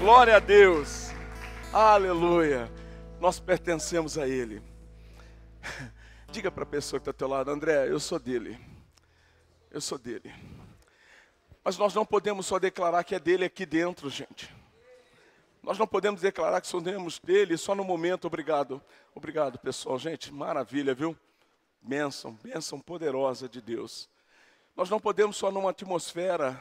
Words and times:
Glória 0.00 0.36
a 0.36 0.38
Deus. 0.38 1.10
Aleluia. 1.70 2.72
Nós 3.20 3.38
pertencemos 3.38 4.16
a 4.16 4.26
Ele. 4.26 4.62
Diga 6.32 6.50
para 6.50 6.62
a 6.62 6.66
pessoa 6.66 6.98
que 6.98 7.02
está 7.02 7.10
ao 7.10 7.14
teu 7.14 7.28
lado, 7.28 7.50
André, 7.50 7.86
eu 7.86 8.00
sou 8.00 8.18
dele. 8.18 8.58
Eu 9.70 9.78
sou 9.78 9.98
dele. 9.98 10.32
Mas 11.62 11.76
nós 11.76 11.94
não 11.94 12.06
podemos 12.06 12.46
só 12.46 12.58
declarar 12.58 13.04
que 13.04 13.14
é 13.14 13.20
dele 13.20 13.44
aqui 13.44 13.66
dentro, 13.66 14.08
gente. 14.08 14.50
Nós 15.62 15.78
não 15.78 15.86
podemos 15.86 16.22
declarar 16.22 16.62
que 16.62 16.66
somos 16.66 17.18
dele 17.18 17.58
só 17.58 17.74
no 17.74 17.84
momento. 17.84 18.26
Obrigado. 18.26 18.82
Obrigado, 19.14 19.58
pessoal. 19.58 19.98
Gente, 19.98 20.32
maravilha, 20.32 20.94
viu? 20.94 21.14
Bênção, 21.82 22.32
bênção 22.42 22.80
poderosa 22.80 23.50
de 23.50 23.60
Deus. 23.60 24.08
Nós 24.74 24.88
não 24.88 24.98
podemos 24.98 25.36
só 25.36 25.50
numa 25.52 25.68
atmosfera 25.68 26.58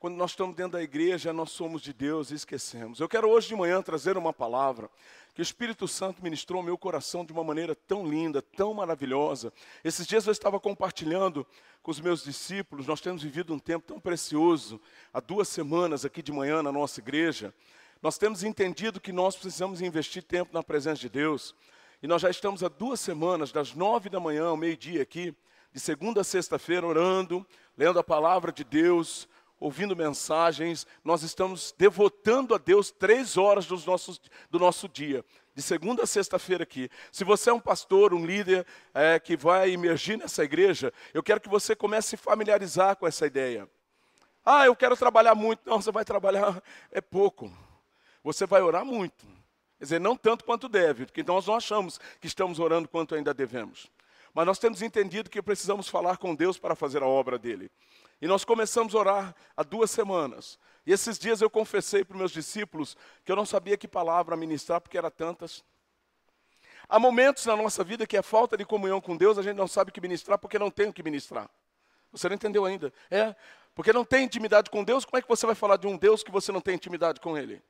quando 0.00 0.16
nós 0.16 0.30
estamos 0.30 0.56
dentro 0.56 0.72
da 0.72 0.82
igreja, 0.82 1.30
nós 1.30 1.50
somos 1.50 1.82
de 1.82 1.92
Deus 1.92 2.30
e 2.30 2.34
esquecemos. 2.34 3.00
Eu 3.00 3.08
quero 3.08 3.28
hoje 3.28 3.48
de 3.48 3.54
manhã 3.54 3.82
trazer 3.82 4.16
uma 4.16 4.32
palavra 4.32 4.88
que 5.34 5.42
o 5.42 5.44
Espírito 5.44 5.86
Santo 5.86 6.22
ministrou 6.22 6.58
ao 6.58 6.64
meu 6.64 6.78
coração 6.78 7.22
de 7.22 7.34
uma 7.34 7.44
maneira 7.44 7.74
tão 7.74 8.08
linda, 8.08 8.40
tão 8.40 8.72
maravilhosa. 8.72 9.52
Esses 9.84 10.06
dias 10.06 10.26
eu 10.26 10.32
estava 10.32 10.58
compartilhando 10.58 11.46
com 11.82 11.90
os 11.90 12.00
meus 12.00 12.24
discípulos, 12.24 12.86
nós 12.86 13.02
temos 13.02 13.22
vivido 13.22 13.52
um 13.52 13.58
tempo 13.58 13.86
tão 13.86 14.00
precioso, 14.00 14.80
há 15.12 15.20
duas 15.20 15.48
semanas 15.48 16.02
aqui 16.02 16.22
de 16.22 16.32
manhã 16.32 16.62
na 16.62 16.72
nossa 16.72 16.98
igreja. 16.98 17.52
Nós 18.00 18.16
temos 18.16 18.42
entendido 18.42 19.02
que 19.02 19.12
nós 19.12 19.36
precisamos 19.36 19.82
investir 19.82 20.22
tempo 20.22 20.54
na 20.54 20.62
presença 20.62 21.02
de 21.02 21.10
Deus. 21.10 21.54
E 22.02 22.06
nós 22.06 22.22
já 22.22 22.30
estamos 22.30 22.64
há 22.64 22.68
duas 22.68 23.00
semanas, 23.00 23.52
das 23.52 23.74
nove 23.74 24.08
da 24.08 24.18
manhã 24.18 24.46
ao 24.46 24.56
meio-dia 24.56 25.02
aqui, 25.02 25.36
de 25.74 25.78
segunda 25.78 26.22
a 26.22 26.24
sexta-feira, 26.24 26.86
orando, 26.86 27.46
lendo 27.76 27.98
a 27.98 28.02
palavra 28.02 28.50
de 28.50 28.64
Deus, 28.64 29.28
ouvindo 29.60 29.94
mensagens, 29.94 30.86
nós 31.04 31.22
estamos 31.22 31.74
devotando 31.76 32.54
a 32.54 32.58
Deus 32.58 32.90
três 32.90 33.36
horas 33.36 33.66
dos 33.66 33.84
nossos, 33.84 34.18
do 34.50 34.58
nosso 34.58 34.88
dia, 34.88 35.22
de 35.54 35.60
segunda 35.60 36.04
a 36.04 36.06
sexta-feira 36.06 36.62
aqui. 36.62 36.88
Se 37.12 37.22
você 37.22 37.50
é 37.50 37.52
um 37.52 37.60
pastor, 37.60 38.14
um 38.14 38.24
líder 38.24 38.66
é, 38.94 39.20
que 39.20 39.36
vai 39.36 39.70
emergir 39.70 40.16
nessa 40.16 40.42
igreja, 40.42 40.90
eu 41.12 41.22
quero 41.22 41.40
que 41.40 41.48
você 41.48 41.76
comece 41.76 42.16
a 42.16 42.18
se 42.18 42.24
familiarizar 42.24 42.96
com 42.96 43.06
essa 43.06 43.26
ideia. 43.26 43.68
Ah, 44.44 44.64
eu 44.64 44.74
quero 44.74 44.96
trabalhar 44.96 45.34
muito. 45.34 45.68
Não, 45.68 45.80
você 45.80 45.92
vai 45.92 46.04
trabalhar 46.04 46.62
é 46.90 47.02
pouco. 47.02 47.52
Você 48.24 48.46
vai 48.46 48.62
orar 48.62 48.84
muito. 48.84 49.26
Quer 49.78 49.84
dizer, 49.84 50.00
não 50.00 50.16
tanto 50.16 50.44
quanto 50.44 50.68
deve, 50.68 51.06
porque 51.06 51.22
nós 51.22 51.46
não 51.46 51.54
achamos 51.54 52.00
que 52.20 52.26
estamos 52.26 52.58
orando 52.58 52.88
quanto 52.88 53.14
ainda 53.14 53.32
devemos. 53.32 53.90
Mas 54.32 54.46
nós 54.46 54.58
temos 54.58 54.80
entendido 54.80 55.28
que 55.28 55.42
precisamos 55.42 55.88
falar 55.88 56.16
com 56.16 56.34
Deus 56.34 56.58
para 56.58 56.74
fazer 56.74 57.02
a 57.02 57.06
obra 57.06 57.38
dele. 57.38 57.70
E 58.20 58.26
nós 58.26 58.44
começamos 58.44 58.94
a 58.94 58.98
orar 58.98 59.34
há 59.56 59.62
duas 59.62 59.90
semanas. 59.90 60.58
E 60.86 60.92
esses 60.92 61.18
dias 61.18 61.40
eu 61.40 61.48
confessei 61.48 62.04
para 62.04 62.14
os 62.14 62.18
meus 62.18 62.32
discípulos 62.32 62.96
que 63.24 63.32
eu 63.32 63.36
não 63.36 63.46
sabia 63.46 63.76
que 63.76 63.88
palavra 63.88 64.36
ministrar, 64.36 64.80
porque 64.80 64.98
eram 64.98 65.10
tantas. 65.10 65.64
Há 66.88 66.98
momentos 66.98 67.46
na 67.46 67.56
nossa 67.56 67.84
vida 67.84 68.06
que 68.06 68.16
é 68.16 68.22
falta 68.22 68.56
de 68.56 68.64
comunhão 68.64 69.00
com 69.00 69.16
Deus, 69.16 69.38
a 69.38 69.42
gente 69.42 69.56
não 69.56 69.68
sabe 69.68 69.90
o 69.90 69.92
que 69.92 70.00
ministrar 70.00 70.38
porque 70.38 70.58
não 70.58 70.70
tem 70.70 70.88
o 70.88 70.92
que 70.92 71.02
ministrar. 71.02 71.48
Você 72.12 72.28
não 72.28 72.34
entendeu 72.34 72.64
ainda? 72.64 72.92
É, 73.10 73.34
porque 73.74 73.92
não 73.92 74.04
tem 74.04 74.24
intimidade 74.24 74.68
com 74.68 74.82
Deus, 74.82 75.04
como 75.04 75.16
é 75.16 75.22
que 75.22 75.28
você 75.28 75.46
vai 75.46 75.54
falar 75.54 75.76
de 75.76 75.86
um 75.86 75.96
Deus 75.96 76.22
que 76.22 76.30
você 76.30 76.50
não 76.50 76.60
tem 76.60 76.74
intimidade 76.74 77.20
com 77.20 77.38
Ele? 77.38 77.62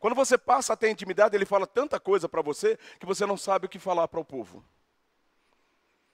Quando 0.00 0.14
você 0.14 0.38
passa 0.38 0.72
a 0.72 0.76
ter 0.76 0.90
intimidade, 0.90 1.36
Ele 1.36 1.44
fala 1.44 1.66
tanta 1.66 2.00
coisa 2.00 2.28
para 2.28 2.40
você 2.40 2.78
que 2.98 3.04
você 3.04 3.26
não 3.26 3.36
sabe 3.36 3.66
o 3.66 3.68
que 3.68 3.78
falar 3.78 4.08
para 4.08 4.18
o 4.20 4.24
povo. 4.24 4.64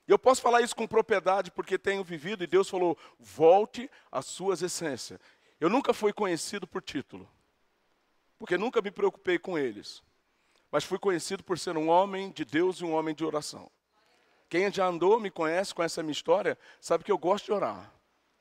E 0.09 0.11
eu 0.11 0.19
posso 0.19 0.41
falar 0.41 0.63
isso 0.63 0.75
com 0.75 0.87
propriedade 0.87 1.51
porque 1.51 1.77
tenho 1.77 2.03
vivido 2.03 2.43
e 2.43 2.47
Deus 2.47 2.71
falou: 2.71 2.97
volte 3.21 3.91
às 4.11 4.25
suas 4.25 4.63
essências. 4.63 5.21
Eu 5.61 5.69
nunca 5.69 5.93
fui 5.93 6.15
conhecido 6.15 6.67
por 6.67 6.81
título, 6.81 7.29
porque 8.39 8.57
nunca 8.57 8.81
me 8.81 8.91
preocupei 8.91 9.39
com 9.39 9.59
eles, 9.59 10.03
mas 10.71 10.85
fui 10.85 10.99
conhecido 10.99 11.45
por 11.45 11.59
ser 11.59 11.77
um 11.77 11.89
homem 11.89 12.31
de 12.31 12.45
Deus 12.45 12.79
e 12.79 12.85
um 12.85 12.95
homem 12.95 13.15
de 13.15 13.25
oração. 13.25 13.71
Quem 14.49 14.73
já 14.73 14.87
andou, 14.87 15.21
me 15.21 15.31
conhece, 15.31 15.75
conhece 15.75 16.01
a 16.01 16.03
minha 16.03 16.13
história, 16.13 16.57
sabe 16.81 17.05
que 17.05 17.13
eu 17.13 17.19
gosto 17.19 17.47
de 17.47 17.53
orar. 17.53 17.93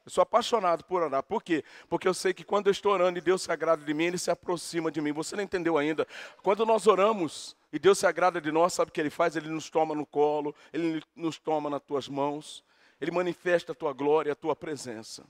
Eu 0.06 0.12
sou 0.12 0.22
apaixonado 0.22 0.86
por 0.86 1.04
orar. 1.04 1.22
Por 1.22 1.44
quê? 1.44 1.66
Porque 1.90 2.08
eu 2.08 2.14
sei 2.14 2.34
que 2.34 2.46
quando 2.46 2.68
eu 2.68 2.72
estou 2.72 2.94
orando 2.94 3.20
e 3.20 3.22
Deus 3.22 3.42
se 3.42 3.52
agrada 3.52 3.84
de 3.84 3.94
mim, 3.94 4.06
Ele 4.06 4.18
se 4.18 4.32
aproxima 4.32 4.90
de 4.90 5.02
mim. 5.02 5.12
Você 5.12 5.36
não 5.36 5.44
entendeu 5.44 5.78
ainda? 5.78 6.08
Quando 6.42 6.66
nós 6.66 6.88
oramos 6.88 7.57
e 7.72 7.78
Deus 7.78 8.00
se 8.00 8.08
agrada 8.08 8.40
de 8.40 8.52
nós, 8.52 8.74
sabe 8.74 8.90
o 8.90 8.92
que 8.94 9.02
Ele 9.02 9.10
faz? 9.10 9.36
Ele 9.36 9.50
nos 9.50 9.70
toma 9.70 9.94
no 9.94 10.06
colo, 10.06 10.56
Ele 10.72 11.04
nos 11.16 11.38
toma 11.38 11.70
nas 11.70 11.82
tuas 11.82 12.08
mãos, 12.08 12.64
Ele 13.00 13.12
manifesta 13.12 13.74
a 13.74 13.76
tua 13.76 13.92
glória, 13.94 14.32
a 14.32 14.36
tua 14.36 14.56
presença. 14.56 15.26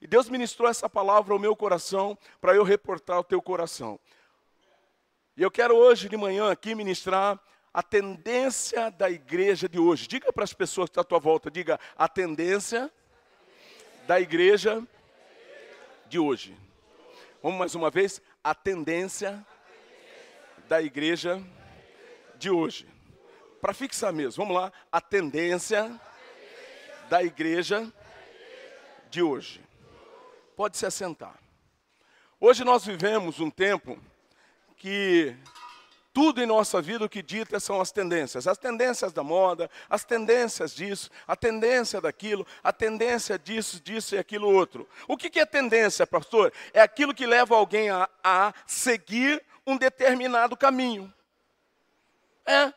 E 0.00 0.06
Deus 0.06 0.28
ministrou 0.28 0.68
essa 0.68 0.88
palavra 0.88 1.32
ao 1.32 1.38
meu 1.38 1.56
coração 1.56 2.18
para 2.40 2.54
eu 2.54 2.62
reportar 2.62 3.20
o 3.20 3.24
teu 3.24 3.40
coração. 3.40 3.98
E 5.36 5.42
eu 5.42 5.50
quero 5.50 5.74
hoje 5.74 6.08
de 6.08 6.16
manhã 6.16 6.50
aqui 6.50 6.74
ministrar 6.74 7.40
a 7.72 7.82
tendência 7.82 8.90
da 8.90 9.08
igreja 9.08 9.66
de 9.66 9.78
hoje. 9.78 10.06
Diga 10.06 10.30
para 10.30 10.44
as 10.44 10.52
pessoas 10.52 10.86
que 10.86 10.90
estão 10.90 11.02
à 11.02 11.04
tua 11.04 11.18
volta, 11.18 11.50
diga 11.50 11.80
a 11.96 12.06
tendência 12.06 12.92
da 14.06 14.20
igreja 14.20 14.86
de 16.06 16.18
hoje. 16.18 16.54
Vamos 17.42 17.58
mais 17.58 17.74
uma 17.74 17.90
vez? 17.90 18.20
A 18.44 18.54
tendência 18.54 19.44
da 20.68 20.82
igreja 20.82 21.42
de 22.42 22.50
hoje. 22.50 22.86
Para 23.60 23.72
fixar 23.72 24.12
mesmo, 24.12 24.44
vamos 24.44 24.60
lá. 24.60 24.72
A 24.90 25.00
tendência 25.00 25.98
da 27.08 27.22
igreja 27.22 27.90
de 29.08 29.22
hoje. 29.22 29.62
Pode 30.56 30.76
se 30.76 30.84
assentar. 30.84 31.38
Hoje 32.40 32.64
nós 32.64 32.84
vivemos 32.84 33.38
um 33.38 33.48
tempo 33.48 33.96
que 34.76 35.36
tudo 36.12 36.42
em 36.42 36.46
nossa 36.46 36.82
vida 36.82 37.04
o 37.04 37.08
que 37.08 37.22
dita 37.22 37.60
são 37.60 37.80
as 37.80 37.92
tendências. 37.92 38.48
As 38.48 38.58
tendências 38.58 39.12
da 39.12 39.22
moda, 39.22 39.70
as 39.88 40.04
tendências 40.04 40.74
disso, 40.74 41.08
a 41.28 41.36
tendência 41.36 42.00
daquilo, 42.00 42.44
a 42.60 42.72
tendência 42.72 43.38
disso, 43.38 43.80
disso 43.80 44.16
e 44.16 44.18
aquilo 44.18 44.52
outro. 44.52 44.88
O 45.06 45.16
que 45.16 45.38
é 45.38 45.46
tendência, 45.46 46.04
pastor? 46.04 46.52
É 46.74 46.80
aquilo 46.80 47.14
que 47.14 47.24
leva 47.24 47.54
alguém 47.54 47.88
a, 47.88 48.08
a 48.24 48.52
seguir 48.66 49.40
um 49.64 49.76
determinado 49.76 50.56
caminho. 50.56 51.12
É, 52.52 52.74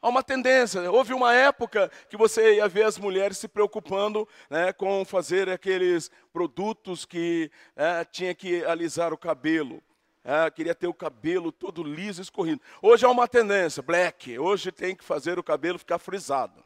há 0.00 0.08
uma 0.08 0.22
tendência. 0.22 0.90
Houve 0.90 1.12
uma 1.12 1.34
época 1.34 1.90
que 2.08 2.16
você 2.16 2.54
ia 2.54 2.66
ver 2.66 2.84
as 2.84 2.96
mulheres 2.96 3.36
se 3.36 3.46
preocupando 3.46 4.26
né, 4.48 4.72
com 4.72 5.04
fazer 5.04 5.50
aqueles 5.50 6.10
produtos 6.32 7.04
que 7.04 7.50
é, 7.76 8.02
tinha 8.06 8.34
que 8.34 8.64
alisar 8.64 9.12
o 9.12 9.18
cabelo. 9.18 9.82
Ah, 10.24 10.50
queria 10.50 10.74
ter 10.74 10.86
o 10.86 10.94
cabelo 10.94 11.52
todo 11.52 11.82
liso, 11.82 12.22
escorrido. 12.22 12.62
Hoje 12.80 13.04
há 13.04 13.10
uma 13.10 13.28
tendência, 13.28 13.82
black. 13.82 14.38
Hoje 14.38 14.72
tem 14.72 14.96
que 14.96 15.04
fazer 15.04 15.38
o 15.38 15.42
cabelo 15.42 15.78
ficar 15.78 15.98
frisado. 15.98 16.64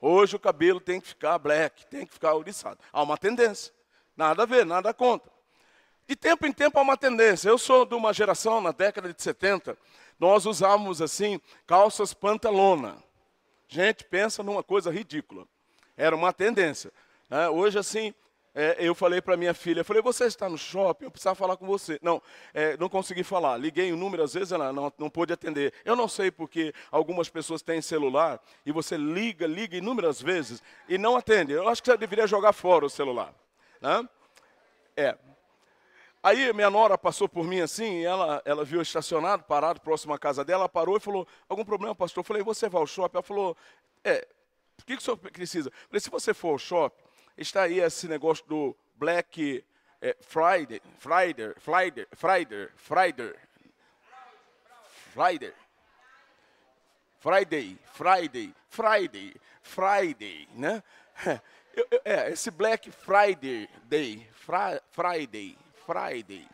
Hoje 0.00 0.34
o 0.34 0.40
cabelo 0.40 0.80
tem 0.80 0.98
que 0.98 1.08
ficar 1.08 1.38
black, 1.38 1.84
tem 1.88 2.06
que 2.06 2.14
ficar 2.14 2.32
ouriçado. 2.32 2.78
Há 2.90 3.02
uma 3.02 3.18
tendência. 3.18 3.70
Nada 4.16 4.44
a 4.44 4.46
ver, 4.46 4.64
nada 4.64 4.94
contra. 4.94 5.30
De 6.06 6.14
tempo 6.14 6.46
em 6.46 6.52
tempo 6.52 6.78
há 6.78 6.82
uma 6.82 6.96
tendência. 6.96 7.48
Eu 7.48 7.58
sou 7.58 7.84
de 7.84 7.94
uma 7.94 8.12
geração, 8.12 8.60
na 8.60 8.70
década 8.70 9.12
de 9.12 9.20
70, 9.20 9.76
nós 10.18 10.46
usávamos 10.46 11.02
assim, 11.02 11.40
calças 11.66 12.14
pantalona. 12.14 12.96
Gente, 13.68 14.04
pensa 14.04 14.42
numa 14.42 14.62
coisa 14.62 14.90
ridícula. 14.90 15.46
Era 15.96 16.14
uma 16.14 16.32
tendência. 16.32 16.92
Né? 17.28 17.48
Hoje, 17.48 17.78
assim, 17.78 18.14
é, 18.54 18.76
eu 18.78 18.94
falei 18.94 19.20
para 19.20 19.36
minha 19.36 19.52
filha, 19.52 19.84
falei, 19.84 20.00
você 20.00 20.24
está 20.24 20.48
no 20.48 20.56
shopping, 20.56 21.04
eu 21.04 21.10
precisava 21.10 21.34
falar 21.34 21.56
com 21.56 21.66
você. 21.66 21.98
Não, 22.00 22.22
é, 22.54 22.76
não 22.78 22.88
consegui 22.88 23.22
falar. 23.22 23.58
Liguei 23.58 23.92
o 23.92 23.96
número, 23.96 24.22
às 24.22 24.32
vezes 24.32 24.52
ela 24.52 24.72
não, 24.72 24.92
não 24.96 25.10
pôde 25.10 25.32
atender. 25.32 25.74
Eu 25.84 25.96
não 25.96 26.08
sei 26.08 26.30
porque 26.30 26.72
algumas 26.90 27.28
pessoas 27.28 27.60
têm 27.60 27.82
celular 27.82 28.40
e 28.64 28.72
você 28.72 28.96
liga, 28.96 29.46
liga 29.46 29.76
inúmeras 29.76 30.22
vezes 30.22 30.62
e 30.88 30.96
não 30.96 31.16
atende. 31.16 31.52
Eu 31.52 31.68
acho 31.68 31.82
que 31.82 31.90
você 31.90 31.98
deveria 31.98 32.26
jogar 32.26 32.52
fora 32.52 32.86
o 32.86 32.90
celular. 32.90 33.34
Né? 33.80 34.08
É. 34.96 35.18
Aí 36.26 36.52
minha 36.52 36.68
nora 36.68 36.98
passou 36.98 37.28
por 37.28 37.44
mim 37.44 37.60
assim, 37.60 38.00
e 38.00 38.04
ela, 38.04 38.42
ela 38.44 38.64
viu 38.64 38.82
estacionado, 38.82 39.44
parado, 39.44 39.80
próximo 39.80 40.12
à 40.12 40.18
casa 40.18 40.44
dela, 40.44 40.68
parou 40.68 40.96
e 40.96 41.00
falou, 41.00 41.24
algum 41.48 41.64
problema, 41.64 41.94
pastor? 41.94 42.22
Eu 42.22 42.26
falei, 42.26 42.42
você 42.42 42.68
vai 42.68 42.80
ao 42.80 42.86
shopping? 42.88 43.18
Ela 43.18 43.22
falou, 43.22 43.56
é, 44.02 44.26
o 44.76 44.84
que, 44.84 44.96
que 44.96 45.02
o 45.02 45.04
senhor 45.04 45.18
precisa? 45.18 45.68
Eu 45.68 45.72
falei, 45.86 46.00
se 46.00 46.10
você 46.10 46.34
for 46.34 46.48
ao 46.48 46.58
shopping, 46.58 47.00
está 47.38 47.62
aí 47.62 47.78
esse 47.78 48.08
negócio 48.08 48.44
do 48.48 48.76
Black 48.96 49.64
é, 50.02 50.16
Friday, 50.20 50.82
Friday, 50.98 51.54
Friday, 51.60 52.08
Friday, 52.12 52.68
Friday, 52.74 53.34
Friday, 55.14 55.54
Friday, 57.20 57.78
Friday, 57.94 58.54
Friday, 58.68 59.36
Friday, 59.62 60.48
né? 60.54 60.82
É, 62.06 62.30
esse 62.30 62.50
Black 62.50 62.90
Friday 62.90 63.68
Day, 63.84 64.26
Friday, 64.90 65.58
Friday, 65.86 66.46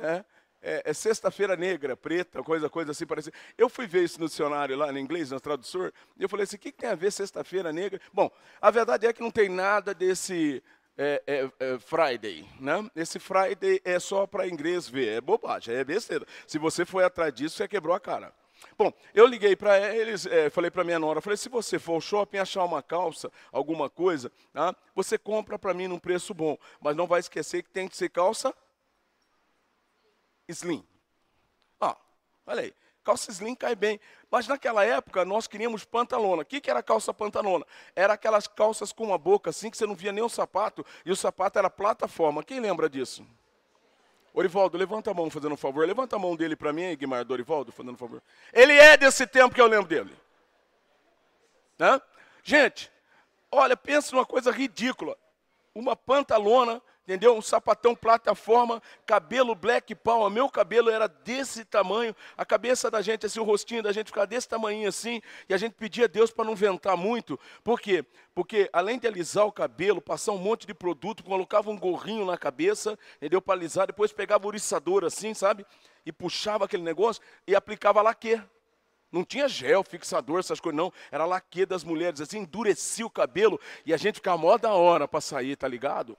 é, 0.00 0.24
é, 0.62 0.82
é 0.86 0.92
sexta-feira 0.92 1.56
negra, 1.56 1.96
preta, 1.96 2.42
coisa, 2.42 2.68
coisa 2.68 2.92
assim 2.92 3.06
parecida. 3.06 3.36
Eu 3.56 3.68
fui 3.68 3.86
ver 3.86 4.04
isso 4.04 4.20
no 4.20 4.26
dicionário 4.26 4.76
lá 4.76 4.92
em 4.92 4.98
inglês, 4.98 5.30
no 5.30 5.40
tradutor, 5.40 5.92
e 6.16 6.22
eu 6.22 6.28
falei 6.28 6.44
assim, 6.44 6.56
o 6.56 6.58
que, 6.58 6.72
que 6.72 6.78
tem 6.78 6.90
a 6.90 6.94
ver 6.94 7.10
sexta-feira 7.10 7.72
negra? 7.72 8.00
Bom, 8.12 8.30
a 8.60 8.70
verdade 8.70 9.06
é 9.06 9.12
que 9.12 9.22
não 9.22 9.30
tem 9.30 9.48
nada 9.48 9.94
desse 9.94 10.62
é, 10.96 11.22
é, 11.26 11.50
é 11.58 11.78
Friday, 11.78 12.46
né? 12.60 12.88
Esse 12.94 13.18
Friday 13.18 13.80
é 13.84 13.98
só 13.98 14.26
para 14.26 14.46
inglês 14.46 14.88
ver, 14.88 15.16
é 15.16 15.20
bobagem, 15.20 15.74
é 15.74 15.84
besteira. 15.84 16.26
Se 16.46 16.58
você 16.58 16.84
foi 16.84 17.04
atrás 17.04 17.32
disso, 17.32 17.56
você 17.56 17.66
quebrou 17.66 17.94
a 17.94 18.00
cara. 18.00 18.32
Bom, 18.78 18.92
eu 19.12 19.26
liguei 19.26 19.56
para 19.56 19.78
eles, 19.92 20.24
é, 20.26 20.48
falei 20.48 20.70
para 20.70 20.84
minha 20.84 20.98
nora, 20.98 21.20
falei, 21.20 21.36
se 21.36 21.48
você 21.48 21.80
for 21.80 21.94
ao 21.94 22.00
shopping 22.00 22.38
achar 22.38 22.64
uma 22.64 22.80
calça, 22.80 23.30
alguma 23.50 23.90
coisa, 23.90 24.30
tá? 24.52 24.74
você 24.94 25.18
compra 25.18 25.58
para 25.58 25.74
mim 25.74 25.88
num 25.88 25.98
preço 25.98 26.32
bom, 26.32 26.56
mas 26.80 26.94
não 26.94 27.06
vai 27.06 27.18
esquecer 27.18 27.64
que 27.64 27.70
tem 27.70 27.88
que 27.88 27.96
ser 27.96 28.08
calça 28.10 28.54
slim. 30.52 30.86
Ah, 31.80 31.96
olha 32.46 32.62
aí, 32.62 32.74
calça 33.02 33.30
slim 33.30 33.54
cai 33.54 33.74
bem. 33.74 34.00
Mas 34.30 34.48
naquela 34.48 34.84
época 34.84 35.24
nós 35.24 35.46
queríamos 35.46 35.84
pantalona. 35.84 36.42
O 36.42 36.44
que, 36.44 36.60
que 36.60 36.70
era 36.70 36.82
calça 36.82 37.12
pantalona? 37.12 37.66
Era 37.94 38.14
aquelas 38.14 38.46
calças 38.46 38.92
com 38.92 39.04
uma 39.04 39.18
boca 39.18 39.50
assim 39.50 39.70
que 39.70 39.76
você 39.76 39.86
não 39.86 39.94
via 39.94 40.12
nem 40.12 40.24
o 40.24 40.28
sapato 40.28 40.84
e 41.04 41.10
o 41.10 41.16
sapato 41.16 41.58
era 41.58 41.68
plataforma. 41.68 42.42
Quem 42.42 42.60
lembra 42.60 42.88
disso? 42.88 43.26
Orivaldo, 44.34 44.78
levanta 44.78 45.10
a 45.10 45.14
mão 45.14 45.28
fazendo 45.28 45.52
um 45.52 45.56
favor. 45.56 45.86
Levanta 45.86 46.16
a 46.16 46.18
mão 46.18 46.34
dele 46.34 46.56
para 46.56 46.72
mim, 46.72 46.96
Guimar, 46.96 47.24
do 47.24 47.32
Orivaldo, 47.32 47.70
fazendo 47.70 47.92
um 47.92 47.98
favor. 47.98 48.22
Ele 48.52 48.72
é 48.72 48.96
desse 48.96 49.26
tempo 49.26 49.54
que 49.54 49.60
eu 49.60 49.66
lembro 49.66 49.86
dele. 49.86 50.16
Né? 51.78 52.00
Gente, 52.42 52.90
olha, 53.50 53.76
pensa 53.76 54.14
numa 54.14 54.24
coisa 54.24 54.50
ridícula. 54.50 55.16
Uma 55.74 55.94
pantalona 55.94 56.80
entendeu? 57.12 57.36
Um 57.36 57.42
sapatão 57.42 57.94
plataforma, 57.94 58.82
cabelo 59.04 59.54
black 59.54 59.94
power. 59.94 60.30
Meu 60.30 60.48
cabelo 60.48 60.88
era 60.88 61.06
desse 61.06 61.64
tamanho, 61.64 62.16
a 62.36 62.44
cabeça 62.44 62.90
da 62.90 63.02
gente, 63.02 63.26
assim, 63.26 63.38
o 63.38 63.44
rostinho 63.44 63.82
da 63.82 63.92
gente 63.92 64.06
ficava 64.06 64.26
desse 64.26 64.48
tamanho 64.48 64.88
assim, 64.88 65.20
e 65.48 65.52
a 65.52 65.58
gente 65.58 65.74
pedia 65.74 66.06
a 66.06 66.08
Deus 66.08 66.30
para 66.30 66.44
não 66.44 66.56
ventar 66.56 66.96
muito. 66.96 67.38
Por 67.62 67.80
quê? 67.80 68.04
Porque 68.34 68.70
além 68.72 68.98
de 68.98 69.06
alisar 69.06 69.44
o 69.44 69.52
cabelo, 69.52 70.00
passar 70.00 70.32
um 70.32 70.38
monte 70.38 70.66
de 70.66 70.72
produto, 70.72 71.22
colocava 71.22 71.70
um 71.70 71.78
gorrinho 71.78 72.24
na 72.24 72.38
cabeça, 72.38 72.98
entendeu? 73.16 73.42
Para 73.42 73.54
alisar, 73.54 73.86
depois 73.86 74.10
pegava 74.10 74.44
o 74.46 74.48
oriçador 74.48 75.04
assim, 75.04 75.34
sabe? 75.34 75.66
E 76.06 76.10
puxava 76.10 76.64
aquele 76.64 76.82
negócio 76.82 77.22
e 77.46 77.54
aplicava 77.54 78.00
laque. 78.00 78.40
Não 79.10 79.22
tinha 79.22 79.46
gel, 79.46 79.84
fixador, 79.84 80.40
essas 80.40 80.58
coisas, 80.58 80.76
não. 80.78 80.90
Era 81.10 81.26
laque 81.26 81.66
das 81.66 81.84
mulheres, 81.84 82.22
assim, 82.22 82.38
endurecia 82.38 83.04
o 83.04 83.10
cabelo 83.10 83.60
e 83.84 83.92
a 83.92 83.98
gente 83.98 84.14
ficava 84.14 84.38
mó 84.38 84.56
da 84.56 84.72
hora 84.72 85.06
para 85.06 85.20
sair, 85.20 85.54
tá 85.54 85.68
ligado? 85.68 86.16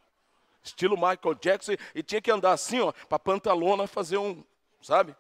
Estilo 0.63 0.95
Michael 0.95 1.36
Jackson, 1.42 1.74
e 1.94 2.01
tinha 2.01 2.21
que 2.21 2.31
andar 2.31 2.54
assim, 2.54 2.80
ó, 2.80 2.92
para 2.92 3.19
pantalona 3.19 3.86
fazer 3.86 4.18
um, 4.18 4.44
sabe? 4.81 5.15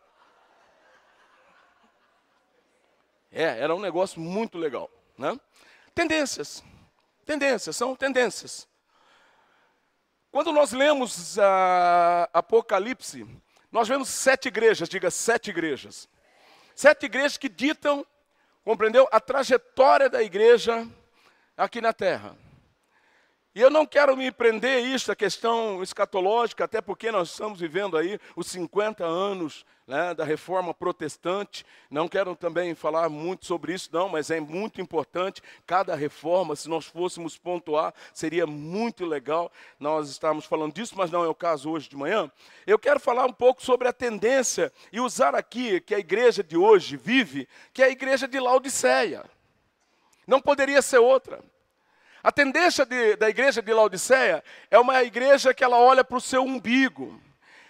É, 3.31 3.59
era 3.59 3.75
um 3.75 3.79
negócio 3.79 4.19
muito 4.19 4.57
legal, 4.57 4.89
né? 5.17 5.39
Tendências, 5.93 6.63
tendências, 7.25 7.75
são 7.75 7.95
tendências. 7.95 8.67
Quando 10.31 10.51
nós 10.51 10.71
lemos 10.71 11.37
a 11.37 12.29
Apocalipse, 12.33 13.27
nós 13.71 13.87
vemos 13.87 14.09
sete 14.09 14.47
igrejas, 14.47 14.89
diga 14.89 15.11
sete 15.11 15.49
igrejas. 15.49 16.09
Sete 16.75 17.05
igrejas 17.05 17.37
que 17.37 17.49
ditam, 17.49 18.05
compreendeu? 18.63 19.07
A 19.11 19.19
trajetória 19.19 20.09
da 20.09 20.23
igreja 20.23 20.87
aqui 21.55 21.81
na 21.81 21.93
terra. 21.93 22.35
E 23.55 23.61
eu 23.61 23.69
não 23.69 23.85
quero 23.85 24.17
me 24.17 24.31
prender 24.31 24.77
a 24.77 24.79
isso, 24.79 25.11
a 25.11 25.15
questão 25.15 25.83
escatológica, 25.83 26.63
até 26.63 26.81
porque 26.81 27.11
nós 27.11 27.29
estamos 27.29 27.59
vivendo 27.59 27.95
aí 27.95 28.19
os 28.35 28.47
50 28.47 29.05
anos 29.05 29.63
né, 29.85 30.11
da 30.15 30.23
reforma 30.23 30.73
protestante. 30.73 31.63
Não 31.87 32.07
quero 32.07 32.35
também 32.35 32.73
falar 32.73 33.09
muito 33.09 33.45
sobre 33.45 33.75
isso, 33.75 33.89
não, 33.93 34.09
mas 34.09 34.31
é 34.31 34.39
muito 34.39 34.81
importante. 34.81 35.39
Cada 35.67 35.93
reforma, 35.93 36.55
se 36.55 36.67
nós 36.67 36.87
fôssemos 36.87 37.37
pontuar, 37.37 37.93
seria 38.11 38.47
muito 38.47 39.05
legal. 39.05 39.51
Nós 39.79 40.09
estamos 40.09 40.45
falando 40.45 40.73
disso, 40.73 40.95
mas 40.97 41.11
não 41.11 41.23
é 41.23 41.27
o 41.27 41.35
caso 41.35 41.69
hoje 41.69 41.87
de 41.87 41.95
manhã. 41.95 42.31
Eu 42.65 42.79
quero 42.79 42.99
falar 42.99 43.27
um 43.27 43.33
pouco 43.33 43.61
sobre 43.63 43.87
a 43.87 43.93
tendência 43.93 44.73
e 44.91 44.99
usar 44.99 45.35
aqui 45.35 45.79
que 45.79 45.93
a 45.93 45.99
igreja 45.99 46.43
de 46.43 46.57
hoje 46.57 46.97
vive, 46.97 47.47
que 47.71 47.83
é 47.83 47.85
a 47.85 47.91
igreja 47.91 48.27
de 48.27 48.39
Laodiceia. 48.39 49.23
Não 50.25 50.41
poderia 50.41 50.81
ser 50.81 50.97
outra. 50.97 51.52
A 52.23 52.31
tendência 52.31 52.85
de, 52.85 53.17
da 53.17 53.29
igreja 53.29 53.61
de 53.61 53.73
Laodiceia 53.73 54.41
é 54.71 54.79
uma 54.79 55.03
igreja 55.03 55.53
que 55.53 55.61
ela 55.63 55.77
olha 55.77 56.05
para 56.05 56.17
o 56.17 56.21
seu 56.21 56.41
umbigo. 56.41 57.21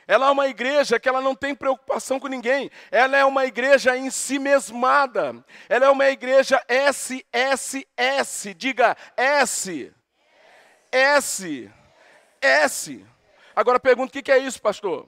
Ela 0.06 0.28
é 0.28 0.30
uma 0.30 0.48
igreja 0.48 1.00
que 1.00 1.10
ela 1.10 1.22
não 1.22 1.34
tem 1.34 1.56
preocupação 1.56 2.20
com 2.20 2.28
ninguém. 2.28 2.70
Ela 2.92 3.18
é 3.18 3.26
uma 3.26 3.46
igreja 3.46 3.98
em 3.98 4.12
si 4.12 4.38
mesmada. 4.38 5.44
Ela 5.68 5.86
é 5.88 5.90
uma 5.90 6.08
igreja 6.10 6.64
SSS. 6.68 8.54
Diga 8.54 8.96
S. 9.18 9.92
S. 10.92 11.72
S. 12.40 13.06
Agora 13.56 13.80
pergunta: 13.80 14.20
o 14.20 14.22
que 14.22 14.32
é 14.32 14.38
isso, 14.38 14.62
pastor? 14.62 15.08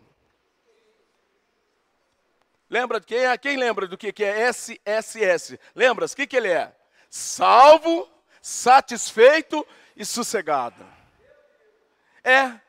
Lembra 2.68 3.00
de 3.00 3.06
quem 3.06 3.26
é? 3.26 3.38
Quem 3.38 3.58
lembra 3.58 3.88
do 3.88 3.96
que 3.98 4.24
é 4.24 4.50
SSS? 4.50 5.60
Lembra? 5.76 6.06
O 6.06 6.10
que 6.10 6.36
ele 6.36 6.50
é? 6.50 6.74
Salvo 7.10 8.15
satisfeito 8.46 9.66
e 9.96 10.06
sossegado. 10.06 10.86
É, 12.24 12.60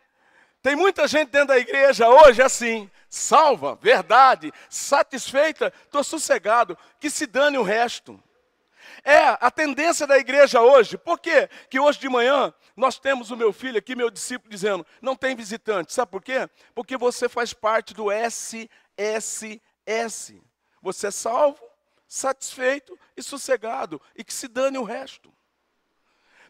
tem 0.62 0.75
muita 0.75 1.06
gente 1.06 1.28
dentro 1.28 1.49
da 1.49 1.58
igreja 1.58 2.08
hoje 2.08 2.40
assim, 2.40 2.90
salva, 3.11 3.76
verdade, 3.76 4.50
satisfeita, 4.70 5.70
estou 5.84 6.02
sossegado, 6.02 6.78
que 6.99 7.11
se 7.11 7.26
dane 7.26 7.58
o 7.58 7.62
resto. 7.62 8.19
É 9.05 9.19
a 9.38 9.50
tendência 9.50 10.06
da 10.06 10.17
igreja 10.17 10.62
hoje. 10.62 10.96
Por 10.96 11.19
quê? 11.19 11.46
Que 11.69 11.78
hoje 11.78 11.99
de 11.99 12.08
manhã 12.08 12.55
nós 12.75 12.99
temos 12.99 13.31
o 13.31 13.37
meu 13.37 13.52
filho 13.52 13.76
aqui, 13.76 13.94
meu 13.94 14.08
discípulo, 14.11 14.50
dizendo: 14.50 14.87
não 15.02 15.14
tem 15.14 15.37
visitante. 15.37 15.93
Sabe 15.93 16.11
por 16.11 16.23
quê? 16.23 16.49
Porque 16.75 16.96
você 16.96 17.28
faz 17.28 17.52
parte 17.52 17.93
do 17.93 18.11
SSS. 18.11 18.70
Você 20.81 21.08
é 21.08 21.11
salvo, 21.11 21.62
satisfeito 22.08 22.99
e 23.14 23.23
sossegado. 23.23 24.00
E 24.17 24.25
que 24.25 24.32
se 24.32 24.49
dane 24.49 24.78
o 24.78 24.82
resto. 24.82 25.35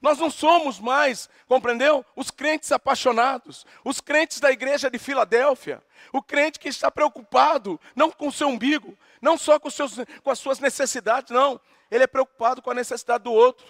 Nós 0.07 0.19
não 0.19 0.31
somos 0.31 0.79
mais, 0.79 1.29
compreendeu? 1.49 2.07
Os 2.15 2.31
crentes 2.31 2.71
apaixonados, 2.71 3.67
os 3.85 4.01
crentes 4.01 4.39
da 4.39 4.53
igreja 4.53 4.89
de 4.89 5.01
Filadélfia, 5.01 5.83
o 6.13 6.23
crente 6.23 6.61
que 6.61 6.69
está 6.69 6.93
preocupado 6.93 7.81
não 7.93 8.09
com 8.09 8.29
o 8.29 8.33
seu 8.33 8.47
umbigo, 8.47 8.97
não 9.21 9.37
só 9.37 9.59
com, 9.59 9.69
seus, 9.69 9.97
com 10.23 10.31
as 10.31 10.39
suas 10.39 10.61
necessidades, 10.61 11.33
não, 11.33 11.61
ele 11.91 12.05
é 12.05 12.07
preocupado 12.07 12.63
com 12.63 12.71
a 12.71 12.75
necessidade 12.75 13.25
do 13.25 13.33
outro. 13.33 13.67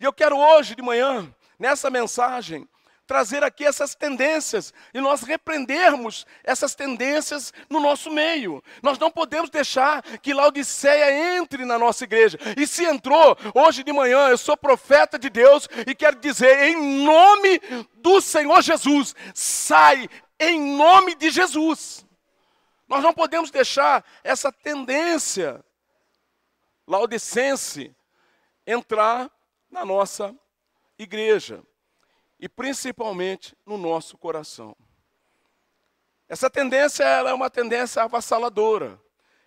E 0.00 0.04
eu 0.04 0.12
quero 0.12 0.36
hoje 0.36 0.74
de 0.74 0.82
manhã, 0.82 1.32
nessa 1.56 1.88
mensagem, 1.88 2.68
trazer 3.08 3.42
aqui 3.42 3.64
essas 3.64 3.94
tendências 3.94 4.72
e 4.92 5.00
nós 5.00 5.22
repreendermos 5.22 6.26
essas 6.44 6.74
tendências 6.74 7.54
no 7.70 7.80
nosso 7.80 8.10
meio. 8.10 8.62
Nós 8.82 8.98
não 8.98 9.10
podemos 9.10 9.48
deixar 9.48 10.02
que 10.20 10.34
Laodiceia 10.34 11.38
entre 11.38 11.64
na 11.64 11.78
nossa 11.78 12.04
igreja. 12.04 12.38
E 12.54 12.66
se 12.66 12.84
entrou, 12.84 13.34
hoje 13.54 13.82
de 13.82 13.94
manhã 13.94 14.28
eu 14.28 14.36
sou 14.36 14.58
profeta 14.58 15.18
de 15.18 15.30
Deus 15.30 15.66
e 15.86 15.94
quero 15.94 16.20
dizer 16.20 16.68
em 16.68 17.02
nome 17.02 17.58
do 17.94 18.20
Senhor 18.20 18.60
Jesus, 18.60 19.16
sai 19.34 20.06
em 20.38 20.76
nome 20.76 21.14
de 21.14 21.30
Jesus. 21.30 22.06
Nós 22.86 23.02
não 23.02 23.14
podemos 23.14 23.50
deixar 23.50 24.04
essa 24.22 24.52
tendência 24.52 25.64
laudicense 26.86 27.94
entrar 28.66 29.30
na 29.70 29.82
nossa 29.82 30.36
igreja 30.98 31.62
e 32.38 32.48
principalmente 32.48 33.56
no 33.66 33.76
nosso 33.76 34.16
coração. 34.16 34.76
Essa 36.28 36.50
tendência 36.50 37.04
ela 37.04 37.30
é 37.30 37.34
uma 37.34 37.48
tendência 37.48 38.02
avassaladora. 38.02 39.00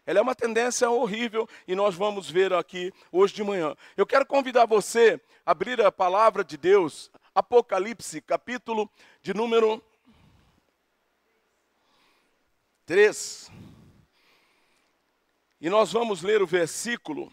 Ela 0.05 0.19
é 0.19 0.21
uma 0.21 0.33
tendência 0.33 0.89
horrível 0.89 1.48
e 1.67 1.75
nós 1.75 1.93
vamos 1.93 2.29
ver 2.29 2.51
aqui 2.53 2.91
hoje 3.12 3.36
de 3.36 3.43
manhã. 3.43 3.75
Eu 3.95 4.05
quero 4.05 4.25
convidar 4.25 4.65
você 4.65 5.21
a 5.45 5.51
abrir 5.51 5.79
a 5.79 5.91
palavra 5.91 6.43
de 6.43 6.57
Deus, 6.57 7.12
Apocalipse, 7.36 8.19
capítulo 8.19 8.89
de 9.21 9.33
número 9.33 9.81
3. 12.86 13.51
E 15.62 15.69
nós 15.69 15.93
vamos 15.93 16.24
ler 16.24 16.41
o 16.41 16.48
versículo 16.48 17.31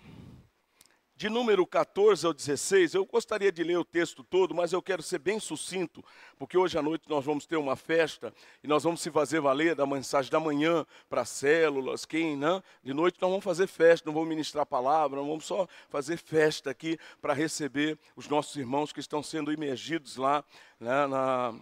de 1.18 1.28
número 1.28 1.66
14 1.66 2.24
ao 2.24 2.32
16, 2.32 2.94
eu 2.94 3.04
gostaria 3.04 3.50
de 3.50 3.64
ler 3.64 3.76
o 3.76 3.84
texto 3.84 4.22
todo, 4.22 4.54
mas 4.54 4.72
eu 4.72 4.80
quero 4.80 5.02
ser 5.02 5.18
bem 5.18 5.40
sucinto, 5.40 6.00
porque 6.38 6.56
hoje 6.56 6.78
à 6.78 6.82
noite 6.82 7.08
nós 7.08 7.24
vamos 7.24 7.44
ter 7.44 7.56
uma 7.56 7.74
festa 7.74 8.32
e 8.62 8.68
nós 8.68 8.84
vamos 8.84 9.00
se 9.00 9.10
fazer 9.10 9.40
valer 9.40 9.74
da 9.74 9.84
mensagem 9.84 10.30
da 10.30 10.38
manhã 10.38 10.86
para 11.10 11.24
células, 11.24 12.04
quem 12.04 12.36
não, 12.36 12.62
de 12.84 12.94
noite 12.94 13.18
nós 13.20 13.30
vamos 13.30 13.44
fazer 13.44 13.66
festa, 13.66 14.08
não 14.08 14.14
vamos 14.14 14.28
ministrar 14.28 14.64
palavra, 14.64 15.18
vamos 15.18 15.44
só 15.44 15.66
fazer 15.88 16.18
festa 16.18 16.70
aqui 16.70 16.96
para 17.20 17.34
receber 17.34 17.98
os 18.14 18.28
nossos 18.28 18.54
irmãos 18.54 18.92
que 18.92 19.00
estão 19.00 19.20
sendo 19.20 19.52
imergidos 19.52 20.16
lá, 20.16 20.44
né, 20.78 21.04
na, 21.08 21.54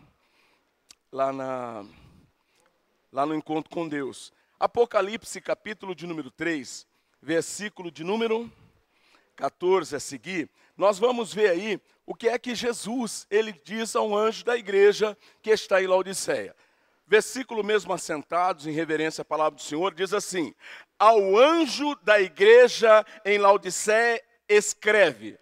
lá, 1.10 1.32
na, 1.32 1.86
lá 3.10 3.24
no 3.24 3.34
encontro 3.34 3.70
com 3.70 3.88
Deus. 3.88 4.34
Apocalipse, 4.60 5.40
capítulo 5.40 5.94
de 5.94 6.06
número 6.06 6.30
3, 6.30 6.86
versículo 7.22 7.90
de 7.90 8.04
número 8.04 8.52
14 9.36 9.94
a 9.94 10.00
seguir, 10.00 10.50
nós 10.76 10.98
vamos 10.98 11.32
ver 11.32 11.50
aí 11.50 11.80
o 12.04 12.14
que 12.14 12.28
é 12.28 12.38
que 12.38 12.54
Jesus 12.54 13.26
ele 13.30 13.52
diz 13.64 13.94
a 13.94 14.02
um 14.02 14.16
anjo 14.16 14.44
da 14.44 14.56
igreja 14.56 15.16
que 15.42 15.50
está 15.50 15.82
em 15.82 15.86
Laodiceia. 15.86 16.54
Versículo 17.06 17.62
mesmo 17.62 17.92
assentados 17.92 18.66
em 18.66 18.72
reverência 18.72 19.22
à 19.22 19.24
palavra 19.24 19.56
do 19.56 19.62
Senhor 19.62 19.94
diz 19.94 20.12
assim: 20.12 20.54
Ao 20.98 21.36
anjo 21.36 21.94
da 22.02 22.20
igreja 22.20 23.04
em 23.24 23.38
Laodiceia 23.38 24.22
escreve: 24.48 25.38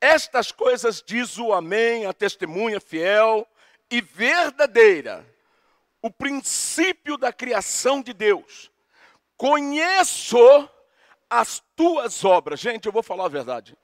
Estas 0.00 0.52
coisas 0.52 1.02
diz 1.02 1.38
o 1.38 1.52
Amém, 1.52 2.04
a 2.04 2.12
testemunha 2.12 2.80
fiel 2.80 3.48
e 3.90 4.00
verdadeira, 4.00 5.24
o 6.02 6.10
princípio 6.10 7.16
da 7.16 7.32
criação 7.32 8.02
de 8.02 8.12
Deus. 8.12 8.70
Conheço 9.36 10.68
as 11.28 11.62
tuas 11.74 12.24
obras. 12.24 12.60
Gente, 12.60 12.86
eu 12.86 12.92
vou 12.92 13.02
falar 13.02 13.26
a 13.26 13.28
verdade. 13.28 13.76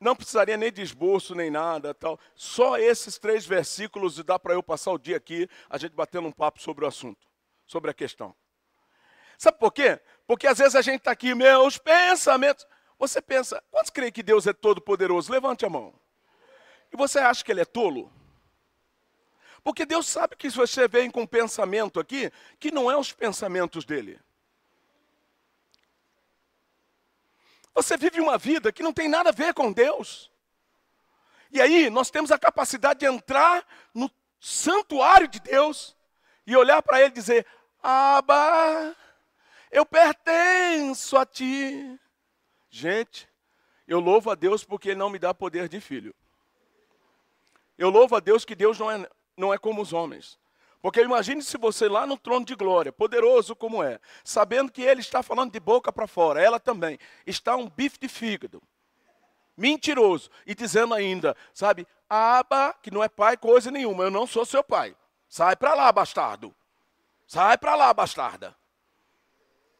Não 0.00 0.16
precisaria 0.16 0.56
nem 0.56 0.72
de 0.72 0.80
esboço, 0.80 1.34
nem 1.34 1.50
nada, 1.50 1.92
tal. 1.92 2.18
Só 2.34 2.78
esses 2.78 3.18
três 3.18 3.44
versículos 3.44 4.18
e 4.18 4.22
dá 4.22 4.38
para 4.38 4.54
eu 4.54 4.62
passar 4.62 4.92
o 4.92 4.98
dia 4.98 5.16
aqui, 5.16 5.48
a 5.68 5.76
gente 5.76 5.94
batendo 5.94 6.26
um 6.26 6.32
papo 6.32 6.60
sobre 6.60 6.84
o 6.84 6.88
assunto, 6.88 7.28
sobre 7.66 7.90
a 7.90 7.94
questão. 7.94 8.34
Sabe 9.36 9.58
por 9.58 9.72
quê? 9.72 10.00
Porque 10.26 10.46
às 10.46 10.58
vezes 10.58 10.74
a 10.74 10.82
gente 10.82 11.00
está 11.00 11.10
aqui, 11.10 11.34
meus 11.34 11.76
pensamentos. 11.76 12.66
Você 12.98 13.20
pensa, 13.20 13.62
quantos 13.70 13.90
creem 13.90 14.12
que 14.12 14.22
Deus 14.22 14.46
é 14.46 14.52
todo 14.52 14.80
poderoso? 14.80 15.32
Levante 15.32 15.66
a 15.66 15.70
mão. 15.70 15.94
E 16.92 16.96
você 16.96 17.18
acha 17.18 17.44
que 17.44 17.52
ele 17.52 17.60
é 17.60 17.64
tolo? 17.64 18.10
Porque 19.62 19.84
Deus 19.84 20.06
sabe 20.06 20.36
que 20.36 20.48
você 20.48 20.88
vem 20.88 21.10
com 21.10 21.22
um 21.22 21.26
pensamento 21.26 22.00
aqui, 22.00 22.30
que 22.58 22.70
não 22.70 22.90
é 22.90 22.96
os 22.96 23.12
pensamentos 23.12 23.84
dele. 23.84 24.18
Você 27.82 27.96
vive 27.96 28.20
uma 28.20 28.36
vida 28.36 28.70
que 28.70 28.82
não 28.82 28.92
tem 28.92 29.08
nada 29.08 29.30
a 29.30 29.32
ver 29.32 29.54
com 29.54 29.72
Deus. 29.72 30.30
E 31.50 31.62
aí 31.62 31.88
nós 31.88 32.10
temos 32.10 32.30
a 32.30 32.38
capacidade 32.38 33.00
de 33.00 33.06
entrar 33.06 33.66
no 33.94 34.10
santuário 34.38 35.26
de 35.26 35.40
Deus 35.40 35.96
e 36.46 36.54
olhar 36.54 36.82
para 36.82 37.00
Ele 37.00 37.08
e 37.08 37.14
dizer: 37.14 37.46
Aba, 37.82 38.94
eu 39.70 39.86
pertenço 39.86 41.16
a 41.16 41.24
Ti. 41.24 41.98
Gente, 42.68 43.26
eu 43.88 43.98
louvo 43.98 44.30
a 44.30 44.34
Deus 44.34 44.62
porque 44.62 44.90
Ele 44.90 44.98
não 44.98 45.08
me 45.08 45.18
dá 45.18 45.32
poder 45.32 45.66
de 45.66 45.80
filho. 45.80 46.14
Eu 47.78 47.88
louvo 47.88 48.14
a 48.14 48.20
Deus 48.20 48.44
que 48.44 48.54
Deus 48.54 48.78
não 48.78 48.90
é, 48.90 49.08
não 49.38 49.54
é 49.54 49.56
como 49.56 49.80
os 49.80 49.94
homens. 49.94 50.38
Porque 50.82 51.02
imagine 51.02 51.42
se 51.42 51.58
você 51.58 51.88
lá 51.88 52.06
no 52.06 52.16
trono 52.16 52.44
de 52.44 52.54
glória, 52.54 52.90
poderoso 52.90 53.54
como 53.54 53.82
é, 53.82 54.00
sabendo 54.24 54.72
que 54.72 54.82
ele 54.82 55.00
está 55.00 55.22
falando 55.22 55.52
de 55.52 55.60
boca 55.60 55.92
para 55.92 56.06
fora, 56.06 56.40
ela 56.40 56.58
também, 56.58 56.98
está 57.26 57.54
um 57.54 57.68
bife 57.68 57.98
de 57.98 58.08
fígado, 58.08 58.62
mentiroso, 59.56 60.30
e 60.46 60.54
dizendo 60.54 60.94
ainda, 60.94 61.36
sabe, 61.52 61.86
aba, 62.08 62.72
que 62.82 62.90
não 62.90 63.04
é 63.04 63.08
pai 63.08 63.36
coisa 63.36 63.70
nenhuma, 63.70 64.04
eu 64.04 64.10
não 64.10 64.26
sou 64.26 64.44
seu 64.46 64.64
pai. 64.64 64.96
Sai 65.28 65.54
para 65.54 65.74
lá, 65.74 65.92
bastardo. 65.92 66.54
Sai 67.26 67.58
para 67.58 67.74
lá, 67.74 67.92
bastarda. 67.92 68.56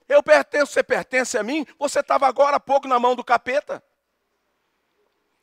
Eu 0.07 0.23
pertenço, 0.23 0.73
você 0.73 0.83
pertence 0.83 1.39
a 1.39 1.43
mim? 1.43 1.67
Você 1.79 2.01
estava 2.01 2.27
agora 2.27 2.57
há 2.57 2.61
pouco 2.61 2.87
na 2.87 2.99
mão 2.99 3.17
do 3.17 3.25
capeta. 3.25 3.83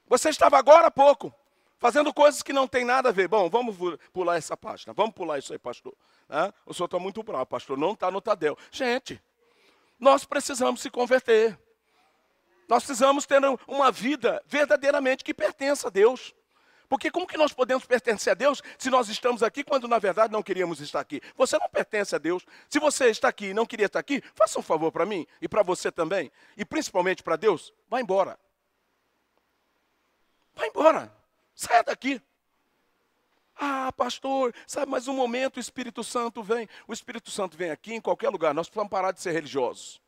Você 0.08 0.30
estava 0.30 0.58
agora 0.58 0.88
há 0.88 0.92
pouco 0.92 1.34
fazendo 1.80 2.14
coisas 2.14 2.42
que 2.42 2.54
não 2.54 2.68
tem 2.68 2.84
nada 2.84 3.10
a 3.10 3.12
ver. 3.12 3.28
Bom, 3.28 3.50
vamos 3.50 3.76
pular 4.12 4.38
essa 4.38 4.56
página, 4.58 4.94
vamos 4.94 5.14
pular 5.14 5.40
isso 5.40 5.54
aí, 5.54 5.60
pastor. 5.60 5.94
O 6.66 6.74
senhor 6.74 6.86
está 6.86 7.00
muito 7.00 7.24
bravo, 7.24 7.46
pastor, 7.46 7.78
não 7.78 7.94
está 7.94 8.12
no 8.12 8.22
Tadel. 8.22 8.58
Gente, 8.72 9.22
nós 10.00 10.26
precisamos 10.26 10.82
se 10.82 10.90
converter. 10.90 11.58
Nós 12.68 12.84
precisamos 12.84 13.26
ter 13.26 13.42
uma 13.66 13.92
vida 13.92 14.44
verdadeiramente 14.46 15.24
que 15.24 15.34
pertença 15.34 15.88
a 15.88 15.90
Deus. 15.90 16.36
Porque 16.90 17.12
como 17.12 17.28
que 17.28 17.38
nós 17.38 17.52
podemos 17.52 17.86
pertencer 17.86 18.32
a 18.32 18.34
Deus 18.34 18.62
se 18.78 18.90
nós 18.90 19.10
estamos 19.10 19.44
aqui 19.44 19.62
quando 19.64 19.90
na 19.90 20.00
verdade 20.00 20.32
não 20.32 20.42
queríamos 20.42 20.80
estar 20.80 21.02
aqui? 21.02 21.22
Você 21.36 21.58
não 21.58 21.68
pertence 21.68 22.16
a 22.16 22.18
Deus. 22.18 22.46
Se 22.70 22.80
você 22.80 23.10
está 23.10 23.28
aqui 23.28 23.48
e 23.48 23.54
não 23.54 23.66
queria 23.66 23.88
estar 23.88 24.00
aqui, 24.00 24.24
faça 24.36 24.58
um 24.58 24.62
favor 24.62 24.92
para 24.92 25.06
mim 25.06 25.28
e 25.42 25.50
para 25.50 25.64
você 25.64 25.92
também, 25.92 26.32
e 26.56 26.64
principalmente 26.64 27.24
para 27.24 27.36
Deus, 27.36 27.74
vá 27.90 28.00
embora. 28.00 28.40
Vá 30.56 30.66
embora. 30.66 31.17
Saia 31.58 31.84
daqui. 31.84 32.22
Ah, 33.60 33.92
pastor, 33.92 34.54
sabe, 34.68 34.92
mas 34.92 35.08
um 35.08 35.14
momento 35.14 35.58
o 35.58 35.60
Espírito 35.60 36.04
Santo 36.04 36.44
vem. 36.44 36.70
O 36.88 36.94
Espírito 36.94 37.32
Santo 37.32 37.58
vem 37.58 37.72
aqui 37.72 37.96
em 37.96 38.00
qualquer 38.00 38.30
lugar. 38.30 38.54
Nós 38.54 38.68
precisamos 38.68 38.92
parar 38.92 39.12
de 39.12 39.20
ser 39.20 39.32
religiosos. 39.32 40.00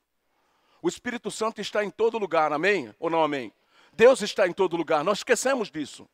O 0.79 0.87
Espírito 0.87 1.31
Santo 1.31 1.59
está 1.59 1.83
em 1.83 1.89
todo 1.89 2.19
lugar, 2.19 2.53
amém? 2.53 2.93
Ou 2.99 3.09
não 3.09 3.23
amém? 3.23 3.51
Deus 3.91 4.21
está 4.21 4.47
em 4.47 4.53
todo 4.53 4.77
lugar. 4.77 5.03
Nós 5.03 5.17
esquecemos 5.17 5.71
disso. 5.71 6.07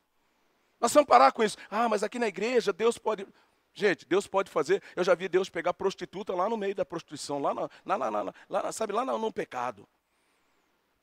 Nós 0.79 0.93
vamos 0.93 1.09
parar 1.09 1.33
com 1.33 1.43
isso. 1.43 1.57
Ah, 1.69 1.89
mas 1.89 2.01
aqui 2.01 2.17
na 2.17 2.27
igreja 2.27 2.71
Deus 2.71 2.97
pode. 2.97 3.27
Gente, 3.73 4.05
Deus 4.05 4.25
pode 4.27 4.49
fazer. 4.49 4.81
Eu 4.95 5.03
já 5.03 5.13
vi 5.13 5.27
Deus 5.27 5.49
pegar 5.49 5.73
prostituta 5.73 6.33
lá 6.33 6.47
no 6.47 6.55
meio 6.55 6.73
da 6.73 6.85
prostituição, 6.85 7.39
lá, 7.39 7.53
na, 7.53 7.69
lá, 7.97 8.09
lá, 8.09 8.33
lá, 8.49 8.71
sabe, 8.71 8.93
lá 8.93 9.03
no, 9.03 9.17
no 9.17 9.33
pecado. 9.33 9.85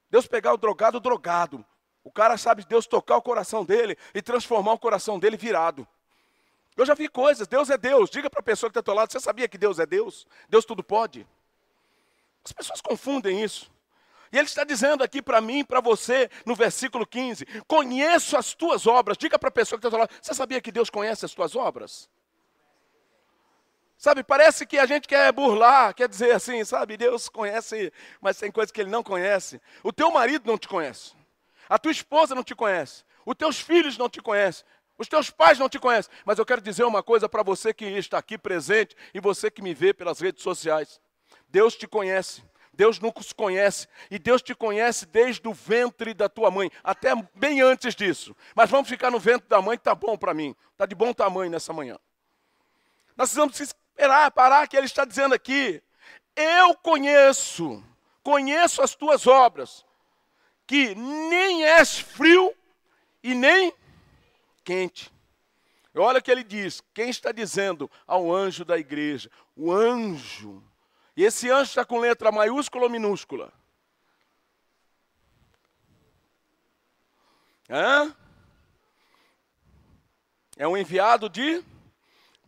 Deus 0.09 0.27
pegar 0.27 0.55
o 0.55 0.57
drogado, 0.57 0.99
drogado. 0.99 1.62
O 2.04 2.11
cara 2.11 2.37
sabe 2.37 2.64
Deus 2.64 2.87
tocar 2.87 3.16
o 3.16 3.23
coração 3.23 3.64
dele 3.64 3.97
e 4.14 4.21
transformar 4.21 4.73
o 4.73 4.78
coração 4.78 5.18
dele 5.18 5.37
virado. 5.37 5.87
Eu 6.76 6.87
já 6.87 6.94
vi 6.94 7.09
coisas, 7.09 7.47
Deus 7.47 7.71
é 7.71 7.76
Deus. 7.76 8.11
Diga 8.11 8.30
para 8.30 8.40
a 8.40 8.42
pessoa 8.42 8.71
que 8.71 8.73
está 8.73 8.80
ao 8.80 8.85
teu 8.85 8.94
lado, 8.94 9.12
você 9.12 9.21
sabia 9.21 9.47
que 9.47 9.59
Deus 9.59 9.78
é 9.78 9.87
Deus? 9.87 10.26
Deus 10.49 10.64
tudo 10.64 10.82
pode? 10.82 11.26
As 12.44 12.52
pessoas 12.52 12.80
confundem 12.80 13.42
isso. 13.42 13.71
E 14.32 14.38
ele 14.38 14.47
está 14.47 14.64
dizendo 14.64 15.04
aqui 15.04 15.21
para 15.21 15.40
mim 15.42 15.62
para 15.62 15.80
você, 15.80 16.30
no 16.47 16.54
versículo 16.54 17.06
15: 17.06 17.44
Conheço 17.66 18.37
as 18.37 18.54
tuas 18.54 18.87
obras. 18.87 19.18
Diga 19.18 19.38
para 19.38 19.50
a 19.50 19.52
pessoa 19.52 19.78
que 19.78 19.87
está 19.87 19.94
ao 19.94 20.00
lado, 20.00 20.14
você 20.21 20.32
sabia 20.32 20.61
que 20.61 20.73
Deus 20.73 20.88
conhece 20.88 21.25
as 21.26 21.35
tuas 21.35 21.54
obras? 21.54 22.09
Sabe, 23.99 24.25
parece 24.25 24.66
que 24.66 24.78
a 24.78 24.87
gente 24.87 25.06
quer 25.06 25.30
burlar, 25.30 25.94
quer 25.94 26.09
dizer 26.09 26.32
assim, 26.32 26.64
sabe, 26.64 26.97
Deus 26.97 27.28
conhece, 27.28 27.92
mas 28.21 28.37
tem 28.37 28.50
coisas 28.50 28.73
que 28.73 28.80
ele 28.80 28.90
não 28.90 29.00
conhece. 29.00 29.61
O 29.80 29.92
teu 29.92 30.11
marido 30.11 30.44
não 30.44 30.59
te 30.59 30.66
conhece. 30.66 31.12
A 31.73 31.79
tua 31.79 31.91
esposa 31.91 32.35
não 32.35 32.45
te 32.45 32.55
conhece. 32.55 33.02
Os 33.25 33.35
teus 33.35 33.59
filhos 33.59 33.97
não 33.97 34.07
te 34.07 34.21
conhecem. 34.21 34.62
Os 34.99 35.09
teus 35.09 35.31
pais 35.31 35.59
não 35.59 35.71
te 35.71 35.79
conhecem. 35.79 36.12
Mas 36.23 36.38
eu 36.38 36.45
quero 36.45 36.61
dizer 36.61 36.85
uma 36.85 37.02
coisa 37.02 37.31
para 37.31 37.43
você 37.43 37.73
que 37.73 37.87
está 37.87 38.19
aqui 38.19 38.37
presente 38.37 38.95
e 39.14 39.19
você 39.19 39.50
que 39.50 39.62
me 39.62 39.73
vê 39.73 39.95
pelas 39.95 40.21
redes 40.21 40.43
sociais. 40.43 41.00
Deus 41.49 41.75
te 41.75 41.87
conhece. 41.87 42.45
Deus 42.75 43.00
nos 43.00 43.33
conhece. 43.33 43.88
E 44.11 44.19
Deus 44.19 44.43
te 44.43 44.55
conhece 44.55 45.07
desde 45.07 45.49
o 45.49 45.55
ventre 45.55 46.12
da 46.12 46.29
tua 46.29 46.50
mãe, 46.50 46.71
até 46.85 47.14
bem 47.35 47.62
antes 47.62 47.95
disso. 47.95 48.37
Mas 48.55 48.69
vamos 48.69 48.87
ficar 48.87 49.11
no 49.11 49.19
ventre 49.19 49.49
da 49.49 49.62
mãe 49.62 49.76
está 49.76 49.95
bom 49.95 50.19
para 50.19 50.35
mim. 50.35 50.55
Está 50.73 50.85
de 50.85 50.95
bom 50.95 51.14
tamanho 51.14 51.50
nessa 51.50 51.73
manhã. 51.73 51.99
Nós 53.17 53.31
precisamos 53.31 53.59
esperar, 53.59 54.31
parar, 54.33 54.69
que 54.69 54.76
Ele 54.76 54.85
está 54.85 55.07
dizendo 55.07 55.35
aqui. 55.35 55.83
Eu 56.37 56.75
conheço, 56.75 57.83
conheço 58.23 58.83
as 58.83 58.95
tuas 58.95 59.26
obras 59.26 59.87
que 60.73 60.95
nem 60.95 61.67
és 61.67 61.99
frio 61.99 62.50
e 63.23 63.35
nem 63.35 63.75
quente. 64.64 65.12
Olha 65.95 66.19
o 66.19 66.23
que 66.23 66.31
ele 66.31 66.43
diz: 66.43 66.83
quem 66.95 67.11
está 67.11 67.31
dizendo 67.31 67.91
ao 68.07 68.35
anjo 68.35 68.64
da 68.64 68.79
igreja? 68.79 69.31
O 69.55 69.71
anjo. 69.71 70.64
E 71.14 71.25
esse 71.25 71.50
anjo 71.50 71.69
está 71.69 71.85
com 71.85 71.99
letra 71.99 72.33
maiúscula 72.33 72.85
ou 72.85 72.91
minúscula? 72.91 73.52
Hã? 77.69 78.17
É 80.57 80.67
um 80.67 80.75
enviado 80.75 81.29
de 81.29 81.62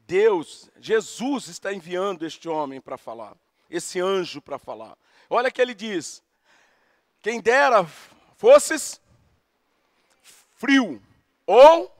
Deus. 0.06 0.70
Jesus 0.80 1.48
está 1.48 1.74
enviando 1.74 2.24
este 2.24 2.48
homem 2.48 2.80
para 2.80 2.96
falar, 2.96 3.36
esse 3.68 4.00
anjo 4.00 4.40
para 4.40 4.58
falar. 4.58 4.96
Olha 5.28 5.50
que 5.50 5.60
ele 5.60 5.74
diz: 5.74 6.24
quem 7.20 7.38
dera 7.38 7.86
fosses 8.44 9.00
frio 10.54 11.02
ou 11.46 11.90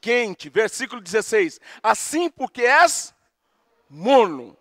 quente. 0.00 0.48
Versículo 0.48 1.00
16. 1.00 1.60
Assim 1.80 2.28
porque 2.28 2.62
és 2.62 3.14
morno 3.88 4.56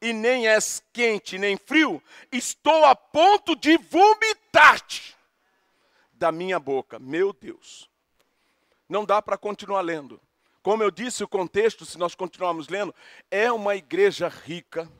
e 0.00 0.12
nem 0.12 0.48
és 0.48 0.82
quente 0.92 1.38
nem 1.38 1.56
frio, 1.56 2.02
estou 2.32 2.84
a 2.84 2.96
ponto 2.96 3.54
de 3.54 3.78
vomitar-te 3.78 5.16
da 6.14 6.32
minha 6.32 6.58
boca. 6.58 6.98
Meu 6.98 7.32
Deus. 7.32 7.88
Não 8.88 9.04
dá 9.04 9.22
para 9.22 9.38
continuar 9.38 9.82
lendo. 9.82 10.20
Como 10.60 10.82
eu 10.82 10.90
disse, 10.90 11.22
o 11.22 11.28
contexto, 11.28 11.86
se 11.86 11.96
nós 11.96 12.16
continuarmos 12.16 12.66
lendo, 12.66 12.92
é 13.30 13.52
uma 13.52 13.76
igreja 13.76 14.26
rica 14.26 14.90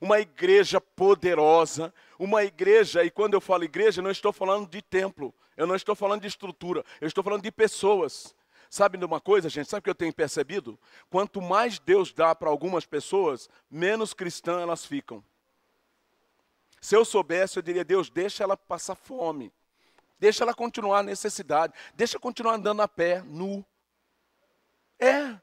uma 0.00 0.20
igreja 0.20 0.80
poderosa, 0.80 1.92
uma 2.18 2.42
igreja, 2.42 3.04
e 3.04 3.10
quando 3.10 3.34
eu 3.34 3.40
falo 3.40 3.64
igreja, 3.64 4.02
não 4.02 4.10
estou 4.10 4.32
falando 4.32 4.68
de 4.68 4.82
templo, 4.82 5.32
eu 5.56 5.66
não 5.66 5.76
estou 5.76 5.94
falando 5.94 6.22
de 6.22 6.26
estrutura, 6.26 6.84
eu 7.00 7.06
estou 7.06 7.22
falando 7.22 7.42
de 7.42 7.52
pessoas. 7.52 8.34
Sabe 8.70 8.98
de 8.98 9.04
uma 9.04 9.20
coisa, 9.20 9.48
gente? 9.48 9.68
Sabe 9.68 9.80
o 9.80 9.82
que 9.84 9.90
eu 9.90 9.94
tenho 9.94 10.12
percebido? 10.12 10.78
Quanto 11.08 11.40
mais 11.40 11.78
Deus 11.78 12.12
dá 12.12 12.34
para 12.34 12.50
algumas 12.50 12.84
pessoas, 12.84 13.48
menos 13.70 14.12
cristãs 14.12 14.60
elas 14.60 14.84
ficam. 14.84 15.24
Se 16.80 16.94
eu 16.94 17.04
soubesse, 17.04 17.58
eu 17.58 17.62
diria, 17.62 17.84
Deus, 17.84 18.10
deixa 18.10 18.44
ela 18.44 18.56
passar 18.56 18.94
fome. 18.94 19.52
Deixa 20.18 20.44
ela 20.44 20.52
continuar 20.52 20.98
a 20.98 21.02
necessidade. 21.02 21.72
Deixa 21.94 22.18
continuar 22.18 22.54
andando 22.54 22.82
a 22.82 22.88
pé, 22.88 23.22
nu. 23.22 23.64
É. 24.98 25.38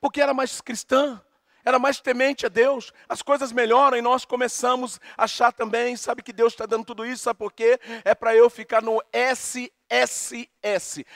Porque 0.00 0.20
era 0.20 0.34
mais 0.34 0.60
cristã 0.60 1.22
era 1.64 1.78
mais 1.78 2.00
temente 2.00 2.46
a 2.46 2.48
Deus, 2.48 2.92
as 3.08 3.22
coisas 3.22 3.52
melhoram 3.52 3.96
e 3.96 4.02
nós 4.02 4.24
começamos 4.24 5.00
a 5.16 5.24
achar 5.24 5.52
também, 5.52 5.96
sabe 5.96 6.22
que 6.22 6.32
Deus 6.32 6.52
está 6.52 6.66
dando 6.66 6.84
tudo 6.84 7.04
isso, 7.04 7.24
sabe 7.24 7.38
por 7.38 7.52
quê? 7.52 7.78
É 8.04 8.14
para 8.14 8.34
eu 8.34 8.48
ficar 8.48 8.82
no 8.82 9.02
SSS. 9.12 10.46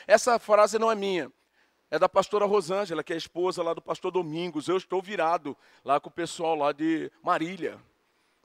Essa 0.07 0.39
frase 0.39 0.79
não 0.79 0.91
é 0.91 0.95
minha, 0.95 1.33
é 1.91 1.99
da 1.99 2.09
pastora 2.09 2.45
Rosângela, 2.45 3.03
que 3.03 3.13
é 3.13 3.17
a 3.17 3.19
esposa 3.19 3.63
lá 3.63 3.75
do 3.75 3.83
pastor 3.83 4.11
Domingos. 4.11 4.69
Eu 4.69 4.77
estou 4.77 5.01
virado 5.03 5.57
lá 5.85 6.01
com 6.01 6.09
o 6.09 6.13
pessoal 6.13 6.55
lá 6.55 6.73
de 6.73 7.11
Marília. 7.23 7.79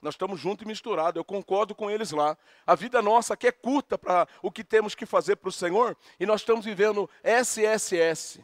Nós 0.01 0.13
estamos 0.13 0.39
juntos 0.39 0.63
e 0.63 0.67
misturados, 0.67 1.17
eu 1.17 1.25
concordo 1.25 1.73
com 1.73 1.89
eles 1.89 2.11
lá. 2.11 2.37
A 2.65 2.75
vida 2.75 3.01
nossa 3.01 3.33
aqui 3.33 3.47
é 3.47 3.51
curta 3.51 3.97
para 3.97 4.27
o 4.41 4.51
que 4.51 4.63
temos 4.63 4.93
que 4.93 5.05
fazer 5.05 5.37
para 5.37 5.49
o 5.49 5.51
Senhor 5.51 5.97
e 6.19 6.25
nós 6.25 6.41
estamos 6.41 6.65
vivendo 6.65 7.09
SSS 7.23 8.39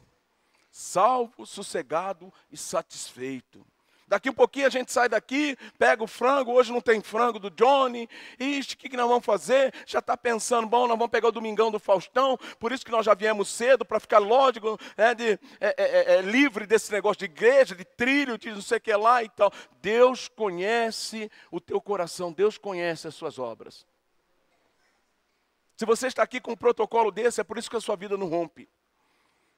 salvo, 0.73 1.45
sossegado 1.45 2.33
e 2.51 2.57
satisfeito. 2.57 3.63
Daqui 4.07 4.29
um 4.29 4.33
pouquinho 4.33 4.65
a 4.65 4.69
gente 4.69 4.91
sai 4.91 5.07
daqui, 5.07 5.55
pega 5.77 6.03
o 6.03 6.07
frango, 6.07 6.51
hoje 6.51 6.73
não 6.73 6.81
tem 6.81 6.99
frango 6.99 7.39
do 7.39 7.49
Johnny, 7.51 8.09
ixi, 8.39 8.73
o 8.73 8.77
que, 8.77 8.89
que 8.89 8.97
nós 8.97 9.07
vamos 9.07 9.23
fazer? 9.23 9.73
Já 9.85 9.99
está 9.99 10.17
pensando, 10.17 10.67
bom, 10.67 10.87
nós 10.87 10.97
vamos 10.97 11.11
pegar 11.11 11.27
o 11.27 11.31
domingão 11.31 11.71
do 11.71 11.79
Faustão, 11.79 12.37
por 12.59 12.71
isso 12.71 12.83
que 12.83 12.91
nós 12.91 13.05
já 13.05 13.13
viemos 13.13 13.49
cedo, 13.49 13.85
para 13.85 13.99
ficar 13.99 14.17
lógico, 14.17 14.79
é, 14.97 15.15
de, 15.15 15.31
é, 15.31 15.39
é, 15.61 16.15
é, 16.15 16.21
livre 16.21 16.65
desse 16.65 16.91
negócio 16.91 17.19
de 17.19 17.25
igreja, 17.25 17.75
de 17.75 17.85
trilho, 17.85 18.37
de 18.37 18.51
não 18.51 18.61
sei 18.61 18.79
o 18.79 18.81
que 18.81 18.95
lá 18.95 19.23
e 19.23 19.29
tal. 19.29 19.51
Deus 19.79 20.27
conhece 20.27 21.31
o 21.51 21.61
teu 21.61 21.79
coração, 21.79 22.31
Deus 22.31 22.57
conhece 22.57 23.07
as 23.07 23.15
suas 23.15 23.39
obras. 23.39 23.85
Se 25.77 25.85
você 25.85 26.07
está 26.07 26.23
aqui 26.23 26.41
com 26.41 26.51
um 26.51 26.57
protocolo 26.57 27.11
desse, 27.11 27.41
é 27.41 27.43
por 27.43 27.57
isso 27.57 27.69
que 27.69 27.77
a 27.77 27.81
sua 27.81 27.95
vida 27.95 28.17
não 28.17 28.27
rompe. 28.27 28.67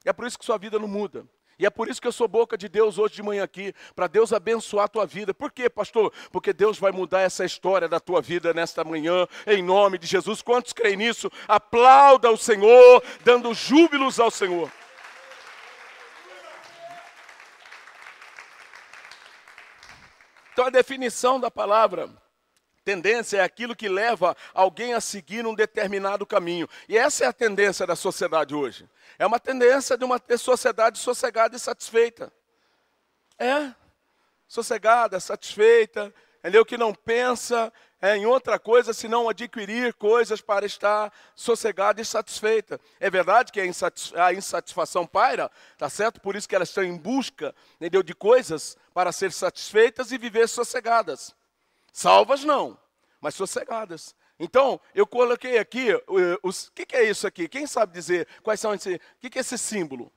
É 0.06 0.12
por 0.12 0.26
isso 0.26 0.38
que 0.38 0.44
sua 0.44 0.56
vida 0.56 0.78
não 0.78 0.86
muda. 0.86 1.26
E 1.58 1.66
é 1.66 1.70
por 1.70 1.88
isso 1.88 2.00
que 2.00 2.06
eu 2.06 2.12
sou 2.12 2.28
boca 2.28 2.56
de 2.56 2.68
Deus 2.68 2.98
hoje 2.98 3.14
de 3.14 3.22
manhã 3.22 3.42
aqui, 3.42 3.74
para 3.94 4.06
Deus 4.06 4.32
abençoar 4.32 4.84
a 4.84 4.88
tua 4.88 5.06
vida. 5.06 5.34
Por 5.34 5.50
quê, 5.50 5.68
pastor? 5.68 6.12
Porque 6.30 6.52
Deus 6.52 6.78
vai 6.78 6.92
mudar 6.92 7.22
essa 7.22 7.44
história 7.44 7.88
da 7.88 7.98
tua 7.98 8.20
vida 8.20 8.54
nesta 8.54 8.84
manhã, 8.84 9.26
em 9.46 9.62
nome 9.62 9.98
de 9.98 10.06
Jesus. 10.06 10.42
Quantos 10.42 10.72
creem 10.72 10.96
nisso? 10.96 11.30
Aplauda 11.48 12.30
o 12.30 12.36
Senhor, 12.36 13.02
dando 13.24 13.52
júbilos 13.52 14.20
ao 14.20 14.30
Senhor. 14.30 14.70
Então 20.52 20.66
a 20.66 20.70
definição 20.70 21.40
da 21.40 21.50
palavra 21.50 22.10
Tendência 22.86 23.38
é 23.38 23.40
aquilo 23.40 23.74
que 23.74 23.88
leva 23.88 24.36
alguém 24.54 24.94
a 24.94 25.00
seguir 25.00 25.44
um 25.44 25.56
determinado 25.56 26.24
caminho. 26.24 26.68
E 26.88 26.96
essa 26.96 27.24
é 27.24 27.26
a 27.26 27.32
tendência 27.32 27.84
da 27.84 27.96
sociedade 27.96 28.54
hoje. 28.54 28.88
É 29.18 29.26
uma 29.26 29.40
tendência 29.40 29.98
de 29.98 30.04
uma 30.04 30.22
sociedade 30.38 30.96
sossegada 30.96 31.56
e 31.56 31.58
satisfeita. 31.58 32.32
É, 33.36 33.74
sossegada, 34.46 35.18
satisfeita, 35.18 36.14
entendeu? 36.38 36.64
Que 36.64 36.78
não 36.78 36.94
pensa 36.94 37.72
é, 38.00 38.16
em 38.16 38.24
outra 38.24 38.56
coisa 38.56 38.92
senão 38.92 39.28
adquirir 39.28 39.92
coisas 39.94 40.40
para 40.40 40.64
estar 40.64 41.12
sossegada 41.34 42.00
e 42.00 42.04
satisfeita. 42.04 42.80
É 43.00 43.10
verdade 43.10 43.50
que 43.50 43.60
a 43.60 44.32
insatisfação 44.32 45.04
paira, 45.04 45.50
tá 45.76 45.90
certo? 45.90 46.20
Por 46.20 46.36
isso 46.36 46.48
que 46.48 46.54
elas 46.54 46.68
estão 46.68 46.84
em 46.84 46.96
busca, 46.96 47.52
entendeu? 47.80 48.04
De 48.04 48.14
coisas 48.14 48.76
para 48.94 49.10
ser 49.10 49.32
satisfeitas 49.32 50.12
e 50.12 50.18
viver 50.18 50.48
sossegadas. 50.48 51.34
Salvas 51.96 52.44
não, 52.44 52.78
mas 53.22 53.34
sossegadas. 53.34 54.14
Então, 54.38 54.78
eu 54.94 55.06
coloquei 55.06 55.56
aqui, 55.56 55.94
o 56.42 56.52
que, 56.74 56.84
que, 56.84 56.94
é 56.94 57.08
isso 57.08 57.26
aqui? 57.26 57.48
Quem 57.48 57.66
sabe 57.66 57.94
dizer 57.94 58.28
quais 58.42 58.60
são 58.60 58.74
o 58.74 58.78
que, 58.78 59.30
que 59.30 59.38
é 59.38 59.40
esse 59.40 59.56
símbolo? 59.56 60.12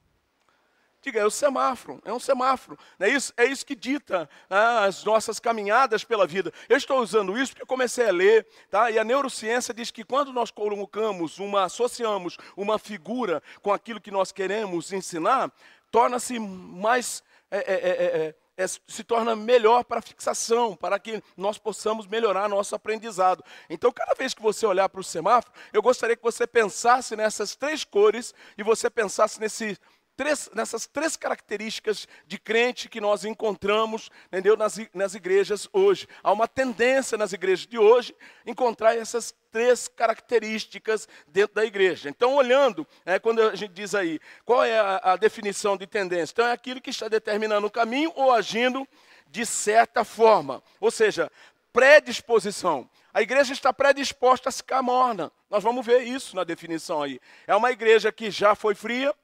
Diga, 1.02 1.22
é 1.22 1.26
o 1.26 1.32
semáforo, 1.32 2.02
é 2.04 2.12
um 2.12 2.20
semáforo. 2.20 2.78
É 3.00 3.08
isso, 3.08 3.32
é 3.38 3.46
isso 3.46 3.66
que 3.66 3.78
dita 3.78 4.30
ah, 4.50 4.84
as 4.84 5.06
nossas 5.06 5.40
caminhadas 5.40 6.04
pela 6.04 6.28
vida. 6.28 6.52
Eu 6.68 6.76
estou 6.76 7.00
usando 7.00 7.40
isso 7.40 7.54
porque 7.54 7.66
comecei 7.66 8.10
a 8.10 8.12
ler, 8.12 8.46
tá? 8.70 8.92
e 8.92 9.00
a 9.00 9.04
neurociência 9.06 9.74
diz 9.74 9.90
que 9.90 10.04
quando 10.04 10.34
nós 10.34 10.52
colocamos 10.52 11.40
uma, 11.40 11.64
associamos 11.64 12.38
uma 12.58 12.78
figura 12.78 13.42
com 13.62 13.72
aquilo 13.72 14.02
que 14.02 14.12
nós 14.12 14.34
queremos 14.34 14.92
ensinar, 14.92 15.50
torna-se 15.90 16.38
mais 16.40 17.24
é, 17.50 17.58
é, 17.58 18.36
é, 18.60 18.68
se 18.68 19.06
torna 19.06 19.38
melhor 19.38 19.86
para 19.86 20.02
fixação, 20.02 20.76
para 20.76 21.00
que 21.00 21.24
nós 21.38 21.58
possamos 21.58 22.06
melhorar 22.06 22.50
nosso 22.50 22.76
aprendizado. 22.76 23.42
Então, 23.70 23.90
cada 23.90 24.14
vez 24.14 24.34
que 24.34 24.42
você 24.42 24.66
olhar 24.66 24.90
para 24.90 25.00
o 25.00 25.04
semáforo, 25.04 25.54
eu 25.72 25.82
gostaria 25.82 26.18
que 26.18 26.22
você 26.22 26.46
pensasse 26.46 27.16
nessas 27.16 27.56
três 27.56 27.86
cores 27.86 28.34
e 28.58 28.64
você 28.64 28.90
pensasse 28.90 29.40
nesse 29.40 29.78
três, 30.20 30.50
nessas 30.54 30.86
três 30.86 31.16
características 31.16 32.06
de 32.28 32.38
crente 32.38 32.90
que 32.90 33.00
nós 33.00 33.24
encontramos 33.24 34.10
entendeu, 34.28 34.58
nas, 34.58 34.78
nas 34.94 35.16
igrejas 35.16 35.70
hoje. 35.72 36.10
Há 36.22 36.34
uma 36.34 36.46
tendência 36.46 37.18
nas 37.18 37.32
igrejas 37.32 37.66
de 37.66 37.80
hoje 37.80 38.14
encontrar 38.46 38.98
essas 38.98 39.34
três 39.50 39.88
características 39.88 41.08
dentro 41.26 41.56
da 41.56 41.64
igreja. 41.64 42.10
Então, 42.10 42.36
olhando, 42.36 42.86
é, 43.06 43.18
quando 43.18 43.42
a 43.42 43.56
gente 43.56 43.72
diz 43.72 43.96
aí, 43.96 44.20
qual 44.44 44.62
é 44.62 44.78
a, 44.78 45.14
a 45.14 45.16
definição 45.16 45.78
de 45.78 45.88
tendência? 45.88 46.34
Então, 46.34 46.48
é 46.48 46.52
aquilo 46.52 46.82
que 46.82 46.90
está 46.90 47.08
determinando 47.08 47.68
o 47.68 47.72
caminho 47.72 48.12
ou 48.14 48.34
agindo 48.34 48.86
de 49.30 49.46
certa 49.46 50.04
forma. 50.04 50.62
Ou 50.82 50.92
seja, 50.92 51.32
predisposição. 51.72 52.90
A 53.14 53.22
igreja 53.22 53.54
está 53.54 53.72
predisposta 53.72 54.50
a 54.50 54.52
ficar 54.52 54.82
morna. 54.82 55.32
Nós 55.50 55.64
vamos 55.64 55.86
ver 55.86 56.02
isso 56.02 56.36
na 56.36 56.44
definição 56.44 57.04
aí. 57.04 57.22
É 57.48 57.56
uma 57.56 57.72
igreja 57.72 58.12
que 58.12 58.30
já 58.30 58.54
foi 58.54 58.76
fria, 58.76 59.16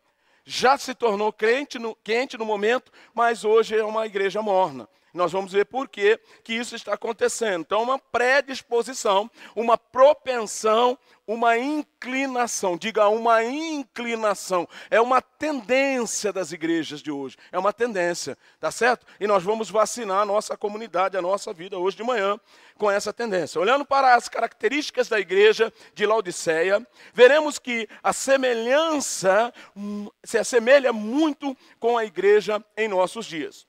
já 0.46 0.78
se 0.78 0.94
tornou 0.94 1.34
crente 1.34 1.80
no, 1.80 1.96
quente 1.96 2.38
no 2.38 2.46
momento, 2.46 2.92
mas 3.14 3.44
hoje 3.44 3.76
é 3.76 3.84
uma 3.84 4.06
igreja 4.06 4.42
morna. 4.42 4.88
Nós 5.16 5.32
vamos 5.32 5.54
ver 5.54 5.66
por 5.66 5.88
que, 5.88 6.20
isso 6.46 6.76
está 6.76 6.94
acontecendo. 6.94 7.62
Então, 7.62 7.82
uma 7.82 7.98
predisposição, 7.98 9.32
uma 9.56 9.78
propensão, 9.78 10.98
uma 11.26 11.58
inclinação. 11.58 12.78
Diga 12.78 13.08
uma 13.08 13.42
inclinação. 13.42 14.68
É 14.92 15.00
uma 15.00 15.22
tendência 15.22 16.34
das 16.34 16.52
igrejas 16.52 17.02
de 17.02 17.12
hoje. 17.12 17.38
É 17.50 17.58
uma 17.58 17.72
tendência, 17.72 18.38
tá 18.60 18.70
certo? 18.70 19.08
E 19.18 19.26
nós 19.26 19.42
vamos 19.42 19.70
vacinar 19.70 20.22
a 20.22 20.26
nossa 20.26 20.58
comunidade, 20.58 21.16
a 21.16 21.22
nossa 21.22 21.54
vida 21.54 21.80
hoje 21.80 21.96
de 21.96 22.04
manhã 22.04 22.38
com 22.78 22.92
essa 22.92 23.14
tendência. 23.14 23.60
Olhando 23.60 23.86
para 23.86 24.16
as 24.16 24.28
características 24.28 25.08
da 25.08 25.18
igreja 25.18 25.72
de 25.94 26.06
Laodiceia, 26.06 26.86
veremos 27.14 27.58
que 27.58 27.88
a 28.04 28.12
semelhança 28.12 29.54
hum, 29.74 30.10
se 30.26 30.38
assemelha 30.38 30.92
muito 30.92 31.56
com 31.80 31.98
a 31.98 32.04
igreja 32.04 32.62
em 32.76 32.90
nossos 32.90 33.26
dias. 33.26 33.66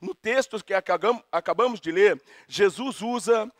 No 0.00 0.14
texto 0.14 0.64
que 0.64 0.72
acabamos 0.72 1.80
de 1.80 1.92
ler, 1.92 2.20
Jesus 2.48 3.02
usa 3.02 3.52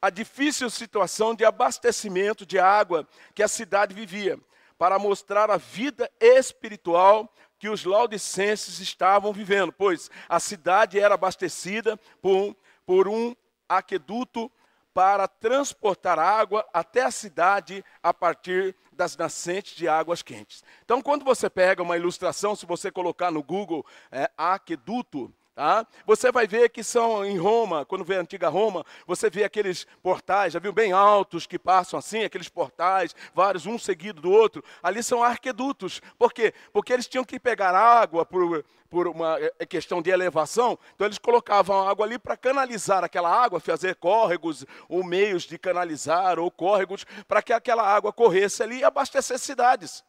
a 0.00 0.10
difícil 0.10 0.68
situação 0.70 1.34
de 1.34 1.44
abastecimento 1.44 2.44
de 2.44 2.58
água 2.58 3.08
que 3.34 3.42
a 3.42 3.48
cidade 3.48 3.94
vivia, 3.94 4.38
para 4.76 4.98
mostrar 4.98 5.50
a 5.50 5.56
vida 5.56 6.10
espiritual 6.20 7.32
que 7.58 7.68
os 7.68 7.84
laudicenses 7.84 8.78
estavam 8.78 9.32
vivendo, 9.32 9.72
pois 9.72 10.10
a 10.28 10.38
cidade 10.38 11.00
era 11.00 11.14
abastecida 11.14 11.96
por, 12.22 12.56
por 12.86 13.08
um 13.08 13.34
aqueduto 13.68 14.50
para 14.94 15.26
transportar 15.26 16.18
água 16.18 16.68
até 16.72 17.02
a 17.02 17.10
cidade 17.10 17.84
a 18.02 18.12
partir 18.12 18.74
das 18.92 19.16
nascentes 19.16 19.76
de 19.76 19.88
águas 19.88 20.22
quentes. 20.22 20.62
Então, 20.84 21.00
quando 21.00 21.24
você 21.24 21.48
pega 21.48 21.82
uma 21.82 21.96
ilustração, 21.96 22.54
se 22.54 22.66
você 22.66 22.90
colocar 22.90 23.30
no 23.30 23.42
Google 23.42 23.86
é, 24.10 24.30
aqueduto, 24.36 25.32
Tá? 25.58 25.84
Você 26.06 26.30
vai 26.30 26.46
ver 26.46 26.68
que 26.68 26.84
são 26.84 27.24
em 27.24 27.36
Roma, 27.36 27.84
quando 27.84 28.04
vê 28.04 28.14
a 28.14 28.20
antiga 28.20 28.48
Roma, 28.48 28.86
você 29.04 29.28
vê 29.28 29.42
aqueles 29.42 29.88
portais, 30.00 30.52
já 30.52 30.60
viu 30.60 30.72
bem 30.72 30.92
altos 30.92 31.48
que 31.48 31.58
passam 31.58 31.98
assim, 31.98 32.22
aqueles 32.22 32.48
portais, 32.48 33.12
vários, 33.34 33.66
um 33.66 33.76
seguido 33.76 34.22
do 34.22 34.30
outro. 34.30 34.62
Ali 34.80 35.02
são 35.02 35.20
arquedutos. 35.20 36.00
Por 36.16 36.32
quê? 36.32 36.54
Porque 36.72 36.92
eles 36.92 37.08
tinham 37.08 37.24
que 37.24 37.40
pegar 37.40 37.74
água 37.74 38.24
por, 38.24 38.64
por 38.88 39.08
uma 39.08 39.36
é, 39.58 39.66
questão 39.66 40.00
de 40.00 40.10
elevação, 40.10 40.78
então 40.94 41.08
eles 41.08 41.18
colocavam 41.18 41.88
água 41.88 42.06
ali 42.06 42.20
para 42.20 42.36
canalizar 42.36 43.02
aquela 43.02 43.28
água, 43.28 43.58
fazer 43.58 43.96
córregos, 43.96 44.64
ou 44.88 45.02
meios 45.02 45.42
de 45.42 45.58
canalizar, 45.58 46.38
ou 46.38 46.52
córregos, 46.52 47.04
para 47.26 47.42
que 47.42 47.52
aquela 47.52 47.82
água 47.82 48.12
corresse 48.12 48.62
ali 48.62 48.78
e 48.78 48.84
abastecesse 48.84 49.44
cidades. 49.44 50.04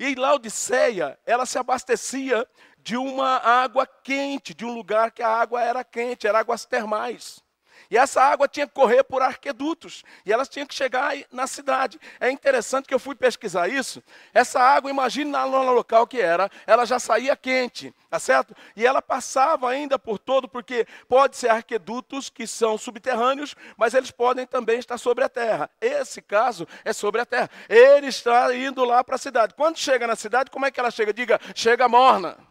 E 0.00 0.14
Laodiceia, 0.14 1.18
ela 1.26 1.44
se 1.44 1.58
abastecia 1.58 2.48
de 2.82 2.96
uma 2.96 3.36
água 3.36 3.86
quente, 3.86 4.54
de 4.54 4.64
um 4.64 4.74
lugar 4.74 5.10
que 5.10 5.22
a 5.22 5.28
água 5.28 5.62
era 5.62 5.84
quente, 5.84 6.26
eram 6.26 6.38
águas 6.38 6.64
termais. 6.64 7.42
E 7.90 7.98
essa 7.98 8.22
água 8.22 8.46
tinha 8.46 8.68
que 8.68 8.72
correr 8.72 9.02
por 9.02 9.20
arquedutos. 9.20 10.04
E 10.24 10.32
elas 10.32 10.48
tinham 10.48 10.66
que 10.66 10.74
chegar 10.74 11.12
na 11.32 11.46
cidade. 11.48 12.00
É 12.20 12.30
interessante 12.30 12.86
que 12.86 12.94
eu 12.94 13.00
fui 13.00 13.16
pesquisar 13.16 13.68
isso. 13.68 14.00
Essa 14.32 14.60
água, 14.60 14.90
imagine 14.90 15.28
na 15.28 15.44
local 15.44 16.06
que 16.06 16.20
era, 16.20 16.48
ela 16.66 16.84
já 16.84 17.00
saía 17.00 17.34
quente, 17.34 17.92
tá 18.08 18.18
certo? 18.20 18.54
E 18.76 18.86
ela 18.86 19.02
passava 19.02 19.68
ainda 19.68 19.98
por 19.98 20.18
todo, 20.18 20.48
porque 20.48 20.86
pode 21.08 21.36
ser 21.36 21.48
arquedutos 21.48 22.30
que 22.30 22.46
são 22.46 22.78
subterrâneos, 22.78 23.56
mas 23.76 23.94
eles 23.94 24.12
podem 24.12 24.46
também 24.46 24.78
estar 24.78 24.98
sobre 24.98 25.24
a 25.24 25.28
terra. 25.28 25.68
Esse 25.80 26.22
caso 26.22 26.68
é 26.84 26.92
sobre 26.92 27.20
a 27.20 27.26
terra. 27.26 27.50
Ele 27.68 28.06
está 28.06 28.54
indo 28.54 28.84
lá 28.84 29.02
para 29.02 29.16
a 29.16 29.18
cidade. 29.18 29.54
Quando 29.54 29.78
chega 29.78 30.06
na 30.06 30.14
cidade, 30.14 30.50
como 30.50 30.64
é 30.64 30.70
que 30.70 30.78
ela 30.78 30.90
chega? 30.92 31.12
Diga, 31.12 31.40
chega 31.54 31.88
morna. 31.88 32.49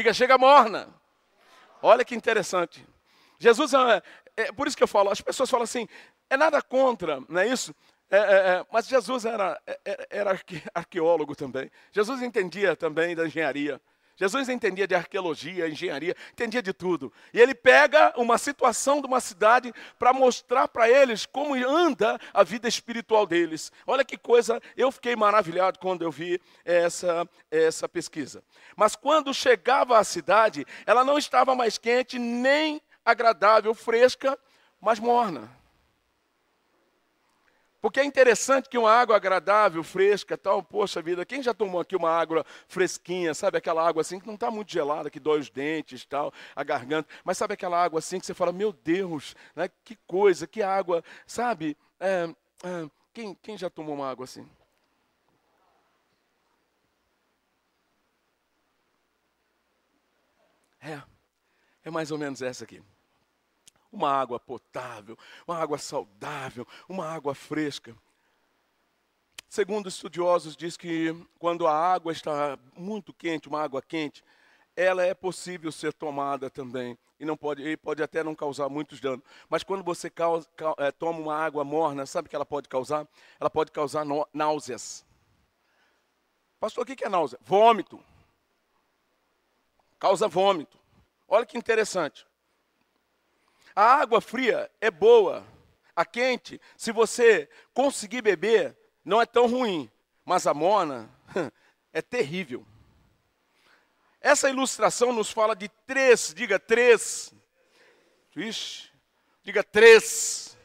Diga, 0.00 0.14
chega 0.14 0.38
morna. 0.38 0.88
Olha 1.82 2.06
que 2.06 2.14
interessante. 2.14 2.86
Jesus, 3.38 3.74
é, 3.74 4.02
é, 4.34 4.50
por 4.50 4.66
isso 4.66 4.74
que 4.74 4.82
eu 4.82 4.88
falo, 4.88 5.10
as 5.10 5.20
pessoas 5.20 5.50
falam 5.50 5.64
assim, 5.64 5.86
é 6.30 6.38
nada 6.38 6.62
contra, 6.62 7.22
não 7.28 7.38
é 7.38 7.46
isso? 7.46 7.74
É, 8.10 8.16
é, 8.16 8.20
é 8.20 8.66
mas 8.72 8.88
Jesus 8.88 9.26
era, 9.26 9.60
é, 9.66 10.06
era 10.08 10.40
arqueólogo 10.74 11.36
também. 11.36 11.70
Jesus 11.92 12.22
entendia 12.22 12.74
também 12.74 13.14
da 13.14 13.26
engenharia. 13.26 13.78
Jesus 14.20 14.50
entendia 14.50 14.86
de 14.86 14.94
arqueologia, 14.94 15.66
engenharia, 15.66 16.14
entendia 16.30 16.62
de 16.62 16.74
tudo. 16.74 17.10
E 17.32 17.40
ele 17.40 17.54
pega 17.54 18.12
uma 18.18 18.36
situação 18.36 19.00
de 19.00 19.06
uma 19.06 19.18
cidade 19.18 19.72
para 19.98 20.12
mostrar 20.12 20.68
para 20.68 20.90
eles 20.90 21.24
como 21.24 21.54
anda 21.54 22.20
a 22.34 22.42
vida 22.42 22.68
espiritual 22.68 23.26
deles. 23.26 23.72
Olha 23.86 24.04
que 24.04 24.18
coisa, 24.18 24.60
eu 24.76 24.92
fiquei 24.92 25.16
maravilhado 25.16 25.78
quando 25.78 26.02
eu 26.02 26.10
vi 26.10 26.38
essa, 26.66 27.26
essa 27.50 27.88
pesquisa. 27.88 28.44
Mas 28.76 28.94
quando 28.94 29.32
chegava 29.32 29.98
à 29.98 30.04
cidade, 30.04 30.66
ela 30.84 31.02
não 31.02 31.16
estava 31.16 31.54
mais 31.54 31.78
quente, 31.78 32.18
nem 32.18 32.78
agradável, 33.02 33.74
fresca, 33.74 34.38
mas 34.78 34.98
morna. 34.98 35.59
Porque 37.80 37.98
é 38.00 38.04
interessante 38.04 38.68
que 38.68 38.76
uma 38.76 38.92
água 38.92 39.16
agradável, 39.16 39.82
fresca, 39.82 40.36
tal, 40.36 40.62
poxa 40.62 41.00
vida, 41.00 41.24
quem 41.24 41.42
já 41.42 41.54
tomou 41.54 41.80
aqui 41.80 41.96
uma 41.96 42.10
água 42.10 42.44
fresquinha, 42.68 43.32
sabe 43.32 43.56
aquela 43.56 43.86
água 43.86 44.02
assim 44.02 44.20
que 44.20 44.26
não 44.26 44.34
está 44.34 44.50
muito 44.50 44.70
gelada, 44.70 45.10
que 45.10 45.18
dói 45.18 45.40
os 45.40 45.48
dentes, 45.48 46.04
tal, 46.04 46.32
a 46.54 46.62
garganta, 46.62 47.08
mas 47.24 47.38
sabe 47.38 47.54
aquela 47.54 47.82
água 47.82 47.98
assim 47.98 48.20
que 48.20 48.26
você 48.26 48.34
fala, 48.34 48.52
meu 48.52 48.72
Deus, 48.72 49.34
né, 49.56 49.70
que 49.82 49.96
coisa, 50.06 50.46
que 50.46 50.62
água, 50.62 51.02
sabe? 51.26 51.76
É, 51.98 52.28
é, 52.64 52.90
quem, 53.14 53.34
quem 53.34 53.56
já 53.56 53.70
tomou 53.70 53.94
uma 53.94 54.10
água 54.10 54.24
assim? 54.24 54.46
É, 60.82 61.02
é 61.84 61.90
mais 61.90 62.10
ou 62.10 62.18
menos 62.18 62.42
essa 62.42 62.64
aqui 62.64 62.82
uma 63.92 64.10
água 64.10 64.38
potável, 64.38 65.18
uma 65.46 65.58
água 65.58 65.78
saudável, 65.78 66.66
uma 66.88 67.06
água 67.06 67.34
fresca. 67.34 67.94
Segundo 69.48 69.88
estudiosos, 69.88 70.56
diz 70.56 70.76
que 70.76 71.14
quando 71.38 71.66
a 71.66 71.74
água 71.74 72.12
está 72.12 72.58
muito 72.76 73.12
quente, 73.12 73.48
uma 73.48 73.62
água 73.62 73.82
quente, 73.82 74.24
ela 74.76 75.02
é 75.04 75.12
possível 75.12 75.72
ser 75.72 75.92
tomada 75.92 76.48
também 76.48 76.96
e 77.18 77.24
não 77.24 77.36
pode, 77.36 77.62
e 77.62 77.76
pode 77.76 78.02
até 78.02 78.24
não 78.24 78.34
causar 78.34 78.68
muitos 78.68 79.00
danos. 79.00 79.24
Mas 79.48 79.62
quando 79.62 79.84
você 79.84 80.08
causa, 80.08 80.48
é, 80.78 80.90
toma 80.90 81.18
uma 81.18 81.36
água 81.36 81.62
morna, 81.62 82.06
sabe 82.06 82.26
o 82.26 82.30
que 82.30 82.36
ela 82.36 82.46
pode 82.46 82.68
causar? 82.68 83.06
Ela 83.38 83.50
pode 83.50 83.72
causar 83.72 84.06
náuseas. 84.32 85.04
Pastor, 86.58 86.84
o 86.84 86.86
que 86.86 87.04
é 87.04 87.08
náusea? 87.08 87.38
Vômito. 87.42 88.02
Causa 89.98 90.28
vômito. 90.28 90.78
Olha 91.28 91.44
que 91.44 91.58
interessante. 91.58 92.26
A 93.74 93.82
água 93.82 94.20
fria 94.20 94.70
é 94.80 94.90
boa. 94.90 95.46
A 95.94 96.04
quente, 96.04 96.60
se 96.76 96.92
você 96.92 97.48
conseguir 97.74 98.22
beber, 98.22 98.76
não 99.04 99.20
é 99.20 99.26
tão 99.26 99.46
ruim. 99.46 99.90
Mas 100.24 100.46
a 100.46 100.54
morna 100.54 101.10
é 101.92 102.00
terrível. 102.00 102.66
Essa 104.20 104.50
ilustração 104.50 105.12
nos 105.12 105.30
fala 105.30 105.56
de 105.56 105.68
três, 105.86 106.34
diga 106.34 106.58
três. 106.58 107.32
Ixi, 108.36 108.90
diga 109.42 109.64
três. 109.64 110.56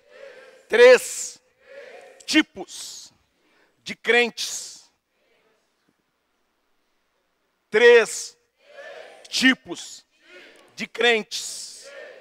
Três 0.68 1.42
tipos 2.26 3.14
de 3.84 3.96
crentes. 3.96 4.92
Três 7.70 8.38
tipos 9.30 10.06
de 10.76 10.88
crentes. 10.88 11.75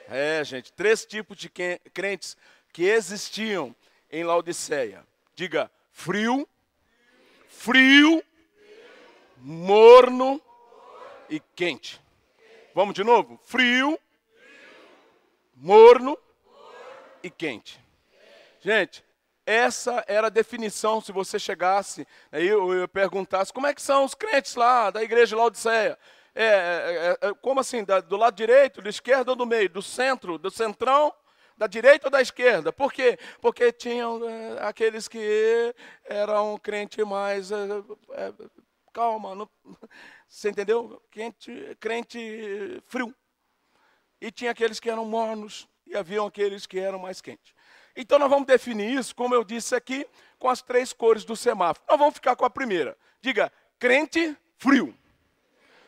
É, 0.09 0.45
gente, 0.45 0.73
três 0.73 1.05
tipos 1.05 1.37
de 1.37 1.49
crentes 1.49 2.37
que 2.73 2.85
existiam 2.85 3.75
em 4.11 4.23
Laodiceia. 4.23 5.05
Diga 5.35 5.71
frio, 5.91 6.49
frio, 7.49 8.23
morno 9.39 10.41
e 11.29 11.41
quente. 11.41 12.01
Vamos 12.75 12.95
de 12.95 13.03
novo? 13.03 13.41
Frio, 13.45 13.99
morno 15.55 16.19
e 17.23 17.31
quente. 17.31 17.81
Gente, 18.61 19.05
essa 19.47 20.05
era 20.07 20.27
a 20.27 20.31
definição 20.31 21.01
se 21.01 21.13
você 21.13 21.39
chegasse 21.39 22.07
aí 22.33 22.47
eu, 22.47 22.73
eu 22.73 22.89
perguntasse 22.89 23.53
como 23.53 23.67
é 23.67 23.75
que 23.75 23.83
são 23.83 24.05
os 24.05 24.15
crentes 24.15 24.55
lá 24.55 24.91
da 24.91 25.03
igreja 25.03 25.29
de 25.29 25.35
Laodiceia. 25.35 25.99
É, 26.35 26.45
é, 26.45 27.19
é, 27.23 27.29
é, 27.29 27.35
como 27.35 27.61
assim? 27.61 27.85
Da, 27.85 28.01
do 28.01 28.17
lado 28.17 28.35
direito, 28.35 28.83
da 28.83 28.91
esquerda 28.91 29.31
ou 29.31 29.37
do 29.37 29.47
meio? 29.47 29.69
Do 29.69 29.81
centro, 29.81 30.37
do 30.37 30.51
centrão, 30.51 31.15
da 31.57 31.69
direita 31.69 32.09
ou 32.09 32.11
da 32.11 32.21
esquerda? 32.21 32.73
Por 32.73 32.93
quê? 32.93 33.17
Porque 33.41 33.71
tinham 33.71 34.29
é, 34.29 34.59
aqueles 34.67 35.07
que 35.07 35.75
eram 36.05 36.59
crente 36.59 37.05
mais. 37.05 37.53
É, 37.53 38.33
calma, 38.93 39.35
não, 39.35 39.49
você 40.29 40.51
entendeu? 40.51 41.01
Crente, 41.11 41.77
crente 41.79 42.83
frio. 42.87 43.15
E 44.21 44.33
tinha 44.33 44.51
aqueles 44.51 44.81
que 44.81 44.91
eram 44.91 45.05
mornos, 45.05 45.69
e 45.87 45.97
haviam 45.97 46.27
aqueles 46.27 46.67
que 46.67 46.81
eram 46.81 46.99
mais 46.99 47.21
quentes. 47.21 47.55
Então 47.95 48.19
nós 48.19 48.31
vamos 48.31 48.47
definir 48.47 48.99
isso, 48.99 49.15
como 49.15 49.35
eu 49.35 49.45
disse 49.45 49.75
aqui, 49.77 50.05
com 50.39 50.49
as 50.49 50.63
três 50.63 50.93
cores 50.93 51.25
do 51.25 51.37
semáforo. 51.37 51.87
Nós 51.89 51.99
vamos 51.99 52.15
ficar 52.15 52.35
com 52.35 52.45
a 52.45 52.51
primeira. 52.51 52.97
Diga, 53.21 53.53
crente 53.79 54.37
frio 54.59 54.97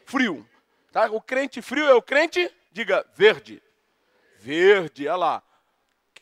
frio. 0.07 0.49
Tá? 0.90 1.11
O 1.11 1.21
crente 1.21 1.61
frio 1.61 1.85
é 1.87 1.95
o 1.95 2.01
crente, 2.01 2.51
diga, 2.73 3.05
verde. 3.14 3.62
Verde, 4.38 5.07
olha 5.07 5.16
lá. 5.16 5.42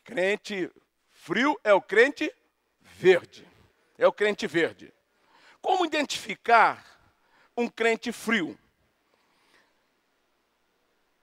Crente 0.02 0.70
frio 1.10 1.58
é 1.62 1.72
o 1.72 1.80
crente 1.80 2.34
verde. 2.80 3.46
É 3.96 4.08
o 4.08 4.12
crente 4.12 4.46
verde. 4.46 4.92
Como 5.62 5.86
identificar 5.86 6.84
um 7.56 7.68
crente 7.68 8.10
frio? 8.10 8.58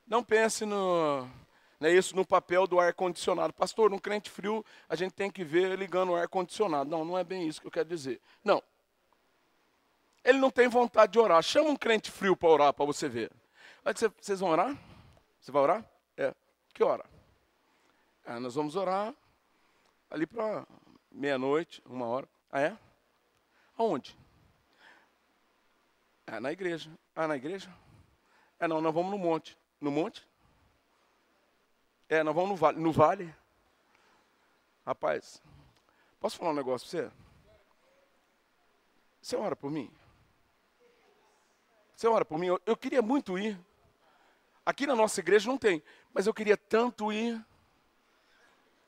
Não 0.08 0.24
pense 0.24 0.66
no, 0.66 1.30
não 1.80 1.90
é 1.90 1.94
isso, 1.94 2.16
no 2.16 2.26
papel 2.26 2.68
do 2.68 2.80
ar-condicionado. 2.80 3.52
Pastor, 3.54 3.90
num 3.90 3.98
crente 3.98 4.30
frio, 4.30 4.64
a 4.88 4.96
gente 4.96 5.14
tem 5.14 5.32
que 5.32 5.44
ver 5.44 5.78
ligando 5.78 6.12
o 6.12 6.16
ar-condicionado. 6.16 6.90
Não, 6.90 7.04
não 7.04 7.18
é 7.18 7.24
bem 7.24 7.48
isso 7.48 7.60
que 7.60 7.66
eu 7.66 7.72
quero 7.72 7.90
dizer. 7.90 8.22
Não. 8.44 8.62
Ele 10.24 10.38
não 10.38 10.52
tem 10.52 10.68
vontade 10.68 11.14
de 11.14 11.20
orar. 11.20 11.42
Chama 11.42 11.70
um 11.70 11.76
crente 11.76 12.12
frio 12.12 12.36
para 12.36 12.50
orar, 12.50 12.74
para 12.74 12.86
você 12.86 13.10
ver. 13.10 13.32
Vai 13.84 13.94
dizer, 13.94 14.12
vocês 14.20 14.40
vão 14.40 14.50
orar? 14.50 14.78
Você 15.40 15.52
vai 15.52 15.62
orar? 15.62 15.86
É. 16.16 16.34
Que 16.74 16.84
hora? 16.84 17.06
Ah, 18.26 18.40
nós 18.40 18.56
vamos 18.56 18.76
orar 18.76 19.14
ali 20.10 20.28
para 20.28 20.66
meia-noite, 21.12 21.82
uma 21.86 22.06
hora. 22.06 22.28
Ah, 22.52 22.62
é? 22.62 22.78
Aonde? 23.78 24.16
Ah, 26.28 26.40
na 26.40 26.52
igreja. 26.52 26.92
Ah, 27.16 27.28
na 27.28 27.36
igreja? 27.36 27.74
É, 28.60 28.68
não, 28.68 28.80
nós 28.80 28.94
vamos 28.94 29.12
no 29.12 29.18
monte. 29.18 29.58
No 29.80 29.90
monte? 29.90 30.28
É, 32.08 32.22
nós 32.22 32.36
vamos 32.36 32.52
no 32.52 32.56
vale. 32.56 32.80
No 32.80 32.92
vale? 32.92 33.36
Rapaz, 34.86 35.42
posso 36.20 36.38
falar 36.38 36.52
um 36.52 36.56
negócio 36.56 36.88
para 36.88 37.10
você? 37.10 37.16
Você 39.22 39.36
ora 39.36 39.56
por 39.56 39.72
mim? 39.72 39.92
Você 42.02 42.08
ora 42.08 42.26
por 42.26 42.40
mim? 42.40 42.48
Eu, 42.48 42.60
eu 42.66 42.76
queria 42.76 43.00
muito 43.00 43.38
ir. 43.38 43.56
Aqui 44.66 44.88
na 44.88 44.96
nossa 44.96 45.20
igreja 45.20 45.48
não 45.48 45.56
tem, 45.56 45.84
mas 46.12 46.26
eu 46.26 46.34
queria 46.34 46.58
tanto 46.58 47.14
ir. 47.14 47.40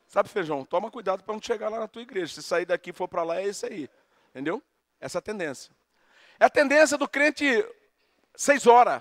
Sabe, 0.07 0.29
feijão? 0.29 0.65
Toma 0.65 0.89
cuidado 0.89 1.23
para 1.23 1.31
não 1.31 1.39
chegar 1.39 1.69
lá 1.69 1.79
na 1.79 1.87
tua 1.87 2.01
igreja. 2.01 2.33
Se 2.33 2.41
sair 2.41 2.65
daqui 2.65 2.89
e 2.89 2.93
for 2.93 3.07
para 3.07 3.21
lá, 3.21 3.39
é 3.39 3.45
isso 3.45 3.67
aí. 3.67 3.87
Entendeu? 4.31 4.63
Essa 4.99 5.19
é 5.19 5.19
a 5.19 5.21
tendência. 5.21 5.71
É 6.39 6.45
a 6.45 6.49
tendência 6.49 6.97
do 6.97 7.07
crente 7.07 7.45
seis 8.35 8.65
horas. 8.65 8.99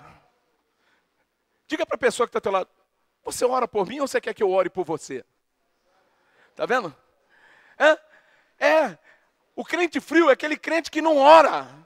Diga 1.65 1.83
para 1.83 1.95
a 1.95 1.99
pessoa 1.99 2.27
que 2.27 2.29
está 2.29 2.37
ao 2.37 2.43
teu 2.43 2.51
lado: 2.51 2.69
Você 3.23 3.43
ora 3.43 3.67
por 3.67 3.87
mim 3.87 3.99
ou 3.99 4.07
você 4.07 4.21
quer 4.21 4.35
que 4.35 4.43
eu 4.43 4.51
ore 4.51 4.69
por 4.69 4.85
você? 4.85 5.25
Está 6.51 6.67
vendo? 6.67 6.95
É, 7.79 8.63
é. 8.63 8.97
O 9.55 9.65
crente 9.65 9.99
frio 9.99 10.29
é 10.29 10.33
aquele 10.33 10.55
crente 10.55 10.91
que 10.91 11.01
não 11.01 11.17
ora. 11.17 11.83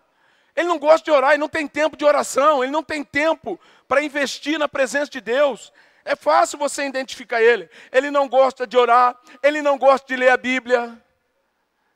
Ele 0.58 0.67
não 0.67 0.80
gosta 0.80 1.06
de 1.06 1.12
orar, 1.12 1.34
ele 1.34 1.39
não 1.39 1.48
tem 1.48 1.67
tempo 1.67 1.96
de 1.96 2.04
oração, 2.04 2.63
ele 2.63 2.72
não 2.72 2.82
tem 2.82 3.04
tempo 3.04 3.60
para 3.88 4.02
investir 4.02 4.58
na 4.58 4.67
presença 4.67 5.12
de 5.12 5.22
Deus. 5.22 5.72
É 6.04 6.15
fácil 6.15 6.58
você 6.58 6.84
identificar 6.84 7.39
ele. 7.39 7.70
Ele 7.91 8.10
não 8.10 8.28
gosta 8.28 8.65
de 8.65 8.76
orar, 8.76 9.15
ele 9.43 9.62
não 9.62 9.78
gosta 9.78 10.08
de 10.08 10.15
ler 10.15 10.30
a 10.30 10.38
Bíblia. 10.38 11.00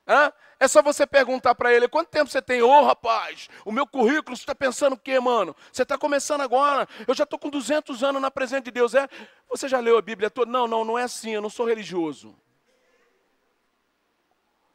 Hã? 0.06 0.32
É 0.60 0.68
só 0.68 0.80
você 0.80 1.04
perguntar 1.04 1.56
para 1.56 1.74
ele: 1.74 1.88
quanto 1.88 2.10
tempo 2.10 2.30
você 2.30 2.40
tem? 2.40 2.62
Ô 2.62 2.68
oh, 2.68 2.84
rapaz, 2.84 3.50
o 3.64 3.72
meu 3.72 3.84
currículo, 3.84 4.36
você 4.36 4.44
está 4.44 4.54
pensando 4.54 4.92
o 4.92 4.98
quê, 4.98 5.18
mano? 5.18 5.56
Você 5.72 5.82
está 5.82 5.98
começando 5.98 6.42
agora. 6.42 6.88
Eu 7.08 7.14
já 7.14 7.24
estou 7.24 7.40
com 7.40 7.50
200 7.50 8.04
anos 8.04 8.22
na 8.22 8.30
presença 8.30 8.62
de 8.62 8.70
Deus. 8.70 8.94
É? 8.94 9.08
Você 9.50 9.66
já 9.66 9.80
leu 9.80 9.98
a 9.98 10.02
Bíblia 10.02 10.30
toda? 10.30 10.48
Não, 10.48 10.68
não, 10.68 10.84
não 10.84 10.96
é 10.96 11.02
assim. 11.02 11.32
Eu 11.32 11.42
não 11.42 11.50
sou 11.50 11.66
religioso. 11.66 12.32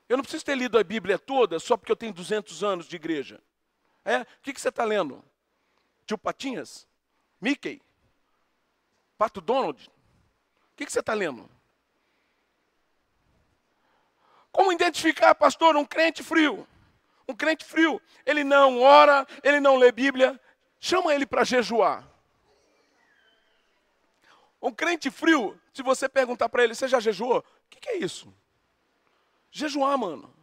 Eu 0.10 0.18
não 0.18 0.24
preciso 0.24 0.44
ter 0.44 0.58
lido 0.58 0.78
a 0.78 0.84
Bíblia 0.84 1.18
toda 1.18 1.58
só 1.58 1.78
porque 1.78 1.92
eu 1.92 1.96
tenho 1.96 2.12
200 2.12 2.66
anos 2.66 2.86
de 2.86 2.98
igreja. 2.98 3.40
É? 4.08 4.22
O 4.22 4.26
que, 4.42 4.54
que 4.54 4.62
você 4.62 4.70
está 4.70 4.86
lendo? 4.86 5.22
Tio 6.06 6.18
Patinhas? 6.18 6.88
Mickey? 7.42 7.82
Pato 9.18 9.42
Donald? 9.42 9.92
O 10.72 10.76
que, 10.78 10.86
que 10.86 10.92
você 10.94 11.02
está 11.02 11.14
lendo? 11.14 11.50
Como 14.50 14.72
identificar, 14.72 15.36
pastor, 15.36 15.76
um 15.76 15.84
crente 15.84 16.24
frio? 16.24 16.66
Um 17.28 17.36
crente 17.36 17.66
frio, 17.66 18.02
ele 18.26 18.46
não 18.46 18.82
ora, 18.82 19.28
ele 19.44 19.60
não 19.60 19.76
lê 19.76 19.92
Bíblia, 19.92 20.40
chama 20.80 21.14
ele 21.14 21.26
para 21.26 21.44
jejuar. 21.44 22.08
Um 24.62 24.72
crente 24.72 25.12
frio, 25.12 25.60
se 25.74 25.84
você 25.84 26.08
perguntar 26.08 26.48
para 26.48 26.64
ele, 26.64 26.74
você 26.74 26.88
já 26.88 27.02
jejuou? 27.02 27.40
O 27.40 27.44
que, 27.70 27.82
que 27.82 27.90
é 27.90 27.98
isso? 27.98 28.34
Jejuar, 29.52 29.98
mano. 29.98 30.34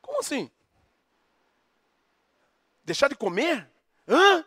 Como 0.00 0.20
assim? 0.20 0.50
Deixar 2.88 3.08
de 3.08 3.16
comer? 3.16 3.70
Hã? 4.08 4.42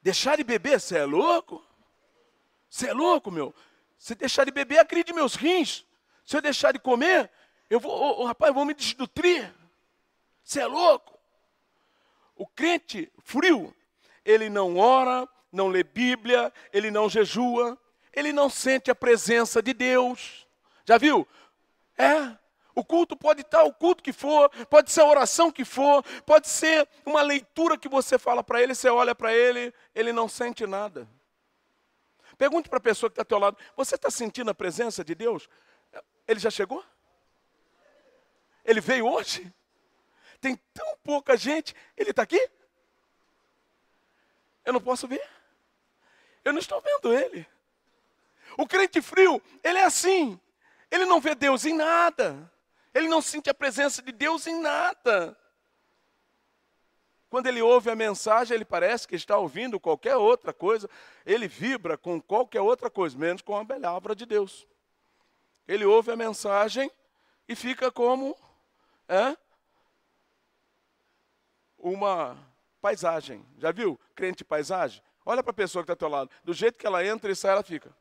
Deixar 0.00 0.36
de 0.36 0.44
beber? 0.44 0.80
Você 0.80 0.98
é 0.98 1.04
louco? 1.04 1.60
Você 2.70 2.90
é 2.90 2.92
louco, 2.92 3.28
meu? 3.28 3.52
Se 3.98 4.14
deixar 4.14 4.44
de 4.44 4.52
beber, 4.52 4.78
acredite 4.78 5.12
meus 5.12 5.34
rins. 5.34 5.84
Se 6.24 6.36
eu 6.36 6.40
deixar 6.40 6.70
de 6.70 6.78
comer, 6.78 7.28
eu 7.68 7.80
vou, 7.80 7.92
oh, 7.92 8.22
oh, 8.22 8.24
rapaz, 8.24 8.50
eu 8.50 8.54
vou 8.54 8.64
me 8.64 8.72
desnutrir. 8.72 9.52
Você 10.44 10.60
é 10.60 10.66
louco? 10.66 11.18
O 12.36 12.46
crente 12.46 13.10
frio, 13.24 13.74
ele 14.24 14.48
não 14.48 14.76
ora, 14.78 15.28
não 15.50 15.66
lê 15.66 15.82
Bíblia, 15.82 16.52
ele 16.72 16.88
não 16.88 17.10
jejua, 17.10 17.76
ele 18.12 18.32
não 18.32 18.48
sente 18.48 18.92
a 18.92 18.94
presença 18.94 19.60
de 19.60 19.74
Deus. 19.74 20.46
Já 20.84 20.98
viu? 20.98 21.26
É. 21.98 22.38
O 22.74 22.84
culto 22.84 23.16
pode 23.16 23.42
estar 23.42 23.62
o 23.64 23.72
culto 23.72 24.02
que 24.02 24.12
for, 24.12 24.48
pode 24.66 24.90
ser 24.90 25.02
a 25.02 25.06
oração 25.06 25.50
que 25.50 25.64
for, 25.64 26.02
pode 26.24 26.48
ser 26.48 26.88
uma 27.04 27.20
leitura 27.20 27.76
que 27.76 27.88
você 27.88 28.18
fala 28.18 28.42
para 28.42 28.62
ele, 28.62 28.74
você 28.74 28.88
olha 28.88 29.14
para 29.14 29.34
ele, 29.34 29.74
ele 29.94 30.12
não 30.12 30.28
sente 30.28 30.66
nada. 30.66 31.08
Pergunte 32.38 32.68
para 32.68 32.78
a 32.78 32.80
pessoa 32.80 33.10
que 33.10 33.14
está 33.14 33.22
ao 33.22 33.26
teu 33.26 33.38
lado: 33.38 33.58
você 33.76 33.94
está 33.94 34.10
sentindo 34.10 34.50
a 34.50 34.54
presença 34.54 35.04
de 35.04 35.14
Deus? 35.14 35.48
Ele 36.26 36.40
já 36.40 36.50
chegou? 36.50 36.84
Ele 38.64 38.80
veio 38.80 39.06
hoje? 39.06 39.52
Tem 40.40 40.56
tão 40.72 40.96
pouca 41.04 41.36
gente. 41.36 41.74
Ele 41.96 42.10
está 42.10 42.22
aqui? 42.22 42.50
Eu 44.64 44.72
não 44.72 44.80
posso 44.80 45.06
ver. 45.06 45.22
Eu 46.44 46.52
não 46.52 46.58
estou 46.58 46.80
vendo 46.80 47.12
ele. 47.12 47.46
O 48.56 48.66
crente 48.66 49.00
frio, 49.00 49.40
ele 49.62 49.78
é 49.78 49.84
assim. 49.84 50.38
Ele 50.90 51.04
não 51.04 51.20
vê 51.20 51.34
Deus 51.34 51.64
em 51.64 51.74
nada. 51.74 52.51
Ele 52.94 53.08
não 53.08 53.22
sente 53.22 53.48
a 53.48 53.54
presença 53.54 54.02
de 54.02 54.12
Deus 54.12 54.46
em 54.46 54.60
nada. 54.60 55.36
Quando 57.30 57.46
ele 57.46 57.62
ouve 57.62 57.90
a 57.90 57.96
mensagem, 57.96 58.54
ele 58.54 58.64
parece 58.64 59.08
que 59.08 59.16
está 59.16 59.38
ouvindo 59.38 59.80
qualquer 59.80 60.16
outra 60.16 60.52
coisa. 60.52 60.88
Ele 61.24 61.48
vibra 61.48 61.96
com 61.96 62.20
qualquer 62.20 62.60
outra 62.60 62.90
coisa, 62.90 63.16
menos 63.16 63.40
com 63.40 63.56
a 63.56 63.64
palavra 63.64 64.14
de 64.14 64.26
Deus. 64.26 64.66
Ele 65.66 65.86
ouve 65.86 66.10
a 66.10 66.16
mensagem 66.16 66.90
e 67.48 67.56
fica 67.56 67.90
como 67.90 68.36
é 69.08 69.34
uma 71.78 72.36
paisagem. 72.82 73.44
Já 73.56 73.72
viu? 73.72 73.98
Crente 74.14 74.44
paisagem? 74.44 75.02
Olha 75.24 75.42
para 75.42 75.52
a 75.52 75.54
pessoa 75.54 75.82
que 75.82 75.90
está 75.90 75.92
ao 75.92 76.10
teu 76.10 76.16
lado. 76.16 76.30
Do 76.44 76.52
jeito 76.52 76.78
que 76.78 76.86
ela 76.86 77.02
entra 77.04 77.30
e 77.30 77.36
sai, 77.36 77.52
ela 77.52 77.62
fica. 77.62 77.94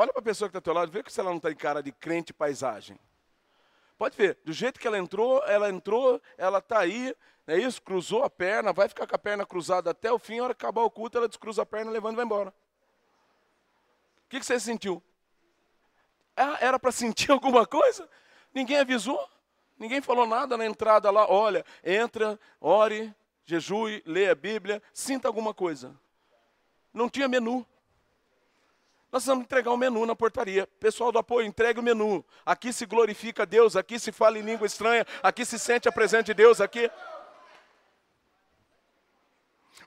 Olha 0.00 0.12
para 0.12 0.20
a 0.20 0.24
pessoa 0.24 0.48
que 0.48 0.56
está 0.56 0.58
ao 0.58 0.62
teu 0.62 0.80
lado, 0.80 0.92
vê 0.92 1.02
se 1.08 1.18
ela 1.18 1.30
não 1.30 1.38
está 1.38 1.50
em 1.50 1.56
cara 1.56 1.82
de 1.82 1.90
crente 1.90 2.32
paisagem. 2.32 2.96
Pode 3.98 4.16
ver, 4.16 4.38
do 4.44 4.52
jeito 4.52 4.78
que 4.78 4.86
ela 4.86 4.96
entrou, 4.96 5.42
ela 5.44 5.68
entrou, 5.68 6.22
ela 6.36 6.58
está 6.58 6.78
aí, 6.78 7.12
é 7.48 7.58
isso? 7.58 7.82
Cruzou 7.82 8.22
a 8.22 8.30
perna, 8.30 8.72
vai 8.72 8.88
ficar 8.88 9.08
com 9.08 9.16
a 9.16 9.18
perna 9.18 9.44
cruzada 9.44 9.90
até 9.90 10.12
o 10.12 10.16
fim, 10.16 10.38
a 10.38 10.44
hora 10.44 10.54
que 10.54 10.64
acabar 10.64 10.82
o 10.82 10.90
culto, 10.90 11.18
ela 11.18 11.26
descruza 11.26 11.62
a 11.62 11.66
perna, 11.66 11.90
levando 11.90 12.12
e 12.12 12.16
vai 12.16 12.24
embora. 12.24 12.50
O 12.50 14.28
que, 14.28 14.38
que 14.38 14.46
você 14.46 14.60
sentiu? 14.60 15.02
Ah, 16.36 16.58
era 16.60 16.78
para 16.78 16.92
sentir 16.92 17.32
alguma 17.34 17.66
coisa? 17.66 18.08
Ninguém 18.54 18.78
avisou, 18.78 19.28
ninguém 19.76 20.00
falou 20.00 20.28
nada 20.28 20.56
na 20.56 20.64
entrada 20.64 21.10
lá. 21.10 21.28
Olha, 21.28 21.64
entra, 21.82 22.38
ore, 22.60 23.12
jejue, 23.44 24.00
lê 24.06 24.28
a 24.28 24.34
Bíblia, 24.36 24.80
sinta 24.92 25.26
alguma 25.26 25.52
coisa. 25.52 25.92
Não 26.94 27.10
tinha 27.10 27.26
menu. 27.26 27.66
Nós 29.10 29.24
vamos 29.24 29.44
entregar 29.44 29.70
um 29.70 29.76
menu 29.76 30.04
na 30.04 30.14
portaria. 30.14 30.66
Pessoal 30.78 31.10
do 31.10 31.18
apoio, 31.18 31.46
entregue 31.46 31.80
o 31.80 31.82
menu. 31.82 32.24
Aqui 32.44 32.72
se 32.72 32.84
glorifica 32.84 33.46
Deus, 33.46 33.74
aqui 33.74 33.98
se 33.98 34.12
fala 34.12 34.38
em 34.38 34.42
língua 34.42 34.66
estranha, 34.66 35.06
aqui 35.22 35.44
se 35.44 35.58
sente 35.58 35.88
a 35.88 35.92
presença 35.92 36.24
de 36.24 36.34
Deus, 36.34 36.60
aqui. 36.60 36.90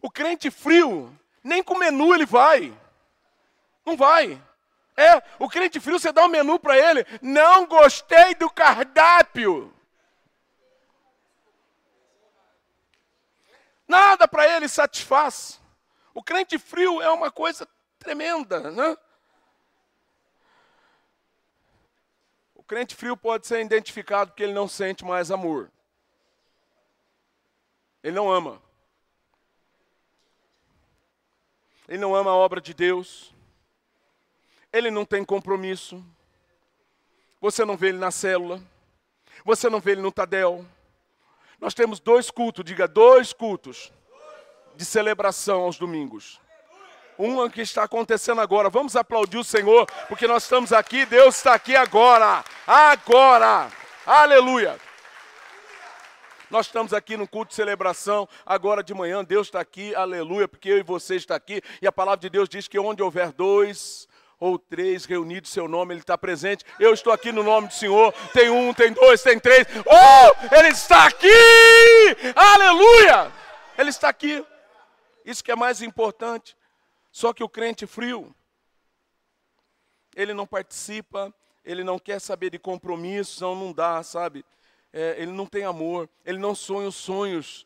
O 0.01 0.09
crente 0.09 0.49
frio, 0.49 1.15
nem 1.43 1.61
com 1.61 1.77
menu 1.77 2.13
ele 2.13 2.25
vai. 2.25 2.75
Não 3.85 3.95
vai. 3.95 4.41
É, 4.97 5.21
o 5.37 5.47
crente 5.47 5.79
frio, 5.79 5.99
você 5.99 6.11
dá 6.11 6.25
um 6.25 6.27
menu 6.27 6.59
para 6.59 6.77
ele. 6.77 7.05
Não 7.21 7.67
gostei 7.67 8.33
do 8.35 8.49
cardápio. 8.49 9.71
Nada 13.87 14.27
para 14.27 14.47
ele 14.47 14.67
satisfaz. 14.67 15.61
O 16.13 16.23
crente 16.23 16.57
frio 16.57 17.01
é 17.01 17.09
uma 17.11 17.31
coisa 17.31 17.67
tremenda, 17.99 18.71
né? 18.71 18.97
Crente 22.71 22.95
frio 22.95 23.17
pode 23.17 23.45
ser 23.45 23.63
identificado 23.63 24.31
porque 24.31 24.43
ele 24.43 24.53
não 24.53 24.67
sente 24.67 25.03
mais 25.03 25.29
amor. 25.29 25.69
Ele 28.03 28.15
não 28.15 28.31
ama. 28.31 28.61
Ele 31.87 31.97
não 31.99 32.15
ama 32.15 32.31
a 32.31 32.35
obra 32.35 32.61
de 32.61 32.73
Deus 32.73 33.31
ele 34.71 34.89
não 34.89 35.05
tem 35.05 35.23
compromisso. 35.23 36.03
Você 37.39 37.65
não 37.65 37.75
vê 37.75 37.89
ele 37.89 37.97
na 37.97 38.11
célula. 38.11 38.61
Você 39.43 39.69
não 39.69 39.79
vê 39.79 39.91
ele 39.91 40.01
no 40.01 40.11
Tadel. 40.11 40.65
Nós 41.59 41.73
temos 41.73 41.99
dois 41.99 42.31
cultos, 42.31 42.63
diga 42.63 42.87
dois 42.87 43.33
cultos 43.33 43.91
de 44.75 44.85
celebração 44.85 45.61
aos 45.61 45.77
domingos. 45.77 46.40
Um 47.23 47.47
que 47.47 47.61
está 47.61 47.83
acontecendo 47.83 48.41
agora. 48.41 48.67
Vamos 48.67 48.95
aplaudir 48.95 49.37
o 49.37 49.43
Senhor, 49.43 49.85
porque 50.07 50.27
nós 50.27 50.41
estamos 50.41 50.73
aqui, 50.73 51.05
Deus 51.05 51.35
está 51.35 51.53
aqui 51.53 51.75
agora. 51.75 52.43
Agora. 52.65 53.69
Aleluia. 54.03 54.75
Nós 56.49 56.65
estamos 56.65 56.93
aqui 56.93 57.15
no 57.15 57.27
culto 57.27 57.49
de 57.49 57.55
celebração, 57.55 58.27
agora 58.43 58.83
de 58.83 58.93
manhã, 58.93 59.23
Deus 59.23 59.47
está 59.47 59.61
aqui, 59.61 59.93
aleluia, 59.93 60.47
porque 60.47 60.69
eu 60.69 60.79
e 60.79 60.83
você 60.83 61.15
está 61.15 61.35
aqui, 61.35 61.61
e 61.79 61.87
a 61.87 61.91
palavra 61.91 62.19
de 62.19 62.29
Deus 62.29 62.49
diz 62.49 62.67
que 62.67 62.77
onde 62.77 63.01
houver 63.03 63.31
dois 63.31 64.05
ou 64.39 64.57
três 64.57 65.05
reunidos 65.05 65.51
seu 65.51 65.67
nome, 65.67 65.93
Ele 65.93 66.01
está 66.01 66.17
presente. 66.17 66.65
Eu 66.79 66.91
estou 66.91 67.13
aqui 67.13 67.31
no 67.31 67.43
nome 67.43 67.67
do 67.67 67.73
Senhor. 67.75 68.11
Tem 68.33 68.49
um, 68.49 68.73
tem 68.73 68.91
dois, 68.91 69.21
tem 69.21 69.39
três. 69.39 69.67
Oh, 69.85 70.55
Ele 70.55 70.69
está 70.69 71.05
aqui! 71.05 71.27
Aleluia! 72.35 73.31
Ele 73.77 73.91
está 73.91 74.09
aqui. 74.09 74.43
Isso 75.23 75.43
que 75.43 75.51
é 75.51 75.55
mais 75.55 75.83
importante. 75.83 76.57
Só 77.11 77.33
que 77.33 77.43
o 77.43 77.49
crente 77.49 77.85
frio, 77.85 78.33
ele 80.15 80.33
não 80.33 80.47
participa, 80.47 81.33
ele 81.63 81.83
não 81.83 81.99
quer 81.99 82.19
saber 82.19 82.49
de 82.49 82.59
compromisso, 82.59 83.41
não, 83.43 83.55
não 83.55 83.73
dá, 83.73 84.01
sabe? 84.01 84.45
É, 84.93 85.15
ele 85.17 85.31
não 85.31 85.45
tem 85.45 85.63
amor, 85.63 86.09
ele 86.25 86.37
não 86.37 86.55
sonha 86.55 86.87
os 86.87 86.95
sonhos 86.95 87.65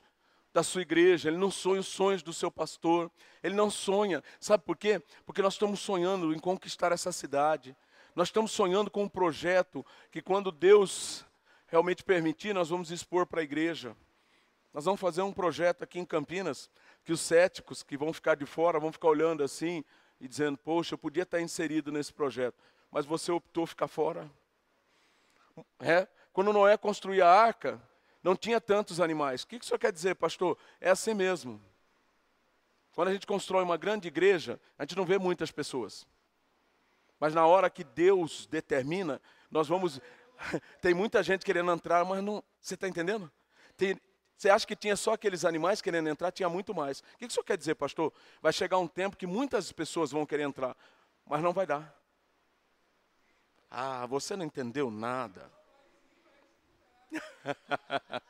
da 0.53 0.63
sua 0.63 0.81
igreja, 0.81 1.29
ele 1.29 1.37
não 1.37 1.51
sonha 1.51 1.81
os 1.81 1.87
sonhos 1.87 2.23
do 2.23 2.33
seu 2.33 2.49
pastor, 2.49 3.11
ele 3.43 3.55
não 3.55 3.69
sonha. 3.69 4.23
Sabe 4.39 4.63
por 4.63 4.77
quê? 4.77 5.01
Porque 5.25 5.41
nós 5.41 5.53
estamos 5.53 5.79
sonhando 5.79 6.33
em 6.33 6.39
conquistar 6.39 6.91
essa 6.91 7.11
cidade. 7.11 7.75
Nós 8.15 8.29
estamos 8.29 8.51
sonhando 8.51 8.89
com 8.89 9.03
um 9.03 9.09
projeto 9.09 9.85
que, 10.09 10.21
quando 10.21 10.51
Deus 10.51 11.25
realmente 11.67 12.03
permitir, 12.03 12.53
nós 12.53 12.69
vamos 12.69 12.89
expor 12.89 13.25
para 13.25 13.41
a 13.41 13.43
igreja. 13.43 13.95
Nós 14.73 14.85
vamos 14.85 14.99
fazer 14.99 15.21
um 15.21 15.33
projeto 15.33 15.83
aqui 15.83 15.99
em 15.99 16.05
Campinas 16.05 16.69
que 17.05 17.13
os 17.13 17.21
céticos 17.21 17.83
que 17.83 17.95
vão 17.95 18.11
ficar 18.11 18.35
de 18.35 18.45
fora 18.45 18.79
vão 18.79 18.91
ficar 18.91 19.07
olhando 19.07 19.43
assim 19.43 19.85
e 20.19 20.27
dizendo: 20.27 20.57
Poxa, 20.57 20.95
eu 20.95 20.97
podia 20.97 21.23
estar 21.23 21.39
inserido 21.39 21.91
nesse 21.91 22.11
projeto, 22.11 22.57
mas 22.91 23.05
você 23.05 23.31
optou 23.31 23.65
ficar 23.67 23.87
fora. 23.87 24.29
É? 25.79 26.07
Quando 26.33 26.51
Noé 26.51 26.75
construía 26.75 27.25
a 27.25 27.41
arca, 27.41 27.81
não 28.21 28.35
tinha 28.35 28.59
tantos 28.59 28.99
animais. 28.99 29.43
O 29.43 29.47
que, 29.47 29.59
que 29.59 29.63
o 29.63 29.67
senhor 29.67 29.79
quer 29.79 29.93
dizer, 29.93 30.15
pastor? 30.15 30.57
É 30.81 30.89
assim 30.89 31.13
mesmo. 31.13 31.61
Quando 32.93 33.09
a 33.09 33.13
gente 33.13 33.27
constrói 33.27 33.63
uma 33.63 33.77
grande 33.77 34.07
igreja, 34.07 34.59
a 34.77 34.83
gente 34.83 34.97
não 34.97 35.05
vê 35.05 35.19
muitas 35.19 35.51
pessoas. 35.51 36.07
Mas 37.19 37.33
na 37.33 37.45
hora 37.45 37.69
que 37.69 37.83
Deus 37.83 38.47
determina, 38.47 39.21
nós 39.51 39.67
vamos. 39.67 40.01
Tem 40.81 40.93
muita 40.93 41.21
gente 41.21 41.45
querendo 41.45 41.71
entrar, 41.71 42.03
mas 42.03 42.23
não. 42.23 42.43
Você 42.59 42.73
está 42.73 42.87
entendendo? 42.87 43.31
Tem... 43.77 43.95
Você 44.37 44.49
acha 44.49 44.67
que 44.67 44.75
tinha 44.75 44.95
só 44.95 45.13
aqueles 45.13 45.45
animais 45.45 45.81
querendo 45.81 46.09
entrar? 46.09 46.31
Tinha 46.31 46.49
muito 46.49 46.73
mais. 46.73 46.99
O 46.99 47.17
que 47.17 47.25
isso 47.25 47.43
quer 47.43 47.57
dizer, 47.57 47.75
pastor? 47.75 48.11
Vai 48.41 48.51
chegar 48.51 48.77
um 48.77 48.87
tempo 48.87 49.15
que 49.15 49.25
muitas 49.25 49.71
pessoas 49.71 50.11
vão 50.11 50.25
querer 50.25 50.43
entrar, 50.43 50.75
mas 51.25 51.41
não 51.41 51.53
vai 51.53 51.65
dar. 51.65 51.95
Ah, 53.71 54.05
você 54.05 54.35
não 54.35 54.45
entendeu 54.45 54.91
nada. 54.91 55.51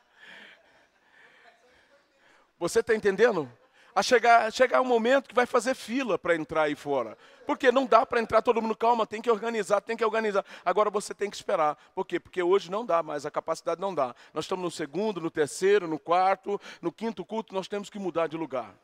Você 2.58 2.80
está 2.80 2.94
entendendo? 2.94 3.52
A 3.96 4.02
chegar, 4.02 4.52
chegar 4.52 4.82
um 4.82 4.84
momento 4.84 5.26
que 5.26 5.34
vai 5.34 5.46
fazer 5.46 5.74
fila 5.74 6.18
para 6.18 6.36
entrar 6.36 6.64
aí 6.64 6.74
fora. 6.74 7.16
Porque 7.46 7.72
não 7.72 7.86
dá 7.86 8.04
para 8.04 8.20
entrar 8.20 8.42
todo 8.42 8.60
mundo, 8.60 8.76
calma, 8.76 9.06
tem 9.06 9.22
que 9.22 9.30
organizar, 9.30 9.80
tem 9.80 9.96
que 9.96 10.04
organizar. 10.04 10.44
Agora 10.62 10.90
você 10.90 11.14
tem 11.14 11.30
que 11.30 11.36
esperar. 11.36 11.78
Por 11.94 12.04
quê? 12.04 12.20
Porque 12.20 12.42
hoje 12.42 12.70
não 12.70 12.84
dá 12.84 13.02
mais, 13.02 13.24
a 13.24 13.30
capacidade 13.30 13.80
não 13.80 13.94
dá. 13.94 14.14
Nós 14.34 14.44
estamos 14.44 14.62
no 14.62 14.70
segundo, 14.70 15.18
no 15.18 15.30
terceiro, 15.30 15.88
no 15.88 15.98
quarto, 15.98 16.60
no 16.82 16.92
quinto 16.92 17.24
culto, 17.24 17.54
nós 17.54 17.68
temos 17.68 17.88
que 17.88 17.98
mudar 17.98 18.26
de 18.26 18.36
lugar. 18.36 18.74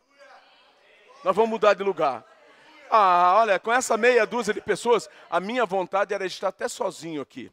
Nós 1.22 1.36
vamos 1.36 1.50
mudar 1.50 1.74
de 1.74 1.82
lugar. 1.82 2.24
Ah, 2.90 3.34
olha, 3.36 3.58
com 3.58 3.70
essa 3.70 3.98
meia 3.98 4.26
dúzia 4.26 4.54
de 4.54 4.62
pessoas, 4.62 5.10
a 5.28 5.38
minha 5.38 5.66
vontade 5.66 6.14
era 6.14 6.24
estar 6.24 6.48
até 6.48 6.68
sozinho 6.68 7.20
aqui 7.20 7.52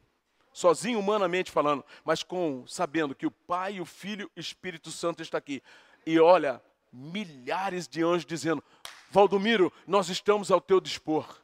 sozinho 0.52 0.98
humanamente 0.98 1.50
falando, 1.50 1.84
mas 2.04 2.24
com 2.24 2.66
sabendo 2.66 3.14
que 3.14 3.24
o 3.24 3.30
Pai, 3.30 3.80
o 3.80 3.84
Filho 3.84 4.28
e 4.34 4.40
o 4.40 4.42
Espírito 4.42 4.90
Santo 4.90 5.22
está 5.22 5.38
aqui. 5.38 5.62
E 6.04 6.18
olha, 6.18 6.60
milhares 6.92 7.86
de 7.86 8.02
anjos 8.02 8.26
dizendo: 8.26 8.62
Valdomiro, 9.10 9.72
nós 9.86 10.08
estamos 10.08 10.50
ao 10.50 10.60
teu 10.60 10.80
dispor. 10.80 11.40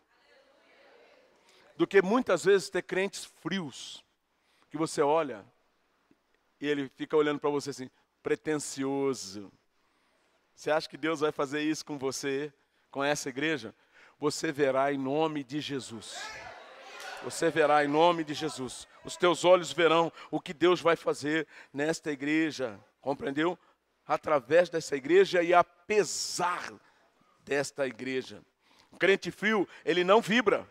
Do 1.77 1.87
que 1.87 2.01
muitas 2.01 2.45
vezes 2.45 2.71
ter 2.71 2.83
crentes 2.83 3.25
frios, 3.25 4.05
que 4.71 4.79
você 4.79 5.03
olha 5.03 5.45
e 6.61 6.67
ele 6.67 6.89
fica 6.97 7.17
olhando 7.17 7.39
para 7.39 7.51
você 7.51 7.71
assim, 7.71 7.91
pretencioso. 8.23 9.53
Você 10.55 10.71
acha 10.71 10.89
que 10.89 10.97
Deus 10.97 11.21
vai 11.21 11.31
fazer 11.31 11.63
isso 11.63 11.85
com 11.85 11.99
você, 11.99 12.53
com 12.91 13.05
essa 13.05 13.29
igreja? 13.29 13.75
Você 14.19 14.51
verá 14.51 14.93
em 14.93 14.97
nome 14.97 15.45
de 15.45 15.61
Jesus. 15.61 16.17
Você 17.23 17.51
verá 17.51 17.85
em 17.85 17.89
nome 17.89 18.25
de 18.25 18.33
Jesus. 18.33 18.89
Os 19.05 19.17
teus 19.17 19.45
olhos 19.45 19.73
verão 19.73 20.11
o 20.31 20.41
que 20.41 20.55
Deus 20.55 20.81
vai 20.81 20.97
fazer 20.97 21.47
nesta 21.73 22.11
igreja. 22.11 22.81
Compreendeu? 23.01 23.59
Através 24.07 24.69
dessa 24.69 24.97
igreja 24.97 25.43
e 25.43 25.53
apesar 25.53 26.73
desta 27.45 27.87
igreja. 27.87 28.43
O 28.91 28.97
crente 28.97 29.31
frio, 29.31 29.69
ele 29.85 30.05
não 30.05 30.21
vibra. 30.21 30.69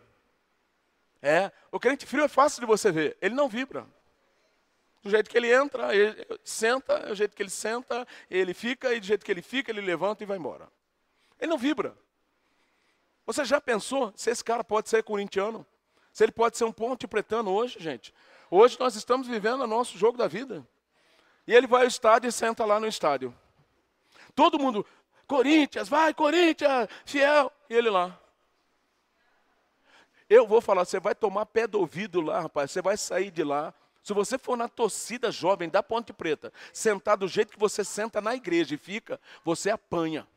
É, 1.22 1.52
o 1.72 1.80
crente 1.80 2.06
frio 2.06 2.24
é 2.24 2.28
fácil 2.28 2.62
de 2.62 2.68
você 2.68 2.92
ver, 2.92 3.18
ele 3.22 3.34
não 3.34 3.50
vibra. 3.50 3.88
Do 5.02 5.10
jeito 5.10 5.30
que 5.30 5.38
ele 5.38 5.54
entra, 5.54 5.96
ele 5.96 6.26
senta, 6.44 7.00
do 7.00 7.16
jeito 7.16 7.36
que 7.36 7.44
ele 7.44 7.50
senta, 7.50 8.08
ele 8.30 8.54
fica, 8.54 8.94
e 8.94 9.00
do 9.00 9.06
jeito 9.06 9.24
que 9.24 9.32
ele 9.32 9.42
fica, 9.42 9.72
ele 9.72 9.82
levanta 9.82 10.24
e 10.24 10.26
vai 10.26 10.38
embora. 10.38 10.68
Ele 11.40 11.50
não 11.50 11.58
vibra. 11.58 11.96
Você 13.26 13.44
já 13.46 13.60
pensou 13.60 14.14
se 14.16 14.30
esse 14.30 14.44
cara 14.44 14.64
pode 14.64 14.90
ser 14.90 15.04
corintiano? 15.04 15.66
Se 16.12 16.24
ele 16.24 16.32
pode 16.32 16.58
ser 16.58 16.64
um 16.64 16.72
ponte 16.72 17.08
pretano 17.08 17.52
hoje, 17.52 17.78
gente. 17.80 18.14
Hoje 18.50 18.78
nós 18.80 18.96
estamos 18.96 19.28
vivendo 19.28 19.62
o 19.62 19.68
nosso 19.68 19.98
jogo 19.98 20.18
da 20.18 20.28
vida. 20.28 20.66
E 21.48 21.54
ele 21.54 21.68
vai 21.68 21.82
ao 21.82 21.88
estádio 21.88 22.28
e 22.28 22.32
senta 22.32 22.66
lá 22.66 22.80
no 22.80 22.88
estádio. 22.88 23.34
Todo 24.34 24.60
mundo, 24.60 24.86
Corinthians, 25.28 25.88
vai, 25.88 26.14
Corinthians, 26.14 26.88
fiel. 27.06 27.52
E 27.70 27.74
ele 27.74 27.90
lá. 27.90 28.20
Eu 30.30 30.48
vou 30.48 30.60
falar, 30.60 30.86
você 30.86 31.00
vai 31.00 31.14
tomar 31.14 31.46
pé 31.46 31.68
do 31.68 31.80
ouvido 31.80 32.20
lá, 32.20 32.42
rapaz. 32.42 32.72
Você 32.72 32.82
vai 32.82 32.98
sair 32.98 33.30
de 33.30 33.44
lá. 33.44 33.74
Se 34.04 34.14
você 34.14 34.38
for 34.38 34.56
na 34.56 34.68
torcida 34.68 35.32
jovem 35.32 35.70
da 35.70 35.82
Ponte 35.82 36.14
Preta, 36.14 36.54
sentar 36.72 37.18
do 37.18 37.28
jeito 37.28 37.54
que 37.54 37.60
você 37.60 37.84
senta 37.84 38.22
na 38.22 38.36
igreja 38.36 38.76
e 38.76 38.78
fica, 38.78 39.20
você 39.44 39.70
apanha. 39.70 40.28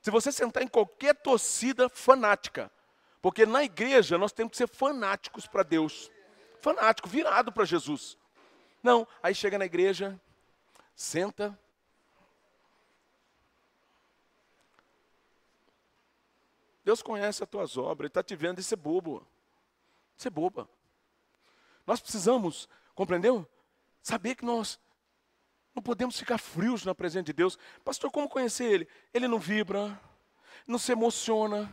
Se 0.00 0.10
você 0.10 0.30
sentar 0.30 0.62
em 0.62 0.68
qualquer 0.68 1.14
torcida 1.14 1.88
fanática, 1.88 2.70
porque 3.20 3.44
na 3.44 3.64
igreja 3.64 4.16
nós 4.18 4.32
temos 4.32 4.50
que 4.52 4.56
ser 4.56 4.68
fanáticos 4.68 5.46
para 5.46 5.62
Deus. 5.62 6.10
Fanático, 6.60 7.08
virado 7.08 7.50
para 7.50 7.64
Jesus. 7.64 8.16
Não, 8.82 9.06
aí 9.22 9.34
chega 9.34 9.58
na 9.58 9.64
igreja, 9.66 10.20
senta. 10.94 11.58
Deus 16.84 17.02
conhece 17.02 17.42
as 17.42 17.48
tuas 17.50 17.76
obras, 17.76 18.06
Ele 18.06 18.08
está 18.08 18.22
te 18.22 18.34
vendo, 18.34 18.60
isso 18.60 18.72
é 18.72 18.76
bobo. 18.76 19.26
Isso 20.16 20.26
é 20.26 20.30
boba. 20.30 20.68
Nós 21.86 22.00
precisamos, 22.00 22.68
compreendeu? 22.94 23.46
Saber 24.02 24.34
que 24.34 24.44
nós 24.44 24.80
não 25.74 25.82
podemos 25.82 26.18
ficar 26.18 26.38
frios 26.38 26.84
na 26.84 26.94
presença 26.94 27.24
de 27.24 27.32
Deus. 27.32 27.58
Pastor, 27.84 28.10
como 28.10 28.28
conhecer 28.28 28.64
Ele? 28.64 28.88
Ele 29.12 29.28
não 29.28 29.38
vibra, 29.38 30.00
não 30.66 30.78
se 30.78 30.92
emociona. 30.92 31.72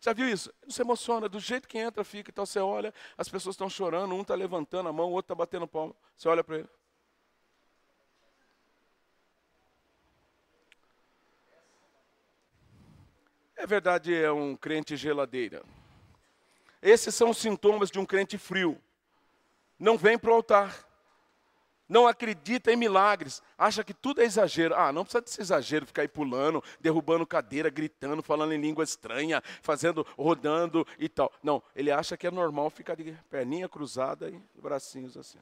Já 0.00 0.14
viu 0.14 0.28
isso? 0.28 0.52
Não 0.62 0.70
se 0.70 0.80
emociona, 0.80 1.28
do 1.28 1.38
jeito 1.38 1.68
que 1.68 1.78
entra, 1.78 2.02
fica, 2.02 2.30
então 2.30 2.46
você 2.46 2.58
olha, 2.58 2.92
as 3.18 3.28
pessoas 3.28 3.54
estão 3.54 3.68
chorando, 3.68 4.14
um 4.14 4.22
está 4.22 4.34
levantando 4.34 4.88
a 4.88 4.92
mão, 4.92 5.10
o 5.10 5.12
outro 5.12 5.26
está 5.26 5.34
batendo 5.34 5.68
palma. 5.68 5.94
Você 6.16 6.26
olha 6.26 6.42
para 6.42 6.58
ele. 6.58 6.68
É 13.56 13.66
verdade, 13.66 14.14
é 14.14 14.32
um 14.32 14.56
crente 14.56 14.96
geladeira. 14.96 15.62
Esses 16.80 17.14
são 17.14 17.28
os 17.28 17.36
sintomas 17.36 17.90
de 17.90 17.98
um 17.98 18.06
crente 18.06 18.38
frio. 18.38 18.80
Não 19.78 19.98
vem 19.98 20.18
para 20.18 20.30
o 20.30 20.34
altar 20.34 20.89
não 21.90 22.06
acredita 22.06 22.72
em 22.72 22.76
milagres, 22.76 23.42
acha 23.58 23.82
que 23.82 23.92
tudo 23.92 24.22
é 24.22 24.24
exagero. 24.24 24.76
Ah, 24.76 24.92
não 24.92 25.02
precisa 25.02 25.20
desse 25.20 25.40
exagero, 25.40 25.84
ficar 25.84 26.02
aí 26.02 26.08
pulando, 26.08 26.62
derrubando 26.80 27.26
cadeira, 27.26 27.68
gritando, 27.68 28.22
falando 28.22 28.52
em 28.52 28.60
língua 28.60 28.84
estranha, 28.84 29.42
fazendo, 29.60 30.06
rodando 30.16 30.86
e 31.00 31.08
tal. 31.08 31.32
Não, 31.42 31.60
ele 31.74 31.90
acha 31.90 32.16
que 32.16 32.28
é 32.28 32.30
normal 32.30 32.70
ficar 32.70 32.94
de 32.94 33.12
perninha 33.28 33.68
cruzada 33.68 34.30
e 34.30 34.40
bracinhos 34.54 35.16
assim. 35.16 35.40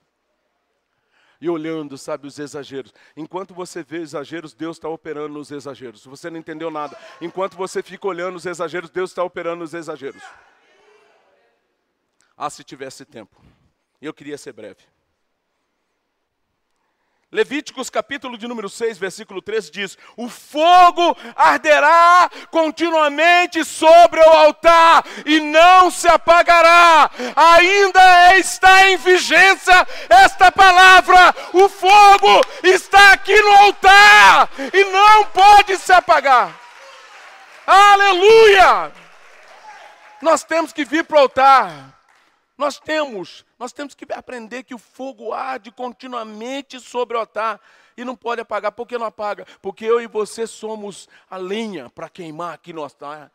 E 1.38 1.50
olhando, 1.50 1.98
sabe, 1.98 2.26
os 2.26 2.38
exageros. 2.38 2.94
Enquanto 3.14 3.52
você 3.52 3.82
vê 3.82 3.98
exageros, 3.98 4.54
Deus 4.54 4.78
está 4.78 4.88
operando 4.88 5.34
nos 5.34 5.52
exageros. 5.52 6.04
Você 6.06 6.30
não 6.30 6.38
entendeu 6.38 6.70
nada, 6.70 6.98
enquanto 7.20 7.58
você 7.58 7.82
fica 7.82 8.08
olhando 8.08 8.36
os 8.36 8.46
exageros, 8.46 8.88
Deus 8.88 9.10
está 9.10 9.22
operando 9.22 9.58
nos 9.58 9.74
exageros. 9.74 10.22
Ah, 12.34 12.48
se 12.48 12.64
tivesse 12.64 13.04
tempo. 13.04 13.38
Eu 14.00 14.14
queria 14.14 14.38
ser 14.38 14.54
breve. 14.54 14.97
Levíticos 17.30 17.90
capítulo 17.90 18.38
de 18.38 18.48
número 18.48 18.70
6, 18.70 18.96
versículo 18.96 19.42
13 19.42 19.70
diz: 19.70 19.98
O 20.16 20.30
fogo 20.30 21.14
arderá 21.36 22.30
continuamente 22.50 23.62
sobre 23.66 24.18
o 24.18 24.30
altar 24.30 25.04
e 25.26 25.38
não 25.38 25.90
se 25.90 26.08
apagará. 26.08 27.10
Ainda 27.36 28.38
está 28.38 28.88
em 28.88 28.96
vigência 28.96 29.86
esta 30.08 30.50
palavra: 30.50 31.34
o 31.52 31.68
fogo 31.68 32.40
está 32.64 33.12
aqui 33.12 33.38
no 33.38 33.52
altar 33.58 34.48
e 34.72 34.84
não 34.84 35.26
pode 35.26 35.76
se 35.76 35.92
apagar. 35.92 36.58
Aleluia! 37.66 38.90
Nós 40.22 40.42
temos 40.44 40.72
que 40.72 40.82
vir 40.82 41.04
para 41.04 41.18
o 41.18 41.20
altar. 41.20 41.97
Nós 42.58 42.80
temos 42.80 43.46
nós 43.56 43.72
temos 43.72 43.94
que 43.94 44.06
aprender 44.12 44.64
que 44.64 44.74
o 44.74 44.78
fogo 44.78 45.32
arde 45.32 45.70
continuamente 45.70 46.78
sobre 46.80 47.16
o 47.16 47.20
altar 47.20 47.60
e 47.96 48.04
não 48.04 48.14
pode 48.14 48.40
apagar. 48.40 48.72
Por 48.72 48.86
que 48.86 48.98
não 48.98 49.06
apaga? 49.06 49.46
Porque 49.62 49.84
eu 49.84 50.00
e 50.00 50.06
você 50.06 50.46
somos 50.46 51.08
a 51.30 51.36
lenha 51.36 51.88
para 51.90 52.08
queimar 52.08 52.54
aqui 52.54 52.72
no 52.72 52.82
altar. 52.82 53.30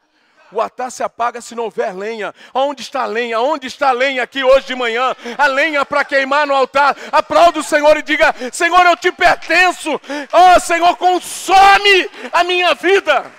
O 0.52 0.62
altar 0.62 0.92
se 0.92 1.04
apaga 1.04 1.42
se 1.42 1.56
não 1.56 1.64
houver 1.64 1.94
lenha. 1.94 2.34
Onde 2.54 2.82
está 2.82 3.04
a 3.04 3.06
lenha? 3.06 3.40
Onde 3.42 3.68
está 3.68 3.90
a 3.90 3.92
lenha 3.92 4.24
aqui 4.24 4.44
hoje 4.44 4.68
de 4.68 4.76
manhã? 4.76 5.16
A 5.38 5.48
lenha 5.48 5.86
para 5.86 6.06
queimar 6.06 6.46
no 6.46 6.54
altar. 6.54 6.96
Aplauda 7.12 7.60
o 7.60 7.64
Senhor 7.64 7.98
e 7.98 8.02
diga: 8.02 8.34
Senhor, 8.52 8.86
eu 8.86 8.96
te 8.96 9.12
pertenço. 9.12 9.90
Oh, 10.32 10.60
Senhor, 10.60 10.96
consome 10.98 12.10
a 12.32 12.44
minha 12.44 12.74
vida. 12.76 13.30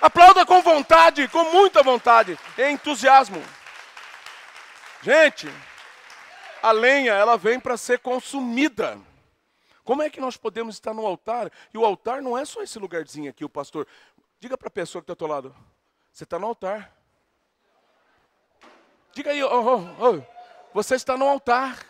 Aplauda 0.00 0.46
com 0.46 0.62
vontade, 0.62 1.26
com 1.28 1.44
muita 1.52 1.82
vontade, 1.82 2.38
entusiasmo. 2.58 3.42
Gente, 5.04 5.46
a 6.62 6.72
lenha, 6.72 7.12
ela 7.12 7.36
vem 7.36 7.60
para 7.60 7.76
ser 7.76 7.98
consumida. 7.98 8.98
Como 9.84 10.02
é 10.02 10.08
que 10.08 10.18
nós 10.18 10.34
podemos 10.34 10.76
estar 10.76 10.94
no 10.94 11.06
altar? 11.06 11.52
E 11.74 11.76
o 11.76 11.84
altar 11.84 12.22
não 12.22 12.38
é 12.38 12.46
só 12.46 12.62
esse 12.62 12.78
lugarzinho 12.78 13.28
aqui, 13.28 13.44
o 13.44 13.48
pastor. 13.50 13.86
Diga 14.40 14.56
para 14.56 14.68
a 14.68 14.70
pessoa 14.70 15.02
que 15.02 15.04
está 15.04 15.12
ao 15.12 15.16
teu 15.16 15.26
lado, 15.26 15.54
você 16.10 16.24
está 16.24 16.38
no 16.38 16.46
altar. 16.46 16.90
Diga 19.12 19.32
aí, 19.32 19.42
oh, 19.42 19.50
oh, 19.50 20.06
oh, 20.08 20.22
você 20.72 20.94
está 20.94 21.18
no 21.18 21.28
altar. 21.28 21.84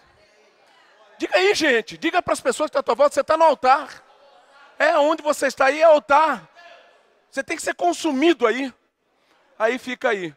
Diga 1.17 1.37
aí, 1.37 1.55
gente, 1.55 1.97
diga 1.97 2.21
para 2.21 2.33
as 2.33 2.41
pessoas 2.41 2.69
que 2.69 2.77
estão 2.77 2.81
à 2.81 2.83
tua 2.83 2.97
volta, 2.97 3.15
você 3.15 3.21
está 3.21 3.37
no 3.37 3.45
altar. 3.45 4.03
É 4.77 4.99
onde 4.99 5.23
você 5.23 5.47
está 5.47 5.67
aí 5.67 5.81
é 5.81 5.85
altar. 5.85 6.51
Você 7.31 7.45
tem 7.45 7.57
que 7.57 7.63
ser 7.63 7.77
consumido 7.77 8.45
aí. 8.45 8.75
Aí 9.57 9.79
fica 9.79 10.09
aí, 10.09 10.35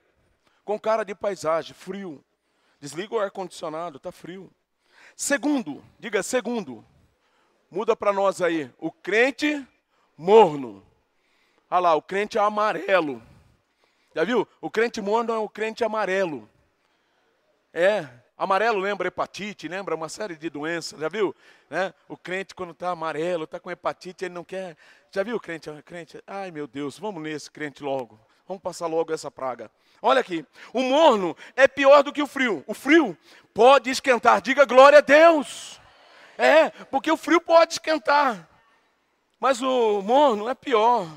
com 0.64 0.80
cara 0.80 1.04
de 1.04 1.16
paisagem, 1.16 1.74
frio. 1.74 2.24
Desliga 2.80 3.16
o 3.16 3.20
ar-condicionado, 3.20 3.98
está 3.98 4.12
frio. 4.12 4.52
Segundo, 5.16 5.84
diga 6.00 6.22
segundo. 6.22 6.86
Muda 7.72 7.96
para 7.96 8.14
nós 8.14 8.42
aí. 8.42 8.72
O 8.78 8.92
crente 8.92 9.66
morno. 10.16 10.84
Olha 11.70 11.80
lá, 11.80 11.96
o 11.96 12.02
crente 12.02 12.38
amarelo. 12.38 13.22
Já 14.16 14.24
viu? 14.24 14.48
O 14.62 14.70
crente 14.70 15.02
morno 15.02 15.34
é 15.34 15.38
o 15.38 15.50
crente 15.50 15.84
amarelo. 15.84 16.50
É, 17.74 18.08
amarelo 18.38 18.80
lembra 18.80 19.08
hepatite, 19.08 19.68
lembra 19.68 19.96
uma 19.96 20.10
série 20.10 20.36
de 20.36 20.50
doenças, 20.50 21.00
já 21.00 21.10
viu? 21.10 21.36
Né? 21.70 21.94
O 22.08 22.18
crente 22.18 22.56
quando 22.56 22.72
está 22.72 22.90
amarelo, 22.90 23.44
está 23.44 23.60
com 23.60 23.70
hepatite, 23.70 24.26
ele 24.26 24.34
não 24.34 24.44
quer. 24.44 24.78
Já 25.12 25.24
viu 25.24 25.36
o 25.36 25.40
crente? 25.40 25.70
crente? 25.84 26.24
Ai 26.26 26.52
meu 26.52 26.68
Deus, 26.68 26.98
vamos 26.98 27.22
nesse 27.22 27.52
crente 27.52 27.84
logo. 27.84 28.20
Vamos 28.48 28.64
passar 28.64 28.88
logo 28.88 29.14
essa 29.14 29.30
praga. 29.30 29.70
Olha 30.02 30.22
aqui, 30.22 30.46
o 30.74 30.82
morno 30.82 31.36
é 31.56 31.68
pior 31.68 32.04
do 32.04 32.14
que 32.14 32.22
o 32.22 32.28
frio. 32.28 32.64
O 32.68 32.74
frio 32.74 33.18
pode 33.54 33.90
esquentar. 33.90 34.42
Diga 34.42 34.66
glória 34.66 35.00
a 35.00 35.02
Deus. 35.02 35.82
É, 36.38 36.70
porque 36.70 37.12
o 37.12 37.18
frio 37.18 37.42
pode 37.42 37.74
esquentar. 37.74 38.48
Mas 39.40 39.62
o 39.62 40.02
morno 40.02 40.48
é 40.48 40.56
pior. 40.56 41.08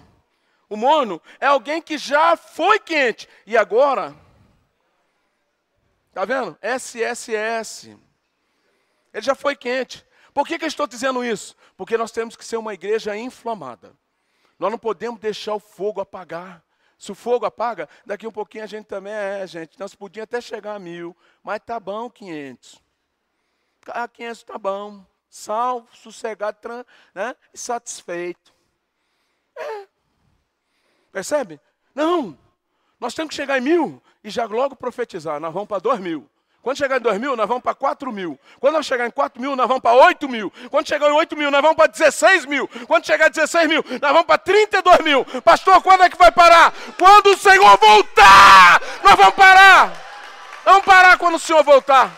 O 0.68 0.76
morno 0.76 1.20
é 1.38 1.46
alguém 1.46 1.80
que 1.80 1.98
já 1.98 2.36
foi 2.36 2.78
quente 2.78 3.28
e 3.46 3.56
agora 3.56 4.14
Está 6.10 6.24
vendo? 6.24 6.58
SSS. 6.60 7.96
Ele 9.14 9.22
já 9.22 9.34
foi 9.34 9.54
quente. 9.54 10.04
Por 10.34 10.46
que, 10.46 10.58
que 10.58 10.64
eu 10.64 10.68
estou 10.68 10.86
dizendo 10.86 11.24
isso? 11.24 11.56
Porque 11.76 11.96
nós 11.96 12.10
temos 12.10 12.36
que 12.36 12.44
ser 12.44 12.56
uma 12.56 12.74
igreja 12.74 13.16
inflamada. 13.16 13.96
Nós 14.58 14.70
não 14.70 14.78
podemos 14.78 15.20
deixar 15.20 15.54
o 15.54 15.60
fogo 15.60 16.00
apagar. 16.00 16.62
Se 17.00 17.10
o 17.10 17.14
fogo 17.14 17.46
apaga, 17.46 17.88
daqui 18.04 18.26
um 18.26 18.30
pouquinho 18.30 18.62
a 18.62 18.66
gente 18.66 18.84
também 18.84 19.14
é, 19.14 19.46
gente. 19.46 19.80
Nós 19.80 19.94
podíamos 19.94 20.24
até 20.24 20.38
chegar 20.38 20.74
a 20.74 20.78
mil, 20.78 21.16
mas 21.42 21.58
tá 21.64 21.80
bom 21.80 22.10
500. 22.10 22.78
Ah, 23.86 24.06
500 24.06 24.42
tá 24.42 24.58
bom. 24.58 25.02
Salvo, 25.30 25.88
sossegado, 25.96 26.58
né? 27.14 27.34
e 27.54 27.58
satisfeito. 27.58 28.52
É. 29.56 29.88
Percebe? 31.10 31.58
Não. 31.94 32.38
Nós 33.00 33.14
temos 33.14 33.30
que 33.30 33.36
chegar 33.36 33.56
em 33.56 33.62
mil 33.62 34.02
e 34.22 34.28
já 34.28 34.44
logo 34.44 34.76
profetizar. 34.76 35.40
Nós 35.40 35.54
vamos 35.54 35.70
para 35.70 35.80
dois 35.80 36.00
mil. 36.00 36.28
Quando 36.62 36.76
chegar 36.76 36.98
em 36.98 37.00
2 37.00 37.18
mil, 37.18 37.36
nós 37.36 37.48
vamos 37.48 37.62
para 37.62 37.74
4 37.74 38.12
mil. 38.12 38.38
Quando 38.58 38.74
nós 38.74 38.84
chegar 38.84 39.06
em 39.06 39.10
4 39.10 39.40
mil, 39.40 39.56
nós 39.56 39.66
vamos 39.66 39.82
para 39.82 39.94
8 39.94 40.28
mil. 40.28 40.52
Quando 40.70 40.86
chegar 40.86 41.08
em 41.08 41.12
8 41.12 41.36
mil, 41.36 41.50
nós 41.50 41.62
vamos 41.62 41.76
para 41.76 41.86
16 41.86 42.44
mil. 42.44 42.68
Quando 42.86 43.06
chegar 43.06 43.28
em 43.28 43.30
16 43.30 43.68
mil, 43.68 43.82
nós 43.82 44.12
vamos 44.12 44.24
para 44.24 44.36
32 44.36 44.98
mil. 45.00 45.24
Pastor, 45.42 45.82
quando 45.82 46.02
é 46.02 46.10
que 46.10 46.18
vai 46.18 46.30
parar? 46.30 46.72
Quando 46.98 47.28
o 47.28 47.36
Senhor 47.38 47.78
voltar, 47.78 48.80
nós 49.02 49.14
vamos 49.14 49.34
parar. 49.34 49.92
Vamos 50.64 50.84
parar 50.84 51.16
quando 51.16 51.36
o 51.36 51.38
Senhor 51.38 51.64
voltar. 51.64 52.12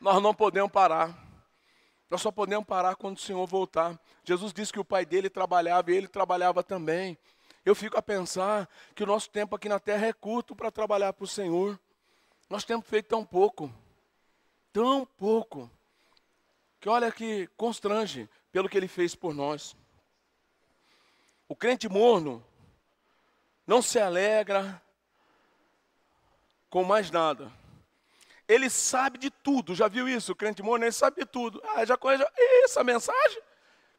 Nós 0.00 0.20
não 0.20 0.34
podemos 0.34 0.70
parar. 0.70 1.14
Nós 2.10 2.20
só 2.20 2.30
podemos 2.30 2.66
parar 2.66 2.94
quando 2.96 3.16
o 3.16 3.20
Senhor 3.20 3.46
voltar. 3.46 3.98
Jesus 4.24 4.52
disse 4.52 4.72
que 4.72 4.80
o 4.80 4.84
pai 4.84 5.06
dele 5.06 5.30
trabalhava 5.30 5.90
e 5.90 5.96
ele 5.96 6.08
trabalhava 6.08 6.62
também. 6.62 7.16
Eu 7.64 7.74
fico 7.74 7.96
a 7.96 8.02
pensar 8.02 8.68
que 8.94 9.02
o 9.02 9.06
nosso 9.06 9.30
tempo 9.30 9.56
aqui 9.56 9.68
na 9.68 9.80
terra 9.80 10.06
é 10.06 10.12
curto 10.12 10.54
para 10.54 10.70
trabalhar 10.70 11.12
para 11.14 11.24
o 11.24 11.28
Senhor. 11.28 11.78
Nós 12.50 12.64
temos 12.64 12.86
feito 12.86 13.06
tão 13.06 13.24
pouco, 13.24 13.72
tão 14.70 15.06
pouco, 15.06 15.70
que 16.78 16.88
olha 16.88 17.10
que 17.10 17.46
constrange 17.56 18.28
pelo 18.52 18.68
que 18.68 18.76
ele 18.76 18.86
fez 18.86 19.14
por 19.14 19.32
nós. 19.32 19.74
O 21.48 21.56
crente 21.56 21.88
morno 21.88 22.44
não 23.66 23.80
se 23.80 23.98
alegra 23.98 24.80
com 26.68 26.84
mais 26.84 27.10
nada. 27.10 27.50
Ele 28.46 28.68
sabe 28.68 29.16
de 29.16 29.30
tudo, 29.30 29.74
já 29.74 29.88
viu 29.88 30.06
isso? 30.06 30.32
O 30.32 30.36
crente 30.36 30.62
morno, 30.62 30.84
ele 30.84 30.92
sabe 30.92 31.20
de 31.20 31.26
tudo. 31.26 31.62
Ah, 31.64 31.84
já 31.86 31.96
conhece 31.96 32.26
essa 32.64 32.84
mensagem? 32.84 33.42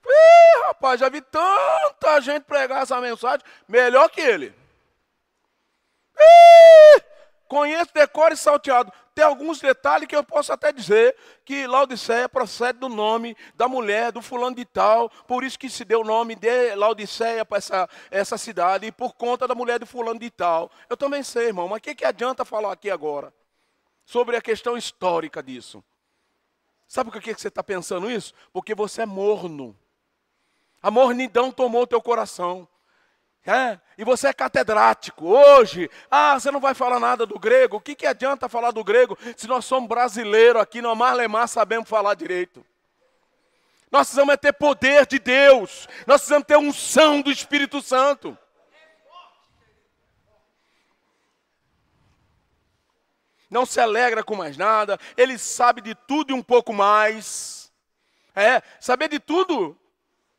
Ih, 0.06 0.62
rapaz, 0.68 1.00
já 1.00 1.10
vi 1.10 1.22
tanta 1.22 2.22
gente 2.22 2.44
pregar 2.44 2.84
essa 2.84 3.00
mensagem 3.02 3.46
melhor 3.68 4.10
que 4.10 4.22
ele. 4.22 4.54
Ih, 6.18 7.02
conheço, 7.48 7.94
decoro 7.94 8.34
e 8.34 8.38
salteado. 8.38 8.92
Tem 9.16 9.24
alguns 9.24 9.60
detalhes 9.60 10.08
que 10.10 10.16
eu 10.16 10.24
posso 10.24 10.52
até 10.52 10.74
dizer 10.74 11.16
que 11.46 11.66
Laodiceia 11.66 12.28
procede 12.28 12.80
do 12.80 12.90
nome 12.90 13.36
da 13.56 13.66
mulher, 13.66 14.12
do 14.12 14.22
fulano 14.22 14.56
de 14.56 14.66
tal, 14.66 15.10
por 15.26 15.42
isso 15.42 15.58
que 15.58 15.70
se 15.70 15.86
deu 15.86 16.02
o 16.02 16.04
nome 16.04 16.36
de 16.36 16.76
Laodiceia 16.76 17.46
para 17.46 17.58
essa, 17.58 17.90
essa 18.12 18.38
cidade, 18.38 18.92
por 18.92 19.14
conta 19.14 19.48
da 19.48 19.56
mulher 19.56 19.80
do 19.80 19.86
fulano 19.86 20.20
de 20.20 20.30
tal. 20.30 20.70
Eu 20.90 20.98
também 20.98 21.24
sei, 21.24 21.48
irmão, 21.48 21.70
mas 21.70 21.78
o 21.78 21.82
que, 21.82 21.96
que 21.96 22.04
adianta 22.04 22.44
falar 22.44 22.74
aqui 22.74 22.90
agora? 22.92 23.34
Sobre 24.06 24.36
a 24.36 24.42
questão 24.42 24.76
histórica 24.76 25.42
disso. 25.42 25.82
Sabe 26.88 27.10
por 27.10 27.22
que 27.22 27.34
você 27.34 27.48
está 27.48 27.64
pensando 27.64 28.12
isso? 28.12 28.34
Porque 28.52 28.76
você 28.76 29.04
é 29.04 29.06
morno. 29.06 29.76
A 30.86 30.92
mornidão 30.92 31.52
tomou 31.52 31.88
teu 31.88 32.00
coração. 32.00 32.68
É, 33.44 33.80
e 33.98 34.04
você 34.04 34.28
é 34.28 34.34
catedrático 34.34 35.26
hoje. 35.26 35.90
Ah, 36.12 36.40
você 36.40 36.52
não 36.52 36.60
vai 36.60 36.76
falar 36.76 37.00
nada 37.00 37.26
do 37.26 37.40
grego. 37.40 37.78
O 37.78 37.82
que, 37.82 37.96
que 37.96 38.06
adianta 38.06 38.48
falar 38.48 38.70
do 38.70 38.84
grego 38.84 39.18
se 39.36 39.48
nós 39.48 39.66
somos 39.66 39.90
brasileiros 39.90 40.62
aqui, 40.62 40.84
no 40.84 40.96
Marlemar 40.96 41.48
sabemos 41.48 41.90
falar 41.90 42.14
direito? 42.14 42.64
Nós 43.90 44.02
precisamos 44.02 44.36
é 44.36 44.38
ter 44.38 44.54
poder 44.54 45.08
de 45.08 45.18
Deus. 45.18 45.88
Nós 46.06 46.22
precisamos 46.22 46.46
ter 46.46 46.56
unção 46.56 47.20
do 47.20 47.32
Espírito 47.32 47.82
Santo. 47.82 48.38
Não 53.50 53.66
se 53.66 53.80
alegra 53.80 54.24
com 54.24 54.36
mais 54.36 54.56
nada. 54.56 55.00
Ele 55.18 55.40
sabe 55.40 55.82
de 55.82 55.96
tudo 55.96 56.30
e 56.30 56.36
um 56.36 56.44
pouco 56.44 56.72
mais. 56.72 57.74
É, 58.36 58.62
saber 58.80 59.10
de 59.10 59.20
tudo 59.20 59.76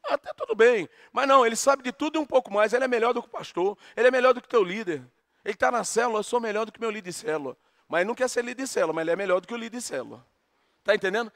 até 0.08 0.32
tudo 0.32 0.54
bem. 0.54 0.88
Mas 1.12 1.26
não, 1.26 1.44
ele 1.44 1.56
sabe 1.56 1.82
de 1.82 1.92
tudo 1.92 2.16
e 2.16 2.18
um 2.18 2.26
pouco 2.26 2.52
mais. 2.52 2.72
Ele 2.72 2.84
é 2.84 2.88
melhor 2.88 3.12
do 3.12 3.22
que 3.22 3.28
o 3.28 3.30
pastor. 3.30 3.76
Ele 3.96 4.08
é 4.08 4.10
melhor 4.10 4.34
do 4.34 4.40
que 4.40 4.46
o 4.46 4.50
teu 4.50 4.62
líder. 4.62 5.02
Ele 5.44 5.54
está 5.54 5.70
na 5.70 5.84
célula, 5.84 6.18
eu 6.18 6.22
sou 6.24 6.40
melhor 6.40 6.64
do 6.66 6.72
que 6.72 6.80
meu 6.80 6.90
líder 6.90 7.10
de 7.10 7.16
célula. 7.16 7.56
Mas 7.88 8.00
ele 8.00 8.08
não 8.08 8.14
quer 8.14 8.28
ser 8.28 8.44
líder 8.44 8.62
de 8.62 8.68
célula, 8.68 8.92
mas 8.92 9.02
ele 9.02 9.12
é 9.12 9.16
melhor 9.16 9.40
do 9.40 9.46
que 9.46 9.54
o 9.54 9.56
líder 9.56 9.78
de 9.78 9.82
célula. 9.82 10.26
Está 10.80 10.94
entendendo? 10.94 11.32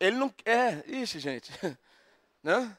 Ele 0.00 0.16
não 0.16 0.28
quer. 0.28 0.84
Ixi, 0.88 1.18
gente. 1.18 1.52
Né? 2.44 2.76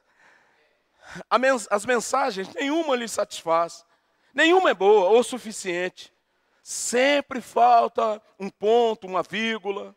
As 1.69 1.86
mensagens, 1.86 2.53
nenhuma 2.53 2.97
lhe 2.97 3.07
satisfaz. 3.07 3.86
Nenhuma 4.34 4.71
é 4.71 4.73
boa 4.73 5.07
ou 5.07 5.23
suficiente. 5.23 6.13
Sempre 6.61 7.39
falta 7.39 8.21
um 8.38 8.49
ponto, 8.49 9.07
uma 9.07 9.23
vírgula. 9.23 9.95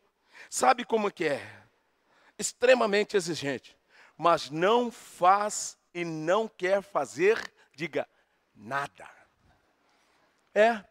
Sabe 0.49 0.85
como 0.85 1.11
que 1.11 1.25
é? 1.25 1.45
Extremamente 2.39 3.17
exigente 3.17 3.76
mas 4.17 4.51
não 4.51 4.91
faz 4.91 5.79
e 5.95 6.05
não 6.05 6.49
quer 6.49 6.83
fazer, 6.83 7.39
diga 7.75 8.09
nada. 8.55 9.09
É. 10.55 10.83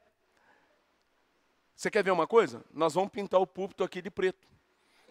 Você 1.76 1.90
quer 1.92 2.04
ver 2.04 2.12
uma 2.12 2.28
coisa? 2.28 2.64
Nós 2.72 2.94
vamos 2.94 3.12
pintar 3.12 3.40
o 3.40 3.48
púlpito 3.48 3.84
aqui 3.84 4.02
de 4.02 4.10
preto. 4.10 4.48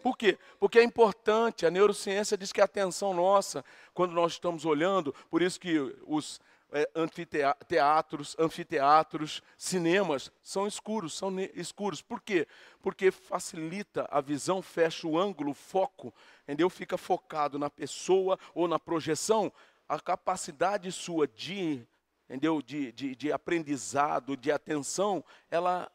Por 0.01 0.17
quê? 0.17 0.37
Porque 0.59 0.79
é 0.79 0.83
importante, 0.83 1.65
a 1.65 1.71
neurociência 1.71 2.37
diz 2.37 2.51
que 2.51 2.61
a 2.61 2.65
atenção 2.65 3.13
nossa, 3.13 3.65
quando 3.93 4.13
nós 4.13 4.33
estamos 4.33 4.63
olhando, 4.63 5.13
por 5.31 5.41
isso 5.41 5.59
que 5.59 5.79
os 6.05 6.39
é, 6.71 6.89
anfiteatros, 6.95 8.35
anfiteatros, 8.39 9.41
cinemas 9.57 10.31
são 10.41 10.67
escuros, 10.67 11.17
são 11.17 11.39
escuros. 11.53 12.01
Por 12.01 12.21
quê? 12.21 12.47
Porque 12.81 13.11
facilita 13.11 14.07
a 14.11 14.19
visão, 14.21 14.61
fecha 14.61 15.07
o 15.07 15.17
ângulo, 15.17 15.51
o 15.51 15.55
foco, 15.55 16.13
entendeu? 16.43 16.69
Fica 16.69 16.97
focado 16.97 17.57
na 17.59 17.69
pessoa 17.69 18.37
ou 18.53 18.67
na 18.67 18.79
projeção. 18.79 19.51
A 19.87 19.99
capacidade 19.99 20.91
sua 20.91 21.27
de, 21.27 21.85
entendeu? 22.25 22.61
De, 22.61 22.91
de, 22.91 23.15
de 23.15 23.31
aprendizado, 23.31 24.35
de 24.35 24.51
atenção, 24.51 25.23
ela 25.49 25.91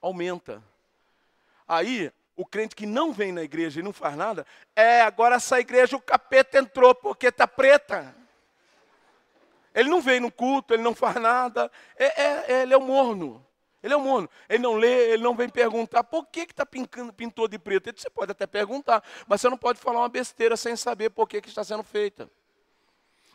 aumenta. 0.00 0.62
Aí, 1.68 2.10
o 2.34 2.46
crente 2.46 2.74
que 2.74 2.86
não 2.86 3.12
vem 3.12 3.32
na 3.32 3.42
igreja 3.42 3.80
e 3.80 3.82
não 3.82 3.92
faz 3.92 4.16
nada, 4.16 4.46
é, 4.74 5.02
agora 5.02 5.36
essa 5.36 5.60
igreja 5.60 5.96
o 5.96 6.00
capeta 6.00 6.58
entrou 6.58 6.94
porque 6.94 7.26
está 7.26 7.46
preta. 7.46 8.16
Ele 9.74 9.88
não 9.88 10.00
vem 10.00 10.20
no 10.20 10.30
culto, 10.30 10.74
ele 10.74 10.82
não 10.82 10.94
faz 10.94 11.16
nada. 11.16 11.70
É, 11.96 12.22
é, 12.22 12.62
ele 12.62 12.74
é 12.74 12.78
um 12.78 12.86
morno. 12.86 13.44
Ele 13.82 13.94
é 13.94 13.96
um 13.96 14.00
morno. 14.02 14.28
Ele 14.48 14.62
não 14.62 14.74
lê, 14.74 15.12
ele 15.12 15.22
não 15.22 15.34
vem 15.34 15.48
perguntar 15.48 16.04
por 16.04 16.26
que 16.26 16.40
está 16.40 16.66
pintou 16.66 17.48
de 17.48 17.58
preto. 17.58 17.92
Você 17.94 18.10
pode 18.10 18.32
até 18.32 18.46
perguntar, 18.46 19.02
mas 19.26 19.40
você 19.40 19.48
não 19.48 19.56
pode 19.56 19.78
falar 19.78 20.00
uma 20.00 20.08
besteira 20.08 20.56
sem 20.56 20.76
saber 20.76 21.10
por 21.10 21.28
que, 21.28 21.40
que 21.40 21.48
está 21.48 21.64
sendo 21.64 21.82
feita. 21.82 22.30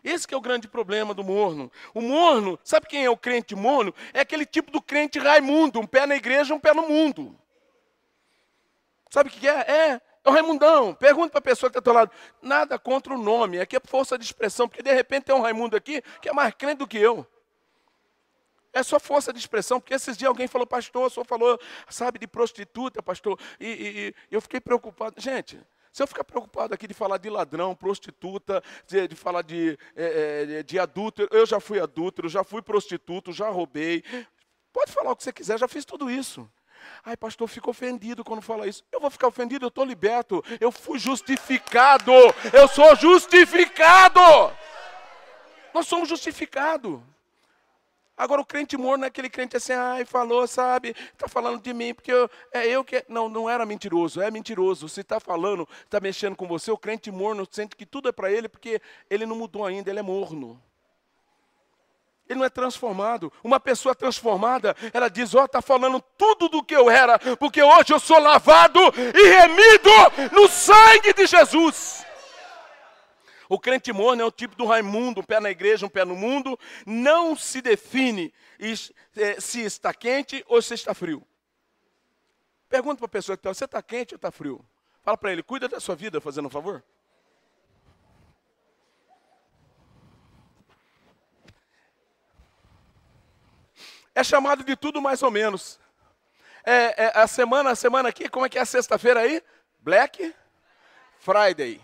Esse 0.03 0.31
é 0.31 0.37
o 0.37 0.41
grande 0.41 0.67
problema 0.67 1.15
do 1.15 1.23
morno. 1.23 1.71
O 1.91 1.99
morno, 1.99 2.59
sabe 2.63 2.85
quem 2.85 3.03
é 3.03 3.09
o 3.09 3.17
crente 3.17 3.55
morno? 3.55 3.91
É 4.13 4.19
aquele 4.19 4.45
tipo 4.45 4.69
do 4.69 4.79
crente 4.79 5.17
Raimundo, 5.17 5.79
um 5.79 5.87
pé 5.87 6.05
na 6.05 6.15
igreja, 6.15 6.53
um 6.53 6.59
pé 6.59 6.75
no 6.75 6.87
mundo. 6.87 7.35
Sabe 9.09 9.29
o 9.29 9.31
que 9.31 9.47
é? 9.47 9.59
É, 9.61 10.01
é 10.25 10.29
o 10.29 10.33
Raimundão. 10.33 10.93
Pergunta 10.95 11.29
para 11.29 11.39
a 11.39 11.41
pessoa 11.41 11.69
que 11.69 11.77
está 11.77 11.79
ao 11.79 11.93
teu 11.93 11.93
lado. 11.93 12.11
Nada 12.41 12.79
contra 12.79 13.13
o 13.13 13.17
nome, 13.17 13.59
aqui 13.59 13.77
é 13.77 13.79
força 13.79 14.17
de 14.17 14.25
expressão, 14.25 14.67
porque 14.67 14.81
de 14.81 14.91
repente 14.91 15.25
tem 15.25 15.35
um 15.35 15.41
Raimundo 15.41 15.77
aqui 15.77 16.01
que 16.19 16.27
é 16.27 16.33
mais 16.33 16.53
crente 16.55 16.79
do 16.79 16.87
que 16.87 16.97
eu. 16.97 17.25
É 18.73 18.83
só 18.83 18.99
força 18.99 19.31
de 19.31 19.39
expressão, 19.39 19.79
porque 19.79 19.93
esses 19.93 20.17
dias 20.17 20.27
alguém 20.27 20.47
falou, 20.47 20.67
pastor, 20.67 21.05
o 21.05 21.09
senhor 21.09 21.25
falou, 21.25 21.57
sabe, 21.89 22.19
de 22.19 22.27
prostituta, 22.27 23.01
pastor, 23.01 23.39
e, 23.57 23.67
e, 23.67 24.15
e 24.29 24.35
eu 24.35 24.41
fiquei 24.41 24.59
preocupado. 24.59 25.15
Gente, 25.17 25.57
se 25.93 26.03
eu 26.03 26.07
ficar 26.07 26.25
preocupado 26.25 26.73
aqui 26.73 26.85
de 26.85 26.93
falar 26.93 27.17
de 27.17 27.29
ladrão, 27.29 27.73
prostituta, 27.73 28.61
de, 28.85 29.07
de 29.07 29.15
falar 29.15 29.43
de, 29.43 29.79
é, 29.95 30.61
de 30.61 30.77
adúltero, 30.77 31.29
eu 31.31 31.45
já 31.45 31.57
fui 31.61 31.79
adúltero, 31.79 32.27
já 32.27 32.43
fui 32.43 32.61
prostituto, 32.61 33.31
já 33.31 33.47
roubei. 33.47 34.03
Pode 34.73 34.91
falar 34.91 35.11
o 35.11 35.15
que 35.15 35.23
você 35.23 35.31
quiser, 35.31 35.57
já 35.57 35.69
fiz 35.69 35.85
tudo 35.85 36.11
isso. 36.11 36.51
Ai, 37.03 37.17
pastor, 37.17 37.47
fico 37.47 37.69
ofendido 37.69 38.23
quando 38.23 38.41
fala 38.41 38.67
isso. 38.67 38.83
Eu 38.91 38.99
vou 38.99 39.09
ficar 39.09 39.27
ofendido, 39.27 39.65
eu 39.65 39.69
estou 39.69 39.85
liberto. 39.85 40.43
Eu 40.59 40.71
fui 40.71 40.99
justificado. 40.99 42.11
Eu 42.53 42.67
sou 42.67 42.95
justificado. 42.95 44.19
Nós 45.73 45.87
somos 45.87 46.07
justificados. 46.07 46.99
Agora 48.17 48.39
o 48.39 48.45
crente 48.45 48.77
morno 48.77 49.03
é 49.03 49.07
aquele 49.07 49.29
crente 49.29 49.57
assim, 49.57 49.73
ai, 49.73 50.05
falou, 50.05 50.47
sabe, 50.47 50.95
está 51.11 51.27
falando 51.27 51.61
de 51.61 51.73
mim, 51.73 51.93
porque 51.93 52.13
eu, 52.13 52.29
é 52.53 52.65
eu 52.65 52.81
que. 52.81 53.03
Não, 53.09 53.27
não 53.27 53.49
era 53.49 53.65
mentiroso, 53.65 54.21
é 54.21 54.31
mentiroso. 54.31 54.87
Se 54.87 55.01
está 55.01 55.19
falando, 55.19 55.67
está 55.83 55.99
mexendo 55.99 56.35
com 56.35 56.47
você, 56.47 56.71
o 56.71 56.77
crente 56.77 57.11
morno 57.11 57.45
sente 57.51 57.75
que 57.75 57.85
tudo 57.85 58.07
é 58.07 58.13
para 58.13 58.31
ele, 58.31 58.47
porque 58.47 58.81
ele 59.09 59.25
não 59.25 59.35
mudou 59.35 59.65
ainda, 59.65 59.89
ele 59.89 59.99
é 59.99 60.01
morno. 60.01 60.61
Ele 62.27 62.39
não 62.39 62.45
é 62.45 62.49
transformado. 62.49 63.31
Uma 63.43 63.59
pessoa 63.59 63.93
transformada, 63.93 64.75
ela 64.93 65.09
diz: 65.09 65.35
Ó, 65.35 65.41
oh, 65.41 65.45
está 65.45 65.61
falando 65.61 66.03
tudo 66.17 66.49
do 66.49 66.63
que 66.63 66.75
eu 66.75 66.89
era, 66.89 67.19
porque 67.37 67.61
hoje 67.61 67.93
eu 67.93 67.99
sou 67.99 68.19
lavado 68.19 68.79
e 68.79 69.27
remido 69.27 70.31
no 70.33 70.47
sangue 70.47 71.13
de 71.13 71.27
Jesus. 71.27 72.03
O 73.47 73.59
crente 73.59 73.93
morno 73.93 74.23
é 74.23 74.25
o 74.25 74.31
tipo 74.31 74.55
do 74.55 74.65
Raimundo, 74.65 75.21
um 75.21 75.23
pé 75.23 75.39
na 75.39 75.51
igreja, 75.51 75.85
um 75.85 75.89
pé 75.89 76.03
no 76.03 76.15
mundo, 76.15 76.57
não 76.85 77.35
se 77.35 77.61
define 77.61 78.33
é, 79.15 79.39
se 79.39 79.61
está 79.61 79.93
quente 79.93 80.43
ou 80.47 80.61
se 80.61 80.73
está 80.73 80.93
frio. 80.95 81.25
Pergunta 82.67 82.97
para 82.97 83.05
a 83.05 83.09
pessoa 83.09 83.37
que 83.37 83.41
está, 83.41 83.53
você 83.53 83.65
está 83.65 83.81
quente 83.83 84.15
ou 84.15 84.17
está 84.17 84.31
frio? 84.31 84.65
Fala 85.03 85.15
para 85.15 85.31
ele, 85.31 85.43
cuida 85.43 85.67
da 85.67 85.79
sua 85.79 85.95
vida, 85.95 86.19
fazendo 86.19 86.47
um 86.47 86.49
favor. 86.49 86.83
É 94.15 94.23
chamado 94.23 94.63
de 94.63 94.75
tudo 94.77 95.01
mais 95.01 95.21
ou 95.21 95.29
menos. 95.29 95.77
É, 96.63 97.05
é, 97.05 97.11
a 97.13 97.27
semana, 97.27 97.71
a 97.71 97.75
semana 97.75 98.09
aqui, 98.09 98.29
como 98.29 98.45
é 98.45 98.49
que 98.49 98.57
é 98.57 98.61
a 98.61 98.65
sexta-feira 98.65 99.19
aí? 99.19 99.43
Black 99.81 100.33
Friday. 101.19 101.81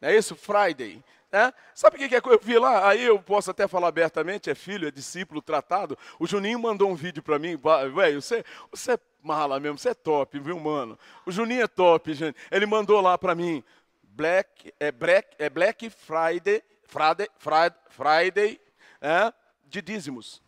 Não 0.00 0.08
é 0.08 0.16
isso? 0.16 0.34
Friday. 0.34 1.04
Né? 1.30 1.52
Sabe 1.74 1.96
o 1.96 2.08
que, 2.08 2.16
é? 2.16 2.18
Eu 2.18 2.40
vi 2.42 2.58
lá, 2.58 2.88
aí 2.88 3.04
eu 3.04 3.18
posso 3.20 3.50
até 3.50 3.68
falar 3.68 3.88
abertamente, 3.88 4.48
é 4.48 4.54
filho, 4.54 4.88
é 4.88 4.90
discípulo, 4.90 5.42
tratado. 5.42 5.96
O 6.18 6.26
Juninho 6.26 6.58
mandou 6.58 6.90
um 6.90 6.94
vídeo 6.94 7.22
para 7.22 7.38
mim, 7.38 7.56
velho, 7.94 8.22
você, 8.22 8.42
você 8.70 8.92
é 8.92 8.98
mala 9.22 9.60
mesmo, 9.60 9.78
você 9.78 9.90
é 9.90 9.94
top, 9.94 10.38
viu, 10.38 10.58
mano? 10.58 10.98
O 11.26 11.30
Juninho 11.30 11.62
é 11.62 11.68
top, 11.68 12.14
gente. 12.14 12.36
Ele 12.50 12.64
mandou 12.64 13.00
lá 13.02 13.18
para 13.18 13.34
mim, 13.34 13.62
Black, 14.02 14.72
é 14.80 14.90
Black, 14.90 15.36
é 15.38 15.50
Black 15.50 15.90
Friday, 15.90 16.64
Friday, 16.86 17.28
Friday, 17.38 17.78
Friday 17.90 18.60
é, 19.02 19.32
de 19.66 19.82
dízimos. 19.82 20.47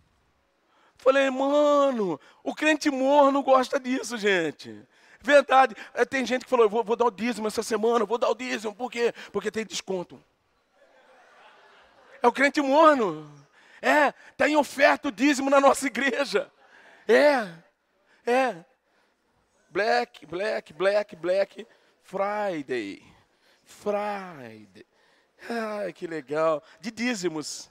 Falei, 1.00 1.30
mano, 1.30 2.20
o 2.44 2.54
crente 2.54 2.90
morno 2.90 3.42
gosta 3.42 3.80
disso, 3.80 4.18
gente. 4.18 4.86
Verdade. 5.18 5.74
É, 5.94 6.04
tem 6.04 6.26
gente 6.26 6.44
que 6.44 6.50
falou, 6.50 6.68
vou, 6.68 6.84
vou 6.84 6.94
dar 6.94 7.06
o 7.06 7.10
dízimo 7.10 7.46
essa 7.46 7.62
semana, 7.62 8.04
vou 8.04 8.18
dar 8.18 8.28
o 8.28 8.34
dízimo. 8.34 8.74
Por 8.74 8.90
quê? 8.92 9.14
Porque 9.32 9.50
tem 9.50 9.64
desconto. 9.64 10.22
É 12.22 12.28
o 12.28 12.32
crente 12.32 12.60
morno. 12.60 13.30
É, 13.80 14.12
está 14.30 14.46
em 14.46 14.56
oferta 14.56 15.08
o 15.08 15.12
dízimo 15.12 15.48
na 15.48 15.58
nossa 15.58 15.86
igreja. 15.86 16.52
É, 17.08 17.48
é. 18.30 18.64
Black, 19.70 20.26
black, 20.26 20.72
black, 20.74 21.16
black 21.16 21.66
Friday. 22.02 23.02
Friday. 23.64 24.86
Ai, 25.48 25.94
que 25.94 26.06
legal. 26.06 26.62
De 26.78 26.90
dízimos. 26.90 27.70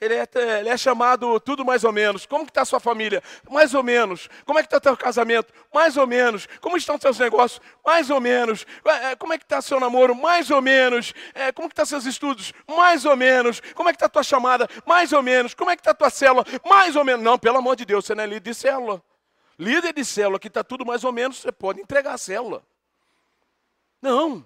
Ele 0.00 0.14
é, 0.14 0.28
ele 0.58 0.68
é, 0.68 0.76
chamado 0.76 1.38
tudo 1.40 1.64
mais 1.64 1.84
ou 1.84 1.92
menos. 1.92 2.26
Como 2.26 2.44
está 2.44 2.62
a 2.62 2.64
sua 2.64 2.80
família? 2.80 3.22
Mais 3.48 3.74
ou 3.74 3.82
menos. 3.82 4.28
Como 4.44 4.58
é 4.58 4.62
que 4.62 4.66
está 4.66 4.80
teu 4.80 4.96
casamento? 4.96 5.52
Mais 5.72 5.96
ou 5.96 6.06
menos. 6.06 6.48
Como 6.60 6.76
estão 6.76 6.96
os 6.96 7.00
seus 7.00 7.18
negócios? 7.18 7.60
Mais 7.84 8.10
ou 8.10 8.20
menos. 8.20 8.66
É, 8.84 9.12
é, 9.12 9.16
como 9.16 9.32
é 9.32 9.38
que 9.38 9.44
está 9.44 9.62
seu 9.62 9.78
namoro? 9.78 10.14
Mais 10.14 10.50
ou 10.50 10.60
menos. 10.60 11.14
É, 11.32 11.52
como 11.52 11.68
que 11.68 11.72
estão 11.72 11.84
tá 11.84 11.88
seus 11.88 12.06
estudos? 12.06 12.52
Mais 12.66 13.04
ou 13.04 13.16
menos. 13.16 13.60
Como 13.74 13.88
é 13.88 13.92
que 13.92 13.96
está 13.96 14.06
a 14.06 14.10
tua 14.10 14.22
chamada? 14.22 14.68
Mais 14.84 15.12
ou 15.12 15.22
menos. 15.22 15.54
Como 15.54 15.70
é 15.70 15.76
que 15.76 15.80
está 15.80 15.92
a 15.92 15.94
tua 15.94 16.10
célula? 16.10 16.44
Mais 16.68 16.96
ou 16.96 17.04
menos. 17.04 17.24
Não, 17.24 17.38
pelo 17.38 17.58
amor 17.58 17.76
de 17.76 17.84
Deus, 17.84 18.04
você 18.04 18.14
não 18.14 18.24
é 18.24 18.26
líder 18.26 18.50
de 18.50 18.54
célula. 18.54 19.02
Líder 19.58 19.92
de 19.92 20.04
célula 20.04 20.38
que 20.38 20.48
está 20.48 20.64
tudo 20.64 20.84
mais 20.84 21.04
ou 21.04 21.12
menos, 21.12 21.38
você 21.40 21.52
pode 21.52 21.80
entregar 21.80 22.14
a 22.14 22.18
célula. 22.18 22.64
Não. 24.02 24.44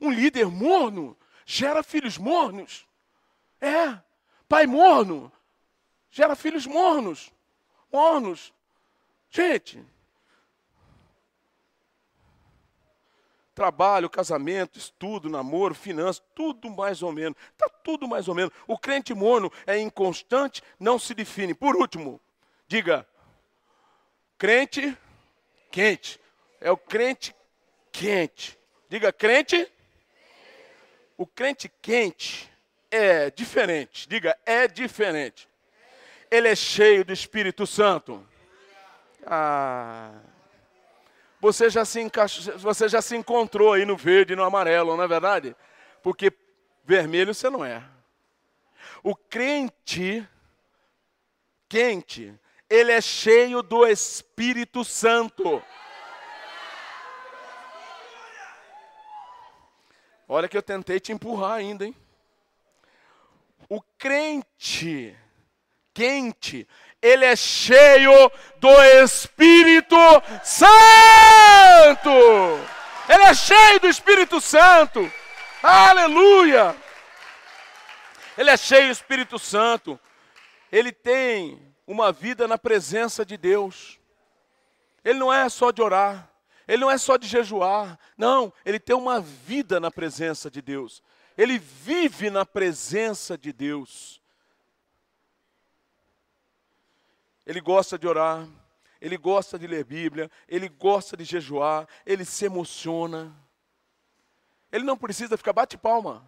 Um 0.00 0.10
líder 0.10 0.46
morno 0.46 1.16
gera 1.44 1.82
filhos 1.82 2.16
mornos. 2.16 2.86
É. 3.60 3.98
Pai 4.48 4.66
morno 4.66 5.32
gera 6.14 6.36
filhos 6.36 6.64
mornos. 6.64 7.32
Mornos. 7.92 8.52
Gente. 9.28 9.84
Trabalho, 13.52 14.08
casamento, 14.08 14.78
estudo, 14.78 15.28
namoro, 15.28 15.74
finanças, 15.74 16.22
tudo 16.34 16.70
mais 16.70 17.02
ou 17.02 17.12
menos. 17.12 17.36
Está 17.52 17.68
tudo 17.68 18.06
mais 18.06 18.28
ou 18.28 18.34
menos. 18.34 18.52
O 18.66 18.78
crente 18.78 19.12
morno 19.12 19.50
é 19.66 19.78
inconstante, 19.78 20.62
não 20.78 20.98
se 20.98 21.14
define. 21.14 21.54
Por 21.54 21.74
último, 21.74 22.20
diga, 22.68 23.06
crente 24.38 24.96
quente. 25.70 26.20
É 26.60 26.70
o 26.70 26.76
crente 26.76 27.34
quente. 27.90 28.56
Diga, 28.88 29.12
crente. 29.12 29.68
O 31.16 31.26
crente 31.26 31.68
quente 31.82 32.53
é 32.94 33.30
diferente. 33.30 34.08
Diga, 34.08 34.38
é 34.46 34.68
diferente. 34.68 35.48
Ele 36.30 36.48
é 36.48 36.54
cheio 36.54 37.04
do 37.04 37.12
Espírito 37.12 37.66
Santo. 37.66 38.24
Ah. 39.26 40.12
Você 41.40 41.68
já 41.68 41.84
se 41.84 42.00
encaixou, 42.00 42.56
você 42.58 42.88
já 42.88 43.02
se 43.02 43.16
encontrou 43.16 43.72
aí 43.72 43.84
no 43.84 43.96
verde 43.96 44.32
e 44.32 44.36
no 44.36 44.44
amarelo, 44.44 44.96
não 44.96 45.04
é 45.04 45.08
verdade? 45.08 45.56
Porque 46.02 46.32
vermelho 46.84 47.34
você 47.34 47.50
não 47.50 47.64
é. 47.64 47.82
O 49.02 49.14
crente 49.14 50.26
quente, 51.68 52.32
ele 52.70 52.92
é 52.92 53.00
cheio 53.00 53.62
do 53.62 53.86
Espírito 53.86 54.84
Santo. 54.84 55.62
Olha 60.26 60.48
que 60.48 60.56
eu 60.56 60.62
tentei 60.62 60.98
te 60.98 61.12
empurrar 61.12 61.52
ainda, 61.52 61.84
hein? 61.84 61.94
O 63.68 63.80
crente 63.98 65.16
quente, 65.94 66.68
ele 67.00 67.24
é 67.24 67.36
cheio 67.36 68.30
do 68.58 68.82
Espírito 69.02 69.96
Santo. 70.42 72.10
Ele 73.08 73.22
é 73.22 73.32
cheio 73.34 73.80
do 73.80 73.86
Espírito 73.86 74.40
Santo. 74.40 75.10
Aleluia! 75.62 76.76
Ele 78.36 78.50
é 78.50 78.56
cheio 78.56 78.86
do 78.86 78.92
Espírito 78.92 79.38
Santo. 79.38 79.98
Ele 80.72 80.90
tem 80.90 81.62
uma 81.86 82.10
vida 82.10 82.48
na 82.48 82.58
presença 82.58 83.24
de 83.24 83.36
Deus. 83.36 84.00
Ele 85.04 85.18
não 85.18 85.32
é 85.32 85.48
só 85.48 85.70
de 85.70 85.80
orar, 85.82 86.28
ele 86.66 86.80
não 86.80 86.90
é 86.90 86.98
só 86.98 87.16
de 87.16 87.28
jejuar. 87.28 87.96
Não, 88.16 88.52
ele 88.64 88.80
tem 88.80 88.96
uma 88.96 89.20
vida 89.20 89.78
na 89.78 89.90
presença 89.90 90.50
de 90.50 90.60
Deus 90.60 91.02
ele 91.36 91.58
vive 91.58 92.30
na 92.30 92.46
presença 92.46 93.36
de 93.36 93.52
Deus. 93.52 94.20
Ele 97.46 97.60
gosta 97.60 97.98
de 97.98 98.06
orar, 98.06 98.48
ele 99.00 99.16
gosta 99.16 99.58
de 99.58 99.66
ler 99.66 99.84
Bíblia, 99.84 100.30
ele 100.48 100.68
gosta 100.68 101.16
de 101.16 101.24
jejuar, 101.24 101.86
ele 102.06 102.24
se 102.24 102.44
emociona. 102.46 103.34
Ele 104.72 104.84
não 104.84 104.96
precisa 104.96 105.36
ficar, 105.36 105.52
bate 105.52 105.76
palma. 105.76 106.26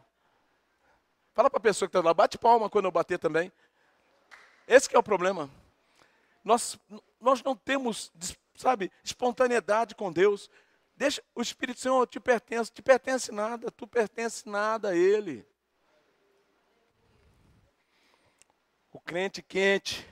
Fala 1.32 1.50
para 1.50 1.58
a 1.58 1.62
pessoa 1.62 1.88
que 1.88 1.96
está 1.96 2.06
lá, 2.06 2.12
bate 2.12 2.36
palma 2.36 2.68
quando 2.68 2.86
eu 2.86 2.90
bater 2.90 3.18
também. 3.18 3.52
Esse 4.66 4.94
é 4.94 4.98
o 4.98 5.02
problema. 5.02 5.50
Nós, 6.44 6.78
nós 7.20 7.42
não 7.42 7.56
temos, 7.56 8.12
sabe, 8.54 8.92
espontaneidade 9.02 9.94
com 9.94 10.12
Deus. 10.12 10.50
Deixa, 10.96 11.22
o 11.34 11.42
Espírito 11.42 11.80
Santo 11.80 12.06
te 12.06 12.18
pertence, 12.18 12.72
te 12.72 12.80
pertence 12.80 13.30
nada, 13.30 13.70
tu 13.70 13.86
pertence 13.86 14.48
nada 14.48 14.90
a 14.90 14.96
Ele. 14.96 15.46
O 18.90 18.98
crente 18.98 19.42
quente, 19.42 20.06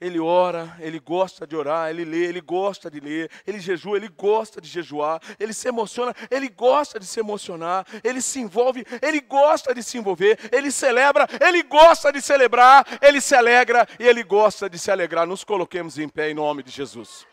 ele 0.00 0.18
ora, 0.18 0.74
ele 0.80 0.98
gosta 0.98 1.46
de 1.46 1.54
orar, 1.54 1.90
ele 1.90 2.04
lê, 2.04 2.24
ele 2.24 2.40
gosta 2.40 2.90
de 2.90 3.00
ler, 3.00 3.30
ele 3.46 3.60
jejua, 3.60 3.98
ele 3.98 4.08
gosta 4.08 4.60
de 4.60 4.66
jejuar, 4.66 5.20
ele 5.38 5.52
se 5.52 5.68
emociona, 5.68 6.14
ele 6.30 6.48
gosta 6.48 6.98
de 6.98 7.04
se 7.04 7.20
emocionar, 7.20 7.86
ele 8.02 8.22
se 8.22 8.40
envolve, 8.40 8.86
ele 9.02 9.20
gosta 9.20 9.74
de 9.74 9.82
se 9.82 9.98
envolver, 9.98 10.38
ele 10.50 10.70
celebra, 10.70 11.28
ele 11.46 11.62
gosta 11.62 12.10
de 12.10 12.22
celebrar, 12.22 12.86
ele 13.02 13.20
se 13.20 13.34
alegra 13.34 13.86
e 13.98 14.06
ele 14.06 14.22
gosta 14.22 14.70
de 14.70 14.78
se 14.78 14.90
alegrar. 14.90 15.26
Nos 15.26 15.44
coloquemos 15.44 15.98
em 15.98 16.08
pé 16.08 16.30
em 16.30 16.34
nome 16.34 16.62
de 16.62 16.70
Jesus. 16.70 17.26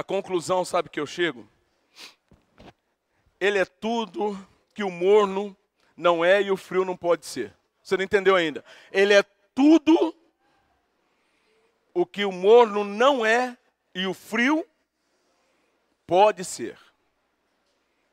A 0.00 0.02
conclusão, 0.02 0.64
sabe 0.64 0.88
que 0.88 0.98
eu 0.98 1.06
chego? 1.06 1.46
Ele 3.38 3.58
é 3.58 3.66
tudo 3.66 4.34
que 4.72 4.82
o 4.82 4.90
morno 4.90 5.54
não 5.94 6.24
é 6.24 6.40
e 6.40 6.50
o 6.50 6.56
frio 6.56 6.86
não 6.86 6.96
pode 6.96 7.26
ser. 7.26 7.54
Você 7.82 7.98
não 7.98 8.04
entendeu 8.04 8.34
ainda? 8.34 8.64
Ele 8.90 9.12
é 9.12 9.22
tudo 9.54 10.16
o 11.92 12.06
que 12.06 12.24
o 12.24 12.32
morno 12.32 12.82
não 12.82 13.26
é 13.26 13.54
e 13.94 14.06
o 14.06 14.14
frio 14.14 14.66
pode 16.06 16.46
ser. 16.46 16.78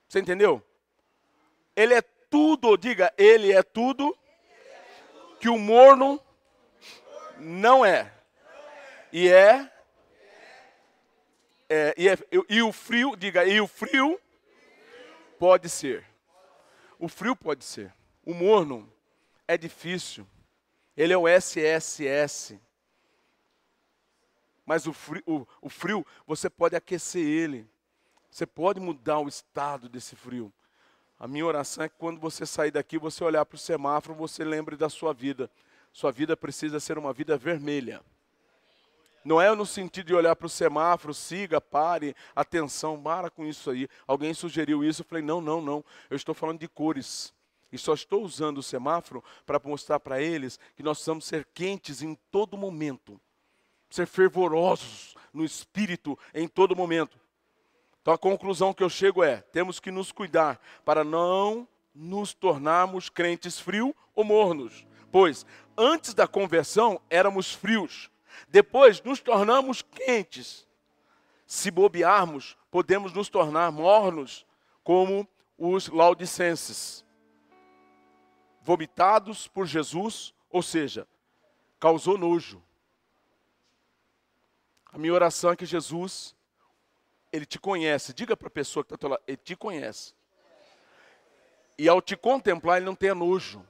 Você 0.09 0.19
entendeu? 0.19 0.61
Ele 1.73 1.93
é 1.93 2.01
tudo, 2.01 2.75
diga, 2.75 3.13
ele 3.17 3.53
é 3.53 3.63
tudo 3.63 4.13
que 5.39 5.47
o 5.47 5.57
morno 5.57 6.21
não 7.37 7.85
é. 7.85 8.11
E 9.09 9.29
é, 9.29 9.71
é, 11.69 11.93
e, 11.97 12.07
é 12.07 12.17
e 12.49 12.61
o 12.61 12.71
frio, 12.71 13.15
diga, 13.15 13.45
e 13.45 13.59
o 13.59 13.67
frio 13.67 14.19
pode 15.37 15.69
ser. 15.69 16.05
O 16.99 17.07
frio 17.07 17.35
pode 17.35 17.63
ser. 17.63 17.93
O 18.25 18.33
morno 18.33 18.91
é 19.47 19.57
difícil. 19.57 20.27
Ele 20.95 21.13
é 21.13 21.17
o 21.17 21.27
SSS. 21.27 22.59
Mas 24.65 24.87
o 24.87 24.93
frio, 24.93 25.23
o, 25.25 25.47
o 25.61 25.69
frio, 25.69 26.05
você 26.25 26.49
pode 26.49 26.75
aquecer 26.75 27.25
ele. 27.25 27.69
Você 28.29 28.45
pode 28.45 28.79
mudar 28.79 29.19
o 29.19 29.27
estado 29.27 29.87
desse 29.87 30.15
frio. 30.15 30.51
A 31.19 31.27
minha 31.27 31.45
oração 31.45 31.83
é 31.83 31.89
que 31.89 31.95
quando 31.97 32.19
você 32.19 32.45
sair 32.45 32.71
daqui, 32.71 32.97
você 32.97 33.23
olhar 33.23 33.45
para 33.45 33.55
o 33.55 33.59
semáforo, 33.59 34.13
você 34.13 34.43
lembre 34.43 34.75
da 34.75 34.89
sua 34.89 35.13
vida. 35.13 35.49
Sua 35.91 36.11
vida 36.11 36.35
precisa 36.35 36.79
ser 36.79 36.97
uma 36.97 37.13
vida 37.13 37.37
vermelha. 37.37 38.03
Não 39.27 39.41
é 39.41 39.53
no 39.53 39.65
sentido 39.65 40.07
de 40.07 40.15
olhar 40.15 40.37
para 40.37 40.45
o 40.45 40.49
semáforo, 40.49 41.13
siga, 41.13 41.59
pare, 41.59 42.15
atenção, 42.33 42.97
para 43.03 43.29
com 43.29 43.45
isso 43.45 43.69
aí. 43.69 43.89
Alguém 44.07 44.33
sugeriu 44.33 44.85
isso, 44.85 45.01
eu 45.01 45.05
falei, 45.05 45.21
não, 45.21 45.41
não, 45.41 45.59
não. 45.59 45.83
Eu 46.09 46.15
estou 46.15 46.33
falando 46.33 46.61
de 46.61 46.67
cores. 46.69 47.33
E 47.69 47.77
só 47.77 47.93
estou 47.93 48.23
usando 48.23 48.59
o 48.59 48.63
semáforo 48.63 49.21
para 49.45 49.59
mostrar 49.61 49.99
para 49.99 50.21
eles 50.21 50.57
que 50.77 50.81
nós 50.81 50.99
precisamos 50.99 51.25
ser 51.25 51.45
quentes 51.53 52.01
em 52.01 52.15
todo 52.31 52.57
momento, 52.57 53.19
ser 53.89 54.07
fervorosos 54.07 55.13
no 55.33 55.43
espírito 55.43 56.17
em 56.33 56.47
todo 56.47 56.73
momento. 56.73 57.19
Então 58.01 58.13
a 58.13 58.17
conclusão 58.17 58.73
que 58.73 58.81
eu 58.81 58.89
chego 58.89 59.25
é: 59.25 59.41
temos 59.41 59.77
que 59.77 59.91
nos 59.91 60.09
cuidar 60.09 60.57
para 60.85 61.03
não 61.03 61.67
nos 61.93 62.33
tornarmos 62.33 63.09
crentes 63.09 63.59
frios 63.59 63.91
ou 64.15 64.23
mornos. 64.23 64.87
Pois 65.11 65.45
antes 65.77 66.13
da 66.13 66.29
conversão 66.29 67.01
éramos 67.09 67.53
frios, 67.53 68.09
depois 68.47 69.01
nos 69.01 69.19
tornamos 69.19 69.81
quentes. 69.81 70.67
Se 71.45 71.71
bobearmos, 71.71 72.57
podemos 72.69 73.13
nos 73.13 73.29
tornar 73.29 73.71
mornos, 73.71 74.45
como 74.83 75.27
os 75.57 75.87
laudicenses 75.87 77.05
vomitados 78.67 79.47
por 79.47 79.65
Jesus, 79.65 80.33
ou 80.49 80.61
seja, 80.61 81.07
causou 81.79 82.17
nojo. 82.17 82.61
A 84.91 84.97
minha 84.97 85.13
oração 85.13 85.51
é 85.51 85.55
que 85.55 85.65
Jesus, 85.65 86.35
Ele 87.31 87.45
te 87.45 87.57
conhece. 87.57 88.13
Diga 88.13 88.35
para 88.35 88.49
a 88.49 88.51
pessoa 88.51 88.83
que 88.83 88.93
está 88.93 89.07
lá, 89.07 89.19
Ele 89.25 89.37
te 89.37 89.55
conhece. 89.55 90.13
E 91.77 91.87
ao 91.87 92.01
te 92.01 92.17
contemplar, 92.17 92.77
Ele 92.77 92.85
não 92.85 92.95
tenha 92.95 93.15
nojo. 93.15 93.65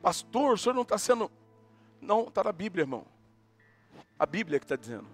Pastor, 0.00 0.54
o 0.54 0.58
senhor 0.58 0.74
não 0.74 0.82
está 0.82 0.98
sendo. 0.98 1.28
Não, 2.00 2.28
está 2.28 2.44
na 2.44 2.52
Bíblia, 2.52 2.82
irmão. 2.82 3.04
A 4.18 4.26
Bíblia 4.26 4.58
que 4.58 4.64
está 4.64 4.76
dizendo. 4.76 5.06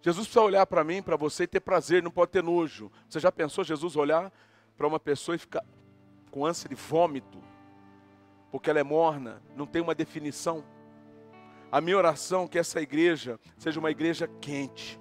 Jesus 0.00 0.26
precisa 0.26 0.44
olhar 0.44 0.66
para 0.66 0.82
mim, 0.82 1.00
para 1.00 1.16
você 1.16 1.44
e 1.44 1.46
ter 1.46 1.60
prazer, 1.60 2.02
não 2.02 2.10
pode 2.10 2.32
ter 2.32 2.42
nojo. 2.42 2.90
Você 3.08 3.20
já 3.20 3.30
pensou 3.30 3.62
Jesus 3.62 3.94
olhar 3.94 4.32
para 4.76 4.86
uma 4.86 4.98
pessoa 4.98 5.36
e 5.36 5.38
ficar 5.38 5.64
com 6.30 6.44
ânsia 6.44 6.68
de 6.68 6.74
vômito, 6.74 7.38
porque 8.50 8.68
ela 8.68 8.80
é 8.80 8.82
morna, 8.82 9.40
não 9.54 9.66
tem 9.66 9.80
uma 9.80 9.94
definição. 9.94 10.64
A 11.70 11.80
minha 11.80 11.96
oração 11.96 12.44
é 12.44 12.48
que 12.48 12.58
essa 12.58 12.80
igreja 12.80 13.38
seja 13.56 13.78
uma 13.78 13.90
igreja 13.90 14.28
quente. 14.40 14.98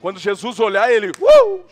Quando 0.00 0.18
Jesus 0.18 0.60
olhar, 0.60 0.92
ele, 0.92 1.10
uh, 1.10 1.64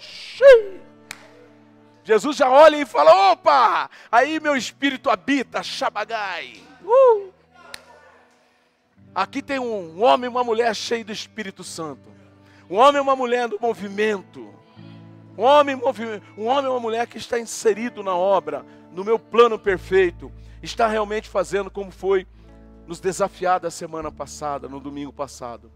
Jesus 2.02 2.36
já 2.36 2.48
olha 2.48 2.76
e 2.76 2.86
fala: 2.86 3.32
opa, 3.32 3.90
aí 4.11 4.40
meu 4.40 4.57
espírito 4.57 5.11
habita, 5.11 5.62
Shabagai. 5.62 6.62
Uh. 6.82 7.34
Aqui 9.15 9.41
tem 9.41 9.61
um, 9.61 10.03
homem 10.03 10.25
e 10.27 10.29
uma 10.29 10.43
mulher 10.43 10.75
cheio 10.75 11.05
do 11.05 11.12
Espírito 11.12 11.62
Santo. 11.62 12.11
Um 12.69 12.77
homem 12.77 12.97
e 12.97 13.01
uma 13.01 13.15
mulher 13.15 13.49
do 13.49 13.59
movimento. 13.61 14.53
Um 15.39 15.43
homem, 15.43 15.77
um 16.37 16.47
homem 16.47 16.65
e 16.65 16.69
uma 16.69 16.81
mulher 16.81 17.07
que 17.07 17.19
está 17.19 17.39
inserido 17.39 18.03
na 18.03 18.15
obra, 18.15 18.65
no 18.93 19.05
meu 19.05 19.19
plano 19.19 19.59
perfeito, 19.59 20.33
está 20.62 20.89
realmente 20.89 21.29
fazendo 21.29 21.71
como 21.71 21.93
foi 21.93 22.27
nos 22.87 23.01
desafiar 23.01 23.61
da 23.61 23.71
semana 23.71 24.11
passada, 24.11 24.69
no 24.69 24.81
domingo 24.81 25.12
passado. 25.12 25.71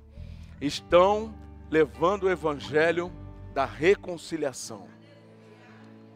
Estão 0.61 1.34
levando 1.70 2.24
o 2.24 2.30
evangelho 2.30 3.12
da 3.55 3.64
reconciliação. 3.64 4.89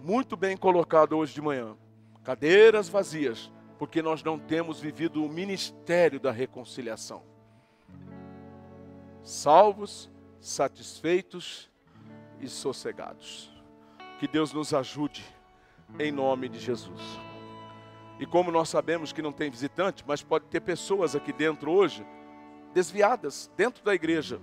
Muito 0.03 0.37
bem 0.37 0.57
colocado 0.57 1.17
hoje 1.17 1.35
de 1.35 1.41
manhã. 1.41 1.77
Cadeiras 2.25 2.89
vazias, 2.89 3.51
porque 3.83 4.01
nós 4.01 4.23
não 4.23 4.39
temos 4.39 4.79
vivido 4.79 5.25
o 5.25 5.29
ministério 5.29 6.21
da 6.21 6.31
reconciliação. 6.31 7.25
Salvos, 9.25 10.09
satisfeitos 10.39 11.69
e 12.41 12.47
sossegados. 12.47 13.53
Que 14.21 14.29
Deus 14.29 14.53
nos 14.53 14.73
ajude 14.73 15.25
em 15.99 16.13
nome 16.13 16.49
de 16.49 16.61
Jesus. 16.61 17.03
E 18.21 18.25
como 18.25 18.53
nós 18.53 18.69
sabemos 18.69 19.13
que 19.13 19.21
não 19.21 19.33
tem 19.33 19.51
visitante, 19.51 20.05
mas 20.07 20.23
pode 20.23 20.45
ter 20.45 20.61
pessoas 20.61 21.17
aqui 21.17 21.33
dentro 21.33 21.73
hoje 21.73 22.07
desviadas 22.73 23.51
dentro 23.57 23.83
da 23.83 23.93
igreja. 23.93 24.41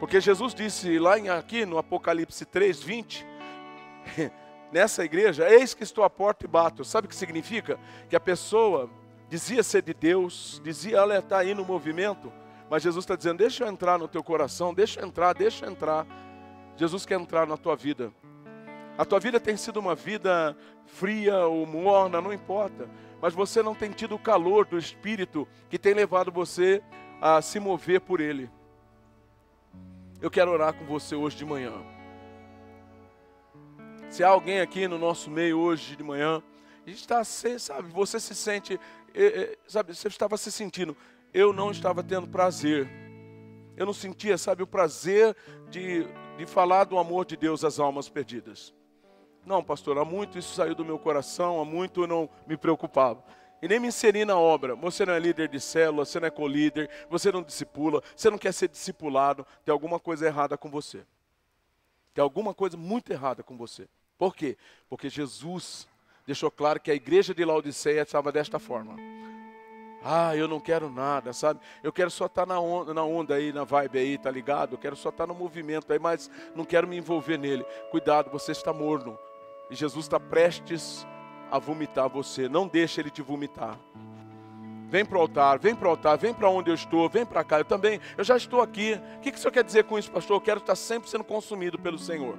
Porque 0.00 0.18
Jesus 0.18 0.54
disse 0.54 0.98
lá 0.98 1.18
em, 1.18 1.28
aqui 1.28 1.66
no 1.66 1.76
Apocalipse 1.76 2.46
3, 2.46 2.82
20, 2.82 3.26
nessa 4.72 5.04
igreja, 5.04 5.48
eis 5.48 5.74
que 5.74 5.82
estou 5.82 6.02
à 6.02 6.10
porta 6.10 6.46
e 6.46 6.48
bato. 6.48 6.84
Sabe 6.84 7.06
o 7.06 7.08
que 7.08 7.14
significa? 7.14 7.78
Que 8.08 8.16
a 8.16 8.20
pessoa 8.20 8.90
dizia 9.28 9.62
ser 9.62 9.82
de 9.82 9.94
Deus, 9.94 10.60
dizia 10.64 10.96
ela 10.98 11.18
está 11.18 11.38
aí 11.38 11.54
no 11.54 11.64
movimento, 11.64 12.32
mas 12.70 12.82
Jesus 12.82 13.04
está 13.04 13.14
dizendo: 13.14 13.38
deixa 13.38 13.64
eu 13.64 13.68
entrar 13.68 13.98
no 13.98 14.08
teu 14.08 14.24
coração, 14.24 14.72
deixa 14.72 15.00
eu 15.00 15.06
entrar, 15.06 15.34
deixa 15.34 15.66
eu 15.66 15.70
entrar. 15.70 16.06
Jesus 16.76 17.04
quer 17.04 17.20
entrar 17.20 17.46
na 17.46 17.56
tua 17.56 17.76
vida. 17.76 18.10
A 18.96 19.04
tua 19.04 19.20
vida 19.20 19.38
tem 19.38 19.56
sido 19.56 19.78
uma 19.78 19.94
vida 19.94 20.56
fria 20.86 21.46
ou 21.46 21.66
morna, 21.66 22.20
não 22.20 22.32
importa, 22.32 22.88
mas 23.20 23.32
você 23.32 23.62
não 23.62 23.74
tem 23.74 23.90
tido 23.90 24.14
o 24.14 24.18
calor 24.18 24.66
do 24.66 24.76
Espírito 24.76 25.46
que 25.70 25.78
tem 25.78 25.94
levado 25.94 26.30
você 26.30 26.82
a 27.20 27.40
se 27.40 27.58
mover 27.58 28.00
por 28.00 28.20
Ele. 28.20 28.50
Eu 30.20 30.30
quero 30.30 30.50
orar 30.50 30.74
com 30.74 30.84
você 30.84 31.14
hoje 31.14 31.36
de 31.36 31.44
manhã. 31.44 31.72
Se 34.12 34.22
há 34.22 34.28
alguém 34.28 34.60
aqui 34.60 34.86
no 34.86 34.98
nosso 34.98 35.30
meio 35.30 35.58
hoje 35.58 35.96
de 35.96 36.02
manhã, 36.02 36.42
está, 36.86 37.24
sabe, 37.24 37.88
você 37.88 38.20
se 38.20 38.34
sente, 38.34 38.78
sabe, 39.66 39.94
você 39.94 40.06
estava 40.06 40.36
se 40.36 40.52
sentindo, 40.52 40.94
eu 41.32 41.50
não 41.50 41.70
estava 41.70 42.02
tendo 42.02 42.28
prazer. 42.28 42.86
Eu 43.74 43.86
não 43.86 43.94
sentia, 43.94 44.36
sabe, 44.36 44.62
o 44.62 44.66
prazer 44.66 45.34
de, 45.70 46.06
de 46.36 46.44
falar 46.44 46.84
do 46.84 46.98
amor 46.98 47.24
de 47.24 47.38
Deus 47.38 47.64
às 47.64 47.80
almas 47.80 48.10
perdidas. 48.10 48.74
Não, 49.46 49.64
pastor, 49.64 49.96
há 49.96 50.04
muito 50.04 50.38
isso 50.38 50.54
saiu 50.54 50.74
do 50.74 50.84
meu 50.84 50.98
coração, 50.98 51.58
há 51.58 51.64
muito 51.64 52.02
eu 52.02 52.06
não 52.06 52.28
me 52.46 52.58
preocupava. 52.58 53.24
E 53.62 53.66
nem 53.66 53.80
me 53.80 53.88
inseri 53.88 54.26
na 54.26 54.36
obra. 54.36 54.76
Você 54.76 55.06
não 55.06 55.14
é 55.14 55.18
líder 55.18 55.48
de 55.48 55.58
célula, 55.58 56.04
você 56.04 56.20
não 56.20 56.28
é 56.28 56.30
co-líder, 56.30 56.90
você 57.08 57.32
não 57.32 57.42
discipula, 57.42 58.02
você 58.14 58.28
não 58.28 58.36
quer 58.36 58.52
ser 58.52 58.68
discipulado. 58.68 59.46
Tem 59.64 59.72
alguma 59.72 59.98
coisa 59.98 60.26
errada 60.26 60.58
com 60.58 60.68
você. 60.68 61.02
Tem 62.12 62.20
alguma 62.22 62.52
coisa 62.52 62.76
muito 62.76 63.10
errada 63.10 63.42
com 63.42 63.56
você. 63.56 63.88
Por 64.18 64.34
quê? 64.34 64.56
Porque 64.88 65.08
Jesus 65.08 65.88
deixou 66.26 66.50
claro 66.50 66.80
que 66.80 66.90
a 66.90 66.94
igreja 66.94 67.34
de 67.34 67.44
Laodiceia 67.44 68.02
estava 68.02 68.30
desta 68.30 68.58
forma. 68.58 68.96
Ah, 70.04 70.36
eu 70.36 70.48
não 70.48 70.58
quero 70.58 70.90
nada, 70.90 71.32
sabe? 71.32 71.60
Eu 71.82 71.92
quero 71.92 72.10
só 72.10 72.26
estar 72.26 72.44
na 72.44 72.58
onda, 72.58 72.92
na 72.92 73.04
onda 73.04 73.34
aí, 73.34 73.52
na 73.52 73.62
vibe 73.62 73.98
aí, 73.98 74.18
tá 74.18 74.30
ligado? 74.30 74.74
Eu 74.74 74.78
quero 74.78 74.96
só 74.96 75.10
estar 75.10 75.26
no 75.26 75.34
movimento 75.34 75.92
aí, 75.92 75.98
mas 75.98 76.30
não 76.56 76.64
quero 76.64 76.88
me 76.88 76.96
envolver 76.96 77.38
nele. 77.38 77.64
Cuidado, 77.90 78.30
você 78.30 78.50
está 78.50 78.72
morno. 78.72 79.16
E 79.70 79.76
Jesus 79.76 80.06
está 80.06 80.18
prestes 80.18 81.06
a 81.50 81.58
vomitar 81.58 82.08
você. 82.08 82.48
Não 82.48 82.66
deixe 82.66 83.00
ele 83.00 83.10
te 83.10 83.22
vomitar. 83.22 83.78
Vem 84.88 85.04
para 85.04 85.16
o 85.16 85.20
altar, 85.20 85.58
vem 85.58 85.74
para 85.74 85.88
o 85.88 85.90
altar, 85.90 86.18
vem 86.18 86.34
para 86.34 86.50
onde 86.50 86.70
eu 86.70 86.74
estou, 86.74 87.08
vem 87.08 87.24
para 87.24 87.42
cá. 87.44 87.58
Eu 87.60 87.64
também, 87.64 88.00
eu 88.18 88.24
já 88.24 88.36
estou 88.36 88.60
aqui. 88.60 89.00
O 89.16 89.20
que, 89.20 89.30
que 89.30 89.38
o 89.38 89.40
senhor 89.40 89.52
quer 89.52 89.64
dizer 89.64 89.84
com 89.84 89.98
isso, 89.98 90.10
pastor? 90.10 90.36
Eu 90.36 90.40
quero 90.40 90.58
estar 90.58 90.74
sempre 90.74 91.08
sendo 91.08 91.24
consumido 91.24 91.78
pelo 91.78 91.98
Senhor. 91.98 92.36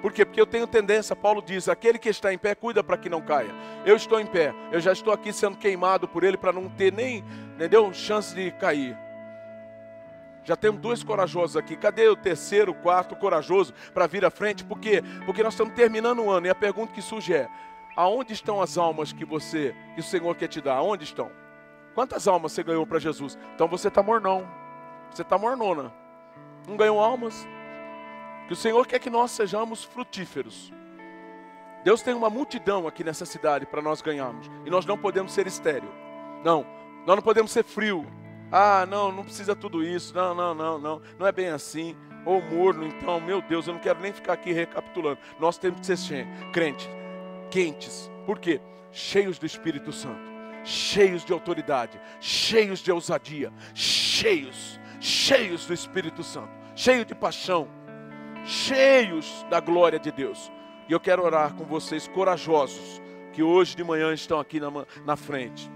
Por 0.00 0.12
quê? 0.12 0.24
Porque 0.24 0.40
eu 0.40 0.46
tenho 0.46 0.66
tendência, 0.66 1.16
Paulo 1.16 1.42
diz, 1.42 1.68
aquele 1.68 1.98
que 1.98 2.08
está 2.08 2.32
em 2.32 2.38
pé, 2.38 2.54
cuida 2.54 2.84
para 2.84 2.96
que 2.96 3.08
não 3.08 3.20
caia. 3.20 3.50
Eu 3.84 3.96
estou 3.96 4.20
em 4.20 4.26
pé, 4.26 4.54
eu 4.70 4.80
já 4.80 4.92
estou 4.92 5.12
aqui 5.12 5.32
sendo 5.32 5.56
queimado 5.56 6.06
por 6.06 6.22
ele 6.22 6.36
para 6.36 6.52
não 6.52 6.68
ter 6.68 6.92
nem, 6.92 7.24
entendeu, 7.54 7.92
chance 7.92 8.34
de 8.34 8.50
cair. 8.52 8.96
Já 10.44 10.56
temos 10.56 10.80
dois 10.80 11.02
corajosos 11.02 11.58
aqui. 11.58 11.76
Cadê 11.76 12.08
o 12.08 12.16
terceiro, 12.16 12.72
quarto 12.72 13.14
corajoso 13.14 13.74
para 13.92 14.06
vir 14.06 14.24
à 14.24 14.30
frente? 14.30 14.64
Por 14.64 14.78
quê? 14.78 15.02
Porque 15.26 15.42
nós 15.42 15.52
estamos 15.52 15.74
terminando 15.74 16.20
o 16.20 16.30
ano 16.30 16.46
e 16.46 16.50
a 16.50 16.54
pergunta 16.54 16.92
que 16.92 17.02
surge 17.02 17.34
é: 17.34 17.48
aonde 17.94 18.32
estão 18.32 18.62
as 18.62 18.78
almas 18.78 19.12
que 19.12 19.26
você, 19.26 19.74
que 19.94 20.00
o 20.00 20.02
Senhor 20.02 20.34
quer 20.36 20.48
te 20.48 20.60
dar? 20.62 20.76
Aonde 20.76 21.04
estão? 21.04 21.30
Quantas 21.94 22.26
almas 22.26 22.52
você 22.52 22.62
ganhou 22.62 22.86
para 22.86 22.98
Jesus? 22.98 23.36
Então 23.54 23.68
você 23.68 23.88
está 23.88 24.02
mornão. 24.02 24.48
Você 25.10 25.20
está 25.20 25.36
mornona. 25.36 25.92
Não 26.66 26.76
ganhou 26.76 26.98
almas? 26.98 27.46
Que 28.48 28.54
o 28.54 28.56
Senhor 28.56 28.86
quer 28.86 28.98
que 28.98 29.10
nós 29.10 29.30
sejamos 29.30 29.84
frutíferos. 29.84 30.72
Deus 31.84 32.00
tem 32.00 32.14
uma 32.14 32.30
multidão 32.30 32.88
aqui 32.88 33.04
nessa 33.04 33.26
cidade 33.26 33.66
para 33.66 33.82
nós 33.82 34.00
ganharmos. 34.00 34.50
E 34.64 34.70
nós 34.70 34.86
não 34.86 34.96
podemos 34.96 35.32
ser 35.32 35.46
estéreo. 35.46 35.92
Não, 36.42 36.66
nós 37.06 37.14
não 37.14 37.22
podemos 37.22 37.52
ser 37.52 37.62
frio. 37.62 38.06
Ah, 38.50 38.86
não, 38.86 39.12
não 39.12 39.22
precisa 39.22 39.54
tudo 39.54 39.84
isso. 39.84 40.14
Não, 40.14 40.34
não, 40.34 40.54
não, 40.54 40.78
não. 40.78 41.02
Não 41.18 41.26
é 41.26 41.30
bem 41.30 41.48
assim. 41.48 41.94
Ou 42.24 42.40
morno, 42.40 42.86
então, 42.86 43.20
meu 43.20 43.42
Deus, 43.42 43.66
eu 43.66 43.74
não 43.74 43.80
quero 43.80 44.00
nem 44.00 44.14
ficar 44.14 44.32
aqui 44.32 44.50
recapitulando. 44.50 45.18
Nós 45.38 45.58
temos 45.58 45.80
que 45.80 45.96
ser 45.96 46.26
crentes, 46.50 46.88
quentes. 47.50 48.10
Por 48.24 48.38
quê? 48.38 48.62
Cheios 48.90 49.38
do 49.38 49.44
Espírito 49.44 49.92
Santo, 49.92 50.20
cheios 50.64 51.22
de 51.22 51.34
autoridade, 51.34 52.00
cheios 52.18 52.80
de 52.80 52.90
ousadia, 52.90 53.52
cheios, 53.74 54.80
cheios 55.00 55.66
do 55.66 55.74
Espírito 55.74 56.22
Santo, 56.22 56.50
cheios 56.74 57.06
de 57.06 57.14
paixão 57.14 57.77
cheios 58.48 59.44
da 59.50 59.60
glória 59.60 59.98
de 59.98 60.10
Deus. 60.10 60.50
E 60.88 60.92
eu 60.92 60.98
quero 60.98 61.22
orar 61.22 61.54
com 61.54 61.64
vocês 61.64 62.08
corajosos, 62.08 63.00
que 63.32 63.42
hoje 63.42 63.76
de 63.76 63.84
manhã 63.84 64.12
estão 64.14 64.40
aqui 64.40 64.58
na, 64.58 64.70
na 65.04 65.16
frente, 65.16 65.70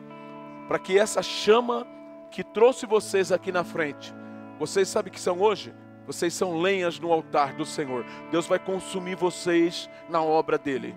para 0.66 0.78
que 0.78 0.98
essa 0.98 1.22
chama 1.22 1.86
que 2.30 2.42
trouxe 2.42 2.86
vocês 2.86 3.30
aqui 3.30 3.52
na 3.52 3.62
frente, 3.62 4.14
vocês 4.58 4.88
sabem 4.88 5.12
que 5.12 5.20
são 5.20 5.40
hoje? 5.40 5.74
Vocês 6.06 6.32
são 6.34 6.58
lenhas 6.58 6.98
no 6.98 7.12
altar 7.12 7.54
do 7.54 7.64
Senhor. 7.64 8.04
Deus 8.30 8.46
vai 8.46 8.58
consumir 8.58 9.16
vocês 9.16 9.88
na 10.08 10.20
obra 10.22 10.58
dele. 10.58 10.94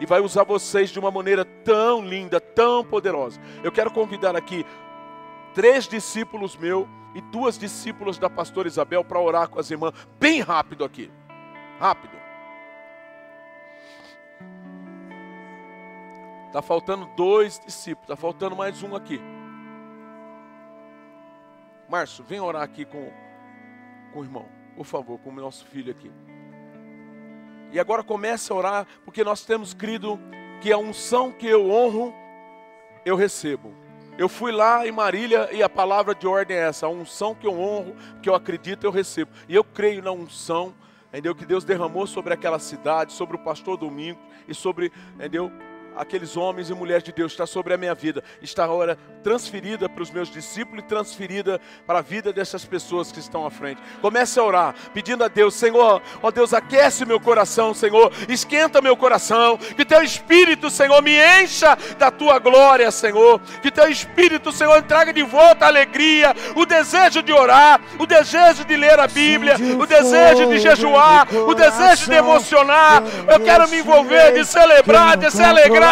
E 0.00 0.06
vai 0.06 0.20
usar 0.20 0.44
vocês 0.44 0.90
de 0.90 0.98
uma 0.98 1.10
maneira 1.10 1.44
tão 1.44 2.04
linda, 2.04 2.40
tão 2.40 2.84
poderosa. 2.84 3.40
Eu 3.62 3.70
quero 3.70 3.90
convidar 3.90 4.34
aqui 4.34 4.64
três 5.54 5.86
discípulos 5.86 6.56
meus 6.56 6.86
e 7.14 7.20
duas 7.20 7.56
discípulas 7.56 8.18
da 8.18 8.28
pastora 8.28 8.66
Isabel 8.66 9.04
para 9.04 9.20
orar 9.20 9.48
com 9.48 9.60
as 9.60 9.70
irmãs, 9.70 9.94
bem 10.18 10.40
rápido 10.40 10.84
aqui. 10.84 11.10
Rápido. 11.78 12.14
Está 16.48 16.60
faltando 16.60 17.06
dois 17.16 17.58
discípulos, 17.58 18.04
está 18.04 18.16
faltando 18.16 18.54
mais 18.56 18.82
um 18.82 18.94
aqui. 18.94 19.20
Márcio, 21.88 22.24
vem 22.24 22.40
orar 22.40 22.62
aqui 22.62 22.84
com, 22.84 23.12
com 24.12 24.20
o 24.20 24.24
irmão, 24.24 24.48
por 24.76 24.84
favor, 24.84 25.18
com 25.20 25.30
o 25.30 25.34
nosso 25.34 25.64
filho 25.66 25.90
aqui. 25.90 26.10
E 27.72 27.80
agora 27.80 28.04
comece 28.04 28.52
a 28.52 28.56
orar, 28.56 28.86
porque 29.04 29.24
nós 29.24 29.44
temos 29.44 29.74
crido 29.74 30.18
que 30.60 30.72
a 30.72 30.78
unção 30.78 31.32
que 31.32 31.46
eu 31.46 31.70
honro, 31.70 32.14
eu 33.04 33.16
recebo. 33.16 33.83
Eu 34.16 34.28
fui 34.28 34.52
lá 34.52 34.86
em 34.86 34.92
Marília 34.92 35.48
e 35.52 35.60
a 35.60 35.68
palavra 35.68 36.14
de 36.14 36.26
ordem 36.26 36.56
é 36.56 36.60
essa: 36.60 36.86
a 36.86 36.88
unção 36.88 37.34
que 37.34 37.46
eu 37.46 37.58
honro, 37.58 37.96
que 38.22 38.28
eu 38.28 38.34
acredito, 38.34 38.84
eu 38.84 38.90
recebo. 38.90 39.30
E 39.48 39.54
eu 39.54 39.64
creio 39.64 40.02
na 40.02 40.12
unção, 40.12 40.72
entendeu? 41.08 41.34
Que 41.34 41.44
Deus 41.44 41.64
derramou 41.64 42.06
sobre 42.06 42.32
aquela 42.32 42.60
cidade, 42.60 43.12
sobre 43.12 43.36
o 43.36 43.40
pastor 43.40 43.76
Domingo 43.76 44.20
e 44.46 44.54
sobre, 44.54 44.92
entendeu? 45.16 45.50
Aqueles 45.96 46.36
homens 46.36 46.70
e 46.70 46.74
mulheres 46.74 47.02
de 47.02 47.12
Deus, 47.12 47.32
está 47.32 47.46
sobre 47.46 47.74
a 47.74 47.76
minha 47.76 47.94
vida, 47.94 48.22
está 48.42 48.64
agora 48.64 48.98
transferida 49.22 49.88
para 49.88 50.02
os 50.02 50.10
meus 50.10 50.30
discípulos 50.30 50.84
e 50.84 50.86
transferida 50.86 51.60
para 51.86 52.00
a 52.00 52.02
vida 52.02 52.32
dessas 52.32 52.64
pessoas 52.64 53.12
que 53.12 53.20
estão 53.20 53.46
à 53.46 53.50
frente. 53.50 53.80
Comece 54.00 54.38
a 54.38 54.42
orar, 54.42 54.74
pedindo 54.92 55.24
a 55.24 55.28
Deus, 55.28 55.54
Senhor, 55.54 56.02
ó 56.22 56.30
Deus, 56.30 56.52
aquece 56.52 57.04
meu 57.04 57.20
coração, 57.20 57.72
Senhor, 57.72 58.12
esquenta 58.28 58.80
meu 58.80 58.96
coração, 58.96 59.56
que 59.56 59.84
teu 59.84 60.02
Espírito, 60.02 60.68
Senhor, 60.70 61.00
me 61.02 61.12
encha 61.42 61.76
da 61.98 62.10
tua 62.10 62.38
glória, 62.38 62.90
Senhor, 62.90 63.40
que 63.62 63.70
teu 63.70 63.88
Espírito, 63.88 64.52
Senhor, 64.52 64.82
traga 64.82 65.12
de 65.12 65.22
volta 65.22 65.64
a 65.64 65.68
alegria, 65.68 66.34
o 66.54 66.66
desejo 66.66 67.22
de 67.22 67.32
orar, 67.32 67.80
o 67.98 68.06
desejo 68.06 68.64
de 68.64 68.76
ler 68.76 68.98
a 68.98 69.06
Bíblia, 69.06 69.56
o 69.78 69.86
desejo 69.86 70.48
de 70.48 70.58
jejuar, 70.58 71.28
o 71.34 71.54
desejo 71.54 72.10
de 72.10 72.16
emocionar. 72.16 73.02
Eu 73.28 73.40
quero 73.40 73.68
me 73.68 73.78
envolver, 73.78 74.34
de 74.34 74.44
celebrar, 74.44 75.16
de 75.16 75.30
se 75.30 75.42
alegrar 75.42 75.83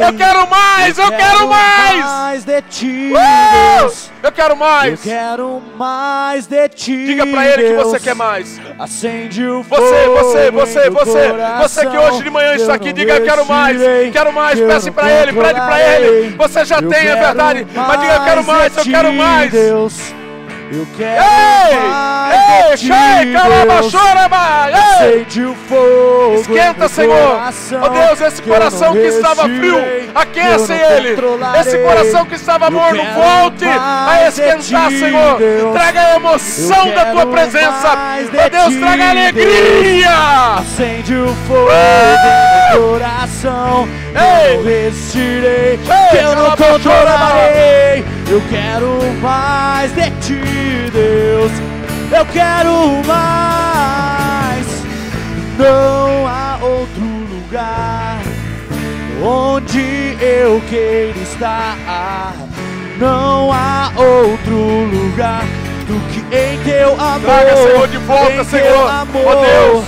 eu 0.00 0.12
quero 0.14 0.48
mais, 0.48 0.98
eu 0.98 1.10
quero 1.10 1.48
mais. 1.48 2.04
mais 2.04 2.44
de 2.44 2.62
ti, 2.62 3.12
uh! 3.12 3.80
Deus. 3.80 4.10
Eu 4.22 4.32
quero 4.32 4.56
mais. 4.56 4.92
Eu 4.92 5.12
quero 5.12 5.62
mais 5.76 6.46
de 6.46 6.68
ti. 6.68 7.06
Diga 7.06 7.26
para 7.26 7.48
ele 7.48 7.62
Deus. 7.62 7.76
que 7.76 7.84
você 7.84 8.00
quer 8.00 8.14
mais. 8.14 8.60
Acende 8.78 9.46
o 9.46 9.62
fogo. 9.62 9.82
Você, 9.82 10.08
você, 10.08 10.50
você, 10.50 10.90
você, 10.90 11.32
você 11.62 11.86
que 11.86 11.96
hoje 11.96 12.22
de 12.24 12.30
manhã 12.30 12.54
está 12.54 12.74
aqui, 12.74 12.92
diga 12.92 13.14
eu 13.14 13.24
quero 13.24 13.46
mais. 13.46 13.78
Quero 14.12 14.32
mais. 14.32 14.58
Peça 14.58 14.90
para 14.90 15.10
ele, 15.10 15.32
pede 15.32 15.60
para 15.60 15.82
ele. 15.82 16.36
Você 16.36 16.64
já 16.64 16.82
tem, 16.82 17.06
é 17.06 17.16
verdade. 17.16 17.66
Mas 17.74 18.00
diga 18.00 18.14
eu 18.14 18.24
quero 18.24 18.44
mais, 18.44 18.76
eu 18.76 18.84
quero 18.84 19.12
mais. 19.12 19.52
Deus. 19.52 20.25
Eu 20.70 20.86
quero 20.96 21.22
ei, 21.22 21.76
mais 21.78 22.70
ei, 22.70 22.76
chei, 22.76 23.32
calabachoraba, 23.32 24.66
acende 24.66 25.44
o 25.44 25.54
fogo 25.54 26.06
Esquenta, 26.40 26.88
Senhor. 26.88 27.40
Oh 27.82 27.88
Deus, 27.88 28.20
esse 28.20 28.42
coração 28.42 28.92
que, 28.92 29.00
que 29.00 29.06
estava 29.06 29.42
frio, 29.42 29.78
aquece 30.14 30.72
ele. 30.72 31.16
Esse 31.60 31.78
coração 31.78 32.26
que 32.26 32.34
estava 32.34 32.70
morno, 32.70 33.02
volte 33.14 33.64
a 33.64 34.28
esquentar, 34.28 34.90
Senhor. 34.90 35.38
Deus. 35.38 35.72
Traga 35.72 36.00
a 36.00 36.16
emoção 36.16 36.90
da 36.90 37.06
tua 37.06 37.26
presença. 37.26 38.18
Oh 38.28 38.50
Deus, 38.50 38.76
traga 38.80 39.10
alegria. 39.10 40.10
Acende 40.58 41.14
o 41.14 41.34
fogo 41.46 41.70
no 42.72 42.90
coração. 42.90 43.88
Ei. 44.14 44.56
Eu 44.56 44.64
resistirei, 44.64 45.78
ei, 46.12 46.24
eu 46.24 46.36
não 46.36 46.50
controlarei. 46.56 48.04
Eu 48.28 48.42
quero 48.50 48.98
mais 49.22 49.92
de 49.92 50.10
ti. 50.20 50.90
Deus, 50.92 51.52
eu 52.10 52.26
quero 52.26 53.02
mais. 53.06 54.66
Não 55.58 56.26
há 56.26 56.58
outro 56.60 57.04
lugar 57.04 58.18
onde 59.22 60.16
eu 60.20 60.60
queira 60.68 61.18
estar. 61.20 62.34
Não 62.98 63.52
há 63.52 63.92
outro 63.96 64.56
lugar 64.56 65.44
do 65.86 66.00
que 66.12 66.20
em 66.34 66.58
teu 66.64 67.00
amor. 67.00 67.20
Traga, 67.20 67.56
Senhor, 67.56 67.88
de 67.88 67.98
volta, 67.98 68.44
Senhor. 68.44 68.90
Amor, 68.90 69.24
oh 69.24 69.40
Deus, 69.44 69.84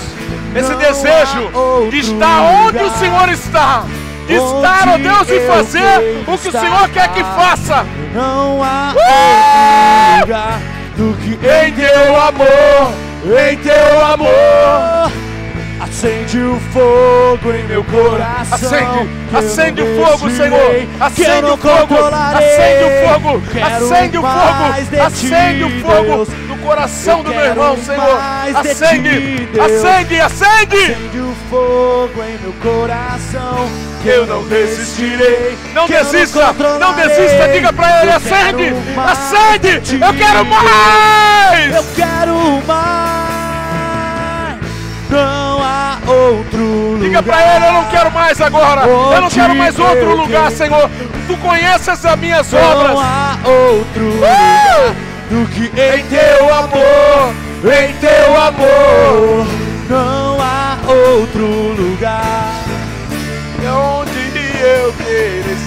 esse 0.55 0.75
desejo 0.77 1.51
de 1.91 1.99
estar 1.99 2.43
onde 2.43 2.79
o 2.79 2.91
Senhor 2.99 3.29
está. 3.31 3.85
Estar, 4.29 4.89
ó 4.89 4.95
oh 4.95 4.99
Deus, 4.99 5.29
e 5.31 5.41
fazer 5.47 6.23
o 6.27 6.37
que 6.37 6.49
o 6.49 6.53
Senhor 6.53 6.89
quer 6.91 7.09
que 7.09 7.25
faça. 7.25 7.87
Não 8.15 8.63
há 8.63 8.93
uh! 8.95 10.21
lugar 10.21 10.61
do 10.97 11.17
que 11.17 11.31
em 11.33 11.73
teu 11.73 12.21
amor, 12.21 12.93
em 13.25 13.57
teu 13.57 14.05
amor. 14.05 15.13
Acende 15.81 16.39
o 16.39 16.61
fogo 16.73 17.53
em 17.55 17.63
meu 17.65 17.83
coração. 17.85 18.69
Acende, 18.69 19.37
acende 19.37 19.83
o 19.83 20.05
fogo, 20.05 20.31
Senhor. 20.31 20.89
Acende 21.01 21.47
o 21.47 21.57
fogo, 21.57 21.95
acende 22.35 22.85
o 22.85 23.09
fogo, 23.09 23.43
acende 23.65 24.19
o 24.19 24.23
fogo, 24.23 25.03
acende 25.07 25.65
o 25.65 25.81
fogo 25.81 26.33
no 26.49 26.59
coração 26.59 27.23
do 27.23 27.31
meu 27.31 27.45
irmão, 27.47 27.77
Senhor. 27.79 28.19
Acende, 28.55 29.49
acende, 29.59 30.21
acende. 30.21 30.21
Acende 30.21 31.19
o 31.19 31.35
fogo 31.49 32.23
em 32.23 32.39
meu 32.43 32.53
coração 32.61 33.88
eu 34.05 34.27
não 34.27 34.43
desistirei. 34.45 35.59
Não 35.75 35.87
desista, 35.87 36.53
não 36.79 36.95
desista, 36.95 37.49
diga 37.53 37.73
pra 37.73 38.03
ele: 38.03 38.11
acende, 38.13 38.75
acende, 38.97 39.99
eu 40.01 40.15
quero 40.15 40.45
mais. 40.45 41.75
Eu 41.75 41.85
quero 41.95 42.63
mais. 42.67 44.59
Não 45.11 45.63
há 45.63 45.99
outro 46.07 46.59
lugar. 46.59 47.01
Diga 47.01 47.23
pra 47.23 47.57
ele: 47.57 47.67
eu 47.67 47.73
não 47.73 47.85
quero 47.87 48.11
mais 48.13 48.41
agora. 48.41 48.87
Eu 48.87 49.21
não 49.21 49.31
quero 49.31 49.55
mais 49.55 49.79
outro 49.79 50.17
lugar, 50.17 50.51
Senhor. 50.53 50.91
Tu 51.27 51.37
conheces 51.39 52.05
as 52.05 52.19
minhas 52.19 52.53
obras. 52.53 52.93
Não 52.93 53.01
há 53.01 53.39
outro 53.45 54.05
uh! 54.05 54.15
lugar 54.15 54.95
do 55.31 55.47
que 55.49 55.65
em 55.67 56.05
teu 56.05 56.55
amor, 56.55 57.35
em 57.65 57.93
teu 57.95 58.41
amor. 58.41 59.47
Não 59.89 60.41
há 60.41 60.77
outro 60.87 61.47
lugar 61.47 62.48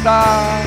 está. 0.01 0.63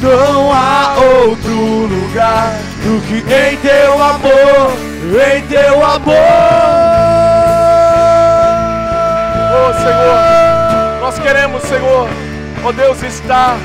Não 0.00 0.52
há 0.52 0.96
outro 0.98 1.86
lugar 1.86 2.58
do 2.82 3.00
que 3.06 3.18
em 3.18 3.56
teu 3.58 4.02
amor, 4.02 4.72
em 5.36 5.42
teu 5.42 5.84
amor. 5.84 6.16
Oh 9.54 9.72
Senhor, 9.74 11.00
nós 11.00 11.18
queremos, 11.20 11.62
Senhor, 11.62 12.08
oh 12.64 12.72
Deus, 12.72 13.00
estar 13.02 13.56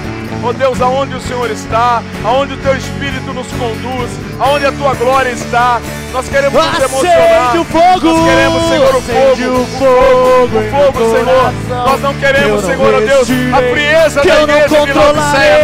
Ó 0.43 0.49
oh 0.49 0.53
Deus, 0.53 0.81
aonde 0.81 1.15
o 1.15 1.21
Senhor 1.21 1.49
está, 1.49 2.01
aonde 2.23 2.53
o 2.53 2.57
teu 2.57 2.75
Espírito 2.75 3.33
nos 3.33 3.47
conduz, 3.47 4.11
aonde 4.39 4.65
a 4.65 4.71
tua 4.71 4.93
glória 4.93 5.29
está, 5.29 5.81
nós 6.13 6.27
queremos 6.29 6.53
nos 6.53 6.79
emocionar. 6.79 7.59
O 7.59 7.65
fogo, 7.65 8.07
nós 8.07 8.29
queremos, 8.29 8.63
Senhor, 8.69 8.95
o 8.95 9.01
fogo, 9.01 9.61
o 9.61 9.65
fogo, 9.65 10.57
o 10.57 10.93
fogo, 10.93 11.15
Senhor. 11.15 11.53
Nós 11.69 12.01
não 12.01 12.13
queremos, 12.13 12.65
Senhor, 12.65 12.93
ó 12.93 12.97
oh 12.97 13.01
Deus, 13.01 13.27
a 13.29 13.71
frieza 13.71 14.23
da 14.23 14.43
igreja 14.43 14.85
de 14.85 14.93
Laodiceia, 14.93 15.59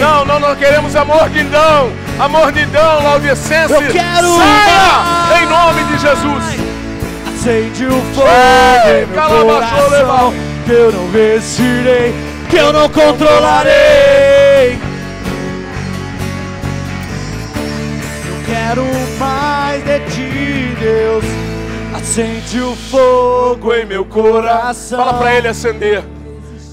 não. 0.00 0.08
Não, 0.08 0.24
não, 0.24 0.40
nós 0.40 0.58
queremos 0.58 0.94
a 0.94 1.04
mordidão, 1.04 1.92
a 2.18 2.28
mordidão 2.28 3.02
laudicense. 3.02 3.72
Eu 3.72 3.82
quero 3.92 4.36
Saia 4.36 5.42
em 5.42 5.46
nome 5.46 5.84
de 5.84 5.98
Jesus. 5.98 6.44
Acende 7.34 7.86
o 7.86 8.02
fogo 8.14 8.28
Ei, 8.86 9.04
em 9.04 9.06
meu 9.06 9.46
coração, 9.46 10.34
que 10.64 10.72
eu 10.72 10.92
não 10.92 11.10
resistirei 11.12 12.35
que 12.48 12.56
eu 12.56 12.72
não 12.72 12.88
controlarei. 12.88 14.78
Eu 18.28 18.44
quero 18.46 18.84
mais 19.18 19.82
de 19.84 20.00
ti, 20.10 20.76
Deus. 20.80 21.24
Acende 21.94 22.60
o 22.60 22.74
fogo 22.74 23.74
em 23.74 23.84
meu 23.84 24.04
coração. 24.04 24.98
Fala 24.98 25.14
para 25.14 25.34
ele 25.34 25.48
acender. 25.48 26.04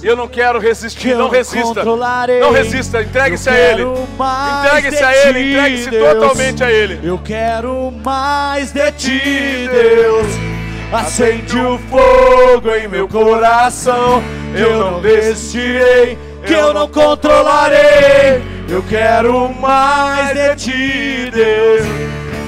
Eu 0.01 0.17
não 0.17 0.27
quero 0.27 0.59
resistir, 0.59 1.11
eu 1.11 1.17
não 1.17 1.29
resista. 1.29 1.83
Não 1.85 2.51
resista, 2.51 3.01
entregue-se 3.01 3.49
a 3.49 3.57
Ele. 3.57 3.83
Entregue-se 3.83 5.01
a 5.01 5.29
Ele, 5.29 5.53
entregue-se 5.53 5.91
totalmente 5.91 6.61
a 6.61 6.69
Ele. 6.69 6.99
Eu 7.01 7.17
quero 7.17 7.89
mais 8.03 8.73
de 8.73 8.91
ti, 8.91 9.69
Deus. 9.71 10.27
Acende 10.91 11.57
o 11.57 11.79
fogo 11.89 12.69
em 12.75 12.85
meu 12.89 13.07
coração 13.07 14.21
eu 14.55 14.77
não 14.77 15.01
desistirei, 15.01 16.17
que 16.45 16.53
eu 16.53 16.73
não 16.73 16.87
controlarei. 16.87 18.41
Eu 18.69 18.81
quero 18.83 19.53
mais 19.59 20.33
de 20.33 20.55
ti, 20.55 21.29
Deus. 21.31 21.85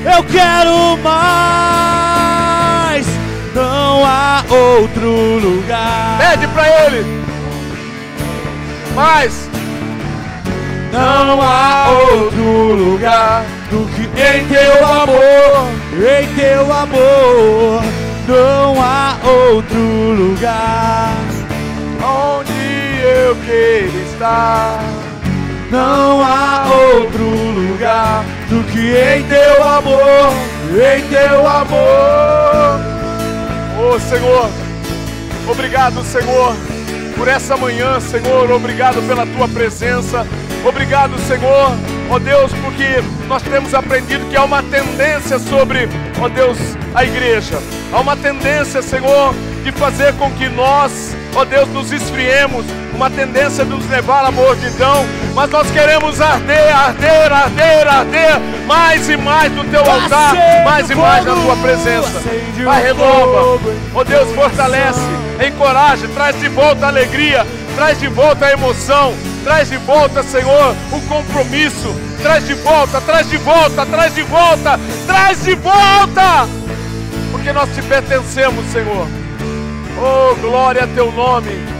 Eu 0.06 0.24
quero 0.24 0.96
mais. 0.98 3.06
Não 3.54 4.06
há 4.06 4.44
outro 4.50 5.40
lugar. 5.40 6.18
Pede 6.20 6.48
para 6.48 6.86
ele. 6.86 7.06
Mais. 8.94 9.50
Não 10.92 11.42
há 11.42 11.90
outro 11.90 12.74
lugar 12.74 13.44
do 13.70 13.86
que 13.94 14.04
em 14.04 14.46
teu 14.48 14.86
amor, 14.86 15.70
em 15.94 16.28
teu 16.36 16.72
amor. 16.72 17.84
Não 18.28 18.82
há 18.82 19.18
outro 19.24 19.78
lugar 19.78 21.25
eu 23.16 23.36
quero 23.46 23.98
estar. 24.12 24.80
Não 25.72 26.22
há 26.22 26.68
outro 26.94 27.24
lugar 27.24 28.24
do 28.50 28.64
que 28.72 28.96
em 28.96 29.24
teu 29.24 29.64
amor, 29.64 30.34
em 30.72 31.02
teu 31.08 31.48
amor. 31.48 32.80
Oh 33.78 34.00
Senhor, 34.00 34.50
obrigado 35.50 36.04
Senhor 36.04 36.56
por 37.16 37.28
essa 37.28 37.56
manhã, 37.56 38.00
Senhor, 38.00 38.52
obrigado 38.52 39.02
pela 39.08 39.26
tua 39.26 39.48
presença. 39.48 40.28
Obrigado, 40.66 41.18
Senhor, 41.28 41.72
ó 42.10 42.16
oh 42.16 42.20
Deus, 42.20 42.52
porque 42.54 43.02
nós 43.28 43.42
temos 43.44 43.74
aprendido 43.74 44.26
que 44.30 44.36
há 44.36 44.44
uma 44.44 44.64
tendência 44.64 45.38
sobre, 45.40 45.88
ó 46.20 46.26
oh 46.26 46.30
Deus, 46.30 46.58
a 46.94 47.06
igreja. 47.06 47.60
Há 47.94 48.00
uma 48.00 48.18
tendência, 48.18 48.82
Senhor, 48.82 49.34
de 49.64 49.72
fazer 49.72 50.14
com 50.14 50.30
que 50.32 50.50
nós, 50.50 51.16
ó 51.36 51.46
Deus, 51.46 51.70
nos 51.70 51.92
esfriemos, 51.92 52.66
uma 52.96 53.10
tendência 53.10 53.66
de 53.66 53.70
nos 53.70 53.88
levar 53.90 54.26
à 54.26 54.32
mordidão, 54.32 55.06
mas 55.34 55.50
nós 55.50 55.70
queremos 55.70 56.22
arder, 56.22 56.74
arder, 56.74 57.32
arder, 57.32 57.88
arder, 57.88 58.40
mais 58.66 59.10
e 59.10 59.18
mais 59.18 59.52
no 59.52 59.66
teu 59.66 59.82
altar, 59.82 60.34
mais 60.64 60.90
e 60.90 60.96
mais 60.96 61.26
na 61.26 61.34
tua 61.34 61.56
presença. 61.58 62.22
Pai, 62.64 62.84
renova, 62.84 63.60
ó 63.94 64.04
Deus, 64.04 64.34
fortalece, 64.34 65.02
encoraja, 65.46 66.08
traz 66.08 66.40
de 66.40 66.48
volta 66.48 66.86
a 66.86 66.90
alegria, 66.90 67.46
traz 67.76 68.00
de 68.00 68.08
volta 68.08 68.46
a 68.46 68.54
emoção, 68.54 69.14
traz 69.44 69.70
de 69.70 69.78
volta, 69.78 70.24
Senhor, 70.24 70.74
o 70.92 71.02
compromisso, 71.02 71.94
traz 72.22 72.48
de 72.48 72.54
volta, 72.54 73.02
traz 73.02 73.30
de 73.30 73.38
volta, 73.38 73.86
traz 73.86 74.16
de 74.16 74.24
volta, 74.24 74.80
traz 75.06 75.44
de 75.44 75.54
volta, 75.56 76.48
porque 77.30 77.52
nós 77.52 77.70
te 77.76 77.82
pertencemos, 77.82 78.66
Senhor. 78.72 79.06
Oh, 79.98 80.36
glória 80.36 80.84
a 80.84 80.88
teu 80.88 81.12
nome, 81.12 81.75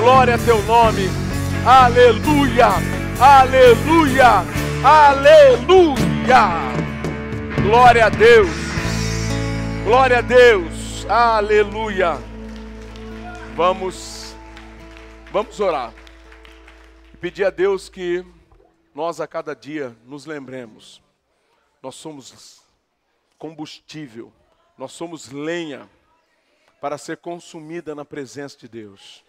glória 0.00 0.34
a 0.34 0.38
teu 0.38 0.62
nome, 0.62 1.08
aleluia, 1.66 2.68
aleluia, 3.20 4.44
aleluia, 4.82 6.48
glória 7.62 8.06
a 8.06 8.08
Deus, 8.08 8.48
glória 9.84 10.18
a 10.18 10.20
Deus, 10.22 11.04
aleluia. 11.06 12.14
Vamos, 13.54 14.34
vamos 15.30 15.60
orar. 15.60 15.92
E 17.12 17.16
pedir 17.18 17.44
a 17.44 17.50
Deus 17.50 17.90
que 17.90 18.24
nós 18.94 19.20
a 19.20 19.26
cada 19.26 19.54
dia 19.54 19.94
nos 20.06 20.24
lembremos, 20.24 21.02
nós 21.82 21.94
somos 21.94 22.62
combustível, 23.36 24.32
nós 24.78 24.92
somos 24.92 25.30
lenha 25.30 25.86
para 26.80 26.96
ser 26.96 27.18
consumida 27.18 27.94
na 27.94 28.06
presença 28.06 28.56
de 28.56 28.66
Deus. 28.66 29.28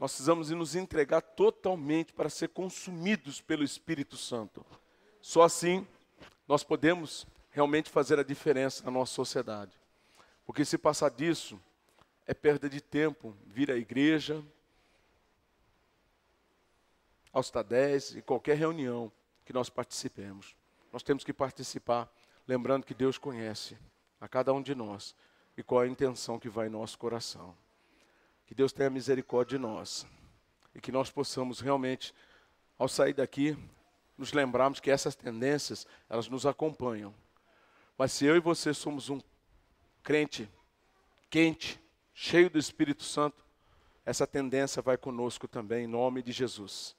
Nós 0.00 0.12
precisamos 0.12 0.48
nos 0.48 0.74
entregar 0.74 1.20
totalmente 1.20 2.14
para 2.14 2.30
ser 2.30 2.48
consumidos 2.48 3.42
pelo 3.42 3.62
Espírito 3.62 4.16
Santo. 4.16 4.64
Só 5.20 5.42
assim 5.42 5.86
nós 6.48 6.64
podemos 6.64 7.26
realmente 7.50 7.90
fazer 7.90 8.18
a 8.18 8.22
diferença 8.22 8.82
na 8.82 8.90
nossa 8.90 9.12
sociedade. 9.12 9.78
Porque 10.46 10.64
se 10.64 10.78
passar 10.78 11.10
disso, 11.10 11.60
é 12.26 12.32
perda 12.32 12.66
de 12.66 12.80
tempo 12.80 13.36
vir 13.46 13.70
à 13.70 13.76
igreja, 13.76 14.42
aos 17.30 17.50
TADES, 17.50 18.16
em 18.16 18.22
qualquer 18.22 18.56
reunião 18.56 19.12
que 19.44 19.52
nós 19.52 19.68
participemos. 19.68 20.56
Nós 20.90 21.02
temos 21.02 21.24
que 21.24 21.32
participar, 21.32 22.10
lembrando 22.48 22.86
que 22.86 22.94
Deus 22.94 23.18
conhece 23.18 23.76
a 24.18 24.26
cada 24.26 24.50
um 24.54 24.62
de 24.62 24.74
nós 24.74 25.14
e 25.58 25.62
qual 25.62 25.82
a 25.82 25.86
intenção 25.86 26.38
que 26.38 26.48
vai 26.48 26.68
em 26.68 26.70
nosso 26.70 26.98
coração. 26.98 27.54
Que 28.50 28.54
Deus 28.56 28.72
tenha 28.72 28.90
misericórdia 28.90 29.56
de 29.56 29.62
nós 29.62 30.04
e 30.74 30.80
que 30.80 30.90
nós 30.90 31.08
possamos 31.08 31.60
realmente, 31.60 32.12
ao 32.76 32.88
sair 32.88 33.12
daqui, 33.12 33.56
nos 34.18 34.32
lembrarmos 34.32 34.80
que 34.80 34.90
essas 34.90 35.14
tendências, 35.14 35.86
elas 36.08 36.26
nos 36.26 36.44
acompanham. 36.44 37.14
Mas 37.96 38.10
se 38.10 38.24
eu 38.24 38.34
e 38.34 38.40
você 38.40 38.74
somos 38.74 39.08
um 39.08 39.20
crente 40.02 40.50
quente, 41.30 41.80
cheio 42.12 42.50
do 42.50 42.58
Espírito 42.58 43.04
Santo, 43.04 43.46
essa 44.04 44.26
tendência 44.26 44.82
vai 44.82 44.96
conosco 44.96 45.46
também, 45.46 45.84
em 45.84 45.86
nome 45.86 46.20
de 46.20 46.32
Jesus. 46.32 46.96